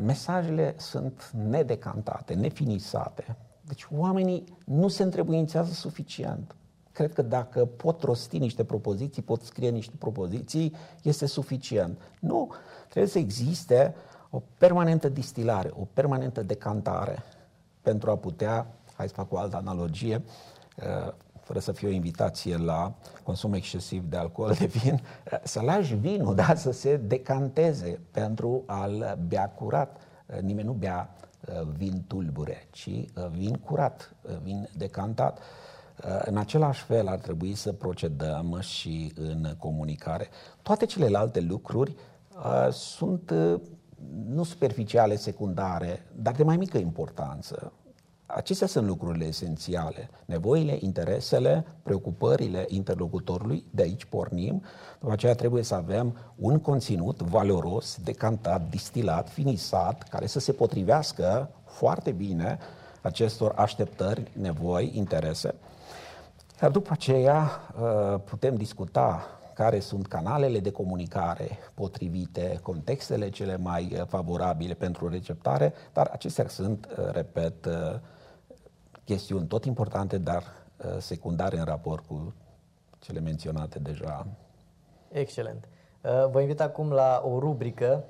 mesajele 0.00 0.74
sunt 0.78 1.30
nedecantate, 1.48 2.34
nefinisate. 2.34 3.36
Deci 3.60 3.86
oamenii 3.96 4.44
nu 4.64 4.88
se 4.88 5.02
întrebuințează 5.02 5.72
suficient. 5.72 6.54
Cred 6.92 7.12
că 7.12 7.22
dacă 7.22 7.64
pot 7.64 8.02
rosti 8.02 8.38
niște 8.38 8.64
propoziții, 8.64 9.22
pot 9.22 9.42
scrie 9.42 9.70
niște 9.70 9.94
propoziții, 9.98 10.74
este 11.02 11.26
suficient. 11.26 12.00
Nu, 12.20 12.52
trebuie 12.88 13.10
să 13.10 13.18
existe 13.18 13.94
o 14.30 14.42
permanentă 14.58 15.08
distilare, 15.08 15.70
o 15.78 15.86
permanentă 15.92 16.42
decantare 16.42 17.22
pentru 17.82 18.10
a 18.10 18.16
putea, 18.16 18.66
hai 18.96 19.08
să 19.08 19.14
fac 19.14 19.32
o 19.32 19.38
altă 19.38 19.56
analogie, 19.56 20.22
uh, 20.76 21.12
fără 21.44 21.58
să 21.58 21.72
fie 21.72 21.88
o 21.88 21.90
invitație 21.90 22.56
la 22.56 22.94
consum 23.22 23.52
excesiv 23.52 24.04
de 24.04 24.16
alcool, 24.16 24.54
de 24.58 24.66
vin, 24.66 24.92
uh, 24.92 25.38
să 25.42 25.60
lași 25.60 25.94
vinul, 25.94 26.34
da, 26.34 26.54
să 26.54 26.72
se 26.72 26.96
decanteze 26.96 28.00
pentru 28.10 28.62
a-l 28.66 29.18
bea 29.26 29.48
curat. 29.50 30.00
Uh, 30.26 30.40
nimeni 30.40 30.66
nu 30.66 30.72
bea 30.72 31.14
vin 31.76 32.04
tulbure, 32.06 32.68
ci 32.70 32.90
vin 33.30 33.54
curat, 33.54 34.14
vin 34.42 34.68
decantat. 34.76 35.38
În 36.24 36.36
același 36.36 36.82
fel 36.82 37.06
ar 37.06 37.18
trebui 37.18 37.54
să 37.54 37.72
procedăm 37.72 38.58
și 38.60 39.12
în 39.16 39.54
comunicare. 39.58 40.28
Toate 40.62 40.86
celelalte 40.86 41.40
lucruri 41.40 41.94
uh, 42.36 42.72
sunt 42.72 43.30
uh, 43.30 43.60
nu 44.26 44.42
superficiale, 44.42 45.16
secundare, 45.16 46.06
dar 46.16 46.34
de 46.34 46.42
mai 46.42 46.56
mică 46.56 46.78
importanță. 46.78 47.72
Acestea 48.26 48.66
sunt 48.66 48.86
lucrurile 48.86 49.24
esențiale. 49.24 50.10
Nevoile, 50.24 50.76
interesele, 50.80 51.64
preocupările 51.82 52.64
interlocutorului, 52.68 53.64
de 53.70 53.82
aici 53.82 54.04
pornim. 54.04 54.62
După 55.00 55.12
aceea 55.12 55.34
trebuie 55.34 55.62
să 55.62 55.74
avem 55.74 56.16
un 56.36 56.58
conținut 56.58 57.20
valoros, 57.20 57.98
decantat, 58.02 58.68
distilat, 58.70 59.28
finisat, 59.28 60.02
care 60.02 60.26
să 60.26 60.38
se 60.38 60.52
potrivească 60.52 61.50
foarte 61.64 62.10
bine 62.10 62.58
acestor 63.02 63.52
așteptări, 63.56 64.30
nevoi, 64.32 64.90
interese. 64.94 65.54
Iar 66.62 66.70
după 66.70 66.90
aceea 66.92 67.50
uh, 67.80 68.20
putem 68.24 68.56
discuta 68.56 69.26
care 69.54 69.78
sunt 69.78 70.06
canalele 70.06 70.58
de 70.58 70.70
comunicare 70.70 71.58
potrivite, 71.74 72.58
contextele 72.62 73.30
cele 73.30 73.56
mai 73.56 73.92
uh, 73.92 74.06
favorabile 74.06 74.74
pentru 74.74 75.08
receptare, 75.08 75.72
dar 75.92 76.08
acestea 76.12 76.48
sunt, 76.48 76.88
uh, 76.98 77.10
repet, 77.12 77.68
chestiuni 79.04 79.46
tot 79.46 79.64
importante, 79.64 80.18
dar 80.18 80.42
secundare 80.98 81.58
în 81.58 81.64
raport 81.64 82.06
cu 82.06 82.34
cele 82.98 83.20
menționate 83.20 83.78
deja. 83.78 84.26
Excelent. 85.08 85.68
Vă 86.30 86.40
invit 86.40 86.60
acum 86.60 86.90
la 86.90 87.22
o 87.24 87.38
rubrică 87.38 88.04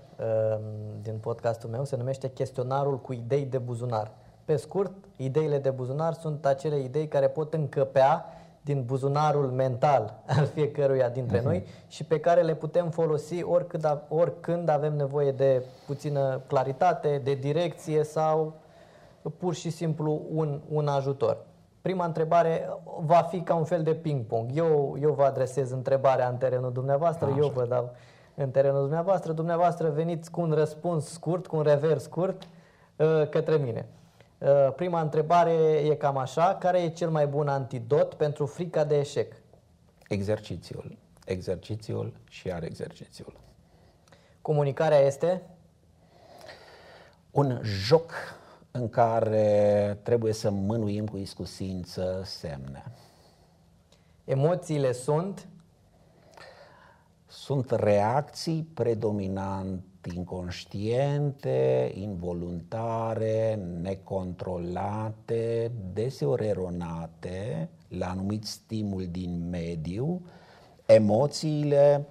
din 1.02 1.18
podcastul 1.18 1.70
meu, 1.70 1.84
se 1.84 1.96
numește 1.96 2.30
Chestionarul 2.30 3.00
cu 3.00 3.12
idei 3.12 3.44
de 3.44 3.58
buzunar. 3.58 4.12
Pe 4.44 4.56
scurt, 4.56 4.92
ideile 5.16 5.58
de 5.58 5.70
buzunar 5.70 6.12
sunt 6.12 6.46
acele 6.46 6.78
idei 6.78 7.08
care 7.08 7.28
pot 7.28 7.54
încăpea 7.54 8.24
din 8.64 8.82
buzunarul 8.84 9.50
mental 9.50 10.22
al 10.36 10.46
fiecăruia 10.46 11.08
dintre 11.08 11.40
uh-huh. 11.40 11.44
noi 11.44 11.66
și 11.88 12.04
pe 12.04 12.20
care 12.20 12.42
le 12.42 12.54
putem 12.54 12.90
folosi 12.90 13.42
oricând, 13.42 14.02
oricând 14.08 14.68
avem 14.68 14.96
nevoie 14.96 15.32
de 15.32 15.62
puțină 15.86 16.40
claritate, 16.46 17.20
de 17.24 17.34
direcție 17.34 18.04
sau 18.04 18.54
pur 19.38 19.54
și 19.54 19.70
simplu 19.70 20.22
un, 20.32 20.60
un 20.68 20.88
ajutor. 20.88 21.36
Prima 21.80 22.04
întrebare 22.04 22.68
va 23.00 23.22
fi 23.22 23.40
ca 23.40 23.54
un 23.54 23.64
fel 23.64 23.82
de 23.82 23.94
ping-pong. 23.94 24.50
Eu, 24.54 24.96
eu 25.00 25.12
vă 25.12 25.22
adresez 25.22 25.70
întrebarea 25.70 26.28
în 26.28 26.36
terenul 26.36 26.72
dumneavoastră, 26.72 27.26
Așa. 27.26 27.36
eu 27.38 27.48
vă 27.48 27.64
dau 27.64 27.90
în 28.34 28.50
terenul 28.50 28.80
dumneavoastră, 28.80 29.32
dumneavoastră 29.32 29.90
veniți 29.90 30.30
cu 30.30 30.40
un 30.40 30.52
răspuns 30.52 31.06
scurt, 31.06 31.46
cu 31.46 31.56
un 31.56 31.62
revers 31.62 32.02
scurt 32.02 32.42
uh, 32.96 33.28
către 33.28 33.56
mine. 33.56 33.86
Uh, 34.38 34.72
prima 34.76 35.00
întrebare 35.00 35.52
e 35.84 35.94
cam 35.94 36.16
așa. 36.16 36.54
Care 36.54 36.82
e 36.82 36.88
cel 36.88 37.10
mai 37.10 37.26
bun 37.26 37.48
antidot 37.48 38.14
pentru 38.14 38.46
frica 38.46 38.84
de 38.84 38.98
eșec? 38.98 39.32
Exercițiul. 40.08 40.98
Exercițiul 41.24 42.12
și 42.28 42.46
iar 42.46 42.62
exercițiul. 42.62 43.40
Comunicarea 44.42 44.98
este? 44.98 45.42
Un 47.30 47.60
joc 47.62 48.12
în 48.70 48.88
care 48.88 49.98
trebuie 50.02 50.32
să 50.32 50.50
mânuim 50.50 51.06
cu 51.06 51.16
iscusință 51.16 52.22
semne. 52.24 52.84
Emoțiile 54.24 54.92
sunt? 54.92 55.48
Sunt 57.26 57.70
reacții 57.70 58.68
predominant 58.74 59.84
inconștiente, 60.12 61.90
involuntare, 61.94 63.54
necontrolate, 63.80 65.72
deseori 65.92 66.46
eronate 66.46 67.68
la 67.88 68.10
anumit 68.10 68.44
stimul 68.44 69.06
din 69.10 69.48
mediu, 69.48 70.26
emoțiile 70.86 72.06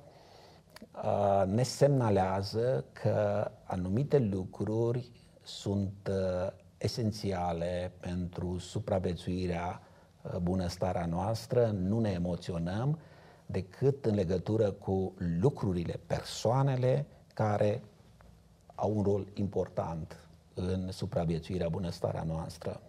uh, 1.04 1.44
ne 1.46 1.64
semnalează 1.64 2.86
că 2.94 3.52
anumite 3.64 4.20
lucruri 4.20 5.12
sunt 5.41 6.10
uh, 6.10 6.52
esențiale 6.78 7.91
pentru 8.00 8.58
supraviețuirea 8.58 9.82
uh, 10.22 10.38
bunăstarea 10.38 11.06
noastră, 11.06 11.66
nu 11.66 12.00
ne 12.00 12.10
emoționăm 12.10 13.00
decât 13.46 14.06
în 14.06 14.16
legătură 14.16 14.72
cu 14.72 15.14
lucrurile, 15.39 16.00
persoanele 16.08 17.06
care 17.34 17.81
au 18.75 18.97
un 18.97 19.03
rol 19.03 19.27
important 19.34 20.17
în 20.53 20.91
supraviețuirea, 20.91 21.69
bunăstarea 21.69 22.23
noastră. 22.23 22.81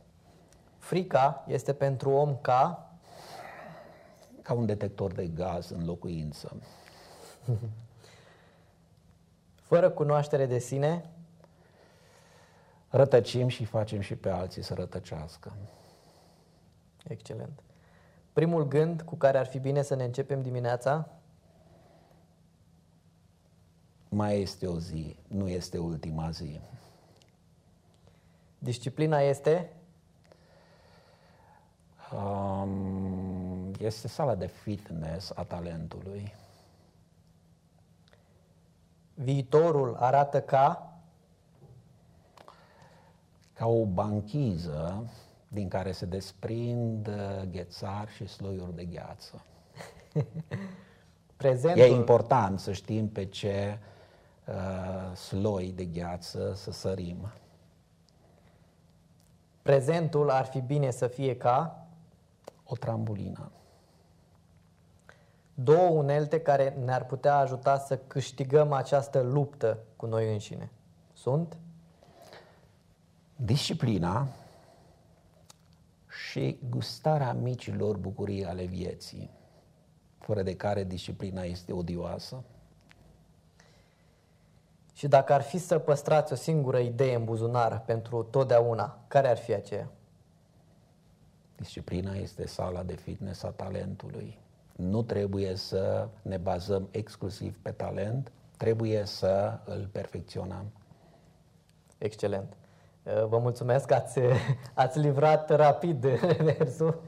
Frica 0.78 1.44
este 1.46 1.72
pentru 1.72 2.10
om 2.10 2.36
ca? 2.40 2.90
Ca 4.42 4.52
un 4.52 4.66
detector 4.66 5.12
de 5.12 5.26
gaz 5.26 5.70
în 5.70 5.84
locuință. 5.84 6.56
Fără 9.70 9.90
cunoaștere 9.90 10.46
de 10.46 10.58
sine? 10.58 11.10
Rătăcim 12.88 13.48
și 13.48 13.64
facem 13.64 14.00
și 14.00 14.16
pe 14.16 14.28
alții 14.28 14.62
să 14.62 14.74
rătăcească. 14.74 15.52
Excelent. 17.04 17.62
Primul 18.32 18.68
gând 18.68 19.02
cu 19.02 19.14
care 19.14 19.38
ar 19.38 19.46
fi 19.46 19.58
bine 19.58 19.82
să 19.82 19.94
ne 19.94 20.04
începem 20.04 20.42
dimineața? 20.42 21.08
Mai 24.08 24.40
este 24.40 24.66
o 24.66 24.78
zi, 24.78 25.16
nu 25.28 25.48
este 25.48 25.78
ultima 25.78 26.30
zi. 26.30 26.60
Disciplina 28.58 29.20
este? 29.20 29.72
Um, 32.12 33.72
este 33.78 34.08
sala 34.08 34.34
de 34.34 34.46
fitness 34.46 35.32
a 35.34 35.44
talentului. 35.44 36.34
Viitorul 39.14 39.96
arată 39.98 40.40
ca? 40.40 40.98
Ca 43.52 43.66
o 43.66 43.84
banchiză 43.84 45.10
din 45.48 45.68
care 45.68 45.92
se 45.92 46.06
desprind 46.06 47.06
uh, 47.06 47.42
ghețari 47.50 48.10
și 48.10 48.26
sloiuri 48.26 48.74
de 48.74 48.84
gheață. 48.84 49.44
Prezentul... 51.36 51.82
E 51.82 51.86
important 51.86 52.60
să 52.60 52.72
știm 52.72 53.08
pe 53.08 53.24
ce 53.24 53.78
uh, 54.46 55.16
sloi 55.16 55.72
de 55.72 55.84
gheață 55.84 56.52
să 56.54 56.72
sărim. 56.72 57.32
Prezentul 59.62 60.30
ar 60.30 60.44
fi 60.44 60.60
bine 60.60 60.90
să 60.90 61.06
fie 61.06 61.36
ca 61.36 61.86
o 62.64 62.76
trambulină. 62.76 63.50
Două 65.54 65.88
unelte 65.88 66.40
care 66.40 66.76
ne-ar 66.84 67.06
putea 67.06 67.36
ajuta 67.36 67.78
să 67.78 67.98
câștigăm 67.98 68.72
această 68.72 69.20
luptă 69.20 69.78
cu 69.96 70.06
noi 70.06 70.32
înșine. 70.32 70.70
Sunt? 71.12 71.56
Disciplina 73.36 74.28
și 76.28 76.58
gustarea 76.68 77.32
micilor 77.32 77.96
bucurii 77.96 78.44
ale 78.44 78.64
vieții, 78.64 79.30
fără 80.18 80.42
de 80.42 80.56
care 80.56 80.84
disciplina 80.84 81.42
este 81.42 81.72
odioasă. 81.72 82.42
Și 84.94 85.08
dacă 85.08 85.32
ar 85.32 85.42
fi 85.42 85.58
să 85.58 85.78
păstrați 85.78 86.32
o 86.32 86.36
singură 86.36 86.78
idee 86.78 87.14
în 87.14 87.24
buzunar 87.24 87.80
pentru 87.80 88.22
totdeauna, 88.22 88.98
care 89.08 89.28
ar 89.28 89.36
fi 89.36 89.54
aceea? 89.54 89.88
Disciplina 91.56 92.14
este 92.14 92.46
sala 92.46 92.82
de 92.82 92.94
fitness 92.94 93.42
a 93.42 93.48
talentului. 93.48 94.38
Nu 94.76 95.02
trebuie 95.02 95.54
să 95.54 96.08
ne 96.22 96.36
bazăm 96.36 96.88
exclusiv 96.90 97.58
pe 97.62 97.70
talent, 97.70 98.32
trebuie 98.56 99.04
să 99.04 99.58
îl 99.64 99.88
perfecționăm. 99.92 100.64
Excelent. 101.98 102.56
Uh, 103.02 103.24
vă 103.24 103.38
mulțumesc 103.38 103.86
că 103.86 103.94
ați, 103.94 104.18
ați 104.74 104.98
livrat 104.98 105.50
rapid 105.50 106.06
versul. 106.56 107.02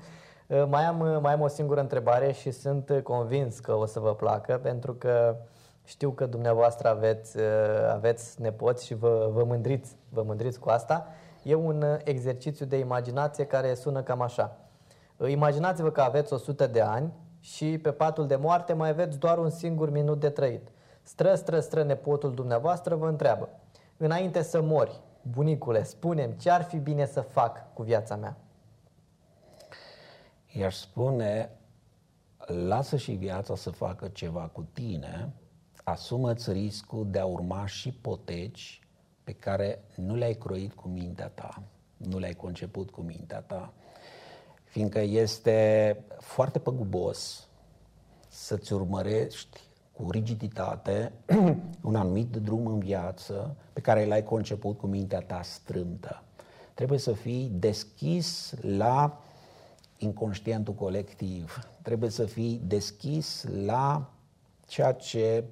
Uh, 0.46 0.64
mai 0.68 0.84
am, 0.84 1.18
mai 1.22 1.32
am 1.32 1.40
o 1.40 1.48
singură 1.48 1.80
întrebare 1.80 2.32
și 2.32 2.50
sunt 2.50 3.00
convins 3.02 3.58
că 3.58 3.74
o 3.74 3.86
să 3.86 4.00
vă 4.00 4.14
placă, 4.14 4.58
pentru 4.62 4.94
că 4.94 5.36
știu 5.86 6.10
că 6.10 6.26
dumneavoastră 6.26 6.88
aveți, 6.88 7.36
uh, 7.36 7.44
aveți 7.92 8.40
nepoți 8.40 8.86
și 8.86 8.94
vă, 8.94 9.30
vă, 9.32 9.44
mândriți, 9.44 9.96
vă 10.08 10.22
mândriți 10.22 10.58
cu 10.58 10.68
asta. 10.68 11.06
E 11.42 11.54
un 11.54 11.82
uh, 11.82 11.96
exercițiu 12.04 12.66
de 12.66 12.78
imaginație 12.78 13.44
care 13.44 13.74
sună 13.74 14.02
cam 14.02 14.20
așa. 14.20 14.56
Uh, 15.16 15.30
imaginați-vă 15.30 15.90
că 15.90 16.00
aveți 16.00 16.32
100 16.32 16.66
de 16.66 16.80
ani 16.80 17.12
și 17.40 17.78
pe 17.78 17.92
patul 17.92 18.26
de 18.26 18.36
moarte 18.36 18.72
mai 18.72 18.88
aveți 18.88 19.18
doar 19.18 19.38
un 19.38 19.50
singur 19.50 19.90
minut 19.90 20.20
de 20.20 20.28
trăit. 20.28 20.68
Stră, 21.02 21.34
stră, 21.34 21.60
stră 21.60 21.82
nepotul 21.82 22.34
dumneavoastră 22.34 22.94
vă 22.94 23.08
întreabă. 23.08 23.48
Înainte 23.96 24.42
să 24.42 24.62
mori, 24.62 25.00
bunicule, 25.22 25.82
spunem 25.82 26.30
ce 26.30 26.50
ar 26.50 26.62
fi 26.62 26.78
bine 26.78 27.06
să 27.06 27.20
fac 27.20 27.72
cu 27.74 27.82
viața 27.82 28.16
mea? 28.16 28.36
I-aș 30.52 30.74
spune, 30.74 31.50
lasă 32.46 32.96
și 32.96 33.12
viața 33.12 33.54
să 33.54 33.70
facă 33.70 34.08
ceva 34.08 34.50
cu 34.52 34.66
tine, 34.72 35.32
asumă-ți 35.88 36.52
riscul 36.52 37.06
de 37.10 37.18
a 37.18 37.24
urma 37.24 37.66
și 37.66 37.92
poteci 37.92 38.80
pe 39.24 39.32
care 39.32 39.84
nu 39.94 40.14
le-ai 40.14 40.34
croit 40.34 40.72
cu 40.72 40.88
mintea 40.88 41.28
ta, 41.28 41.62
nu 41.96 42.18
le-ai 42.18 42.34
conceput 42.34 42.90
cu 42.90 43.00
mintea 43.00 43.40
ta, 43.40 43.72
fiindcă 44.64 45.00
este 45.00 45.98
foarte 46.18 46.58
păgubos 46.58 47.48
să-ți 48.28 48.72
urmărești 48.72 49.60
cu 49.92 50.10
rigiditate 50.10 51.12
un 51.88 51.96
anumit 51.96 52.36
drum 52.36 52.66
în 52.66 52.78
viață 52.78 53.56
pe 53.72 53.80
care 53.80 54.06
l-ai 54.06 54.22
conceput 54.22 54.78
cu 54.78 54.86
mintea 54.86 55.20
ta 55.20 55.42
strâmtă. 55.42 56.22
Trebuie 56.74 56.98
să 56.98 57.12
fii 57.12 57.50
deschis 57.54 58.54
la 58.60 59.22
inconștientul 59.98 60.74
colectiv, 60.74 61.58
trebuie 61.82 62.10
să 62.10 62.24
fii 62.24 62.60
deschis 62.64 63.44
la 63.64 64.10
ceea 64.66 64.92
ce 64.92 65.44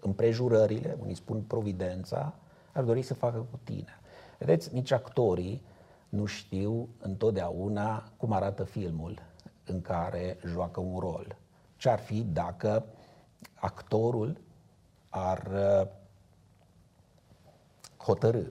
împrejurările, 0.00 0.96
unii 1.00 1.14
spun 1.14 1.40
providența, 1.40 2.34
ar 2.72 2.82
dori 2.84 3.02
să 3.02 3.14
facă 3.14 3.46
cu 3.50 3.58
tine. 3.64 4.00
Vedeți, 4.38 4.74
nici 4.74 4.90
actorii 4.90 5.62
nu 6.08 6.24
știu 6.24 6.88
întotdeauna 6.98 8.12
cum 8.16 8.32
arată 8.32 8.64
filmul 8.64 9.22
în 9.64 9.80
care 9.80 10.38
joacă 10.46 10.80
un 10.80 10.98
rol. 10.98 11.36
Ce 11.76 11.88
ar 11.88 11.98
fi 11.98 12.22
dacă 12.22 12.84
actorul 13.54 14.40
ar 15.08 15.50
uh, 15.52 15.88
hotărâ 17.96 18.42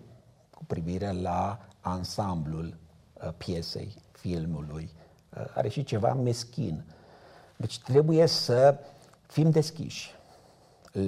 cu 0.49 0.65
privire 0.65 1.11
la 1.11 1.59
ansamblul 1.81 2.77
uh, 3.13 3.29
piesei, 3.37 3.95
filmului. 4.11 4.89
Uh, 5.37 5.45
are 5.55 5.67
și 5.67 5.83
ceva 5.83 6.13
meschin. 6.13 6.83
Deci 7.55 7.79
trebuie 7.79 8.25
să 8.25 8.79
fim 9.27 9.49
deschiși 9.49 10.18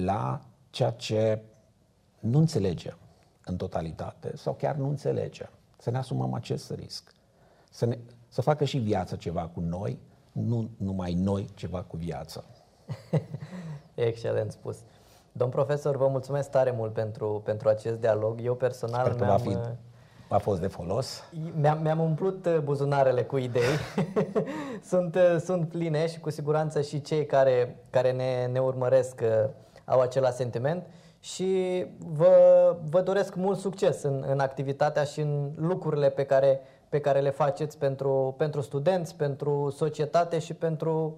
la 0.04 0.40
ceea 0.70 0.90
ce 0.90 1.42
nu 2.18 2.38
înțelegem 2.38 2.96
în 3.44 3.56
totalitate 3.56 4.36
sau 4.36 4.54
chiar 4.54 4.74
nu 4.74 4.88
înțelegem. 4.88 5.50
Să 5.78 5.90
ne 5.90 5.98
asumăm 5.98 6.34
acest 6.34 6.72
risc. 6.74 7.14
Să, 7.70 7.86
ne, 7.86 7.98
să 8.28 8.40
facă 8.40 8.64
și 8.64 8.78
viața 8.78 9.16
ceva 9.16 9.50
cu 9.54 9.60
noi, 9.60 9.98
nu 10.32 10.70
numai 10.76 11.12
noi 11.12 11.48
ceva 11.54 11.82
cu 11.82 11.96
viața. 11.96 12.44
Excelent 13.94 14.52
spus. 14.52 14.78
Domn 15.32 15.50
profesor, 15.50 15.96
vă 15.96 16.08
mulțumesc 16.08 16.50
tare 16.50 16.70
mult 16.70 16.92
pentru, 16.92 17.40
pentru 17.44 17.68
acest 17.68 18.00
dialog. 18.00 18.40
Eu 18.42 18.54
personal 18.54 19.04
Sper 19.04 19.16
că 19.16 19.24
va 19.24 19.36
fi 19.36 19.56
a 20.32 20.38
fost 20.38 20.60
de 20.60 20.66
folos. 20.66 21.22
Mi-am, 21.60 21.78
mi-am 21.82 22.00
umplut 22.00 22.46
uh, 22.46 22.58
buzunarele 22.58 23.22
cu 23.22 23.36
idei. 23.36 23.62
sunt, 24.90 25.14
uh, 25.14 25.36
sunt 25.40 25.68
pline 25.68 26.06
și 26.06 26.20
cu 26.20 26.30
siguranță 26.30 26.80
și 26.80 27.00
cei 27.00 27.26
care, 27.26 27.76
care 27.90 28.12
ne, 28.12 28.46
ne 28.52 28.58
urmăresc 28.58 29.20
uh, 29.22 29.50
au 29.84 30.00
același 30.00 30.36
sentiment 30.36 30.86
și 31.20 31.84
vă, 31.98 32.34
vă 32.90 33.00
doresc 33.00 33.34
mult 33.34 33.58
succes 33.58 34.02
în, 34.02 34.24
în 34.28 34.38
activitatea 34.38 35.04
și 35.04 35.20
în 35.20 35.50
lucrurile 35.56 36.10
pe 36.10 36.24
care, 36.24 36.60
pe 36.88 37.00
care 37.00 37.20
le 37.20 37.30
faceți 37.30 37.78
pentru, 37.78 38.34
pentru 38.38 38.60
studenți, 38.60 39.14
pentru 39.14 39.70
societate 39.76 40.38
și 40.38 40.54
pentru 40.54 41.16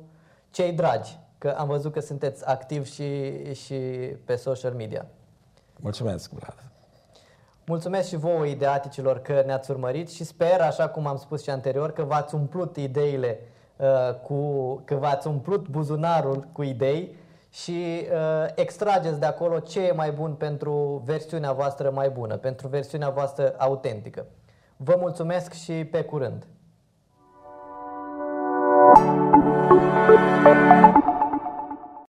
cei 0.50 0.72
dragi 0.72 1.18
că 1.38 1.54
am 1.58 1.66
văzut 1.66 1.92
că 1.92 2.00
sunteți 2.00 2.46
activ 2.46 2.86
și, 2.86 3.32
și 3.54 3.74
pe 4.24 4.36
social 4.36 4.72
media. 4.72 5.06
Mulțumesc, 5.76 6.30
Vlad. 6.30 6.64
Mulțumesc 7.66 8.08
și 8.08 8.16
vouă 8.16 8.44
ideaticilor 8.44 9.18
că 9.18 9.42
ne-ați 9.46 9.70
urmărit 9.70 10.10
și 10.10 10.24
sper, 10.24 10.60
așa 10.60 10.88
cum 10.88 11.06
am 11.06 11.16
spus 11.16 11.42
și 11.42 11.50
anterior, 11.50 11.92
că 11.92 12.02
v-ați 12.02 12.34
umplut 12.34 12.76
ideile 12.76 13.40
uh, 13.76 14.14
cu, 14.22 14.74
că 14.84 14.94
v-ați 14.94 15.26
umplut 15.26 15.68
buzunarul 15.68 16.48
cu 16.52 16.62
idei 16.62 17.16
și 17.54 18.06
uh, 18.12 18.46
extrageți 18.54 19.20
de 19.20 19.26
acolo 19.26 19.58
ce 19.58 19.80
e 19.80 19.92
mai 19.92 20.10
bun 20.10 20.34
pentru 20.34 21.02
versiunea 21.04 21.52
voastră 21.52 21.90
mai 21.90 22.10
bună, 22.10 22.36
pentru 22.36 22.68
versiunea 22.68 23.10
voastră 23.10 23.54
autentică. 23.58 24.26
Vă 24.76 24.96
mulțumesc 24.98 25.52
și 25.52 25.72
pe 25.72 26.02
curând! 26.02 26.46
Thank 30.44 30.56
you. 30.56 30.63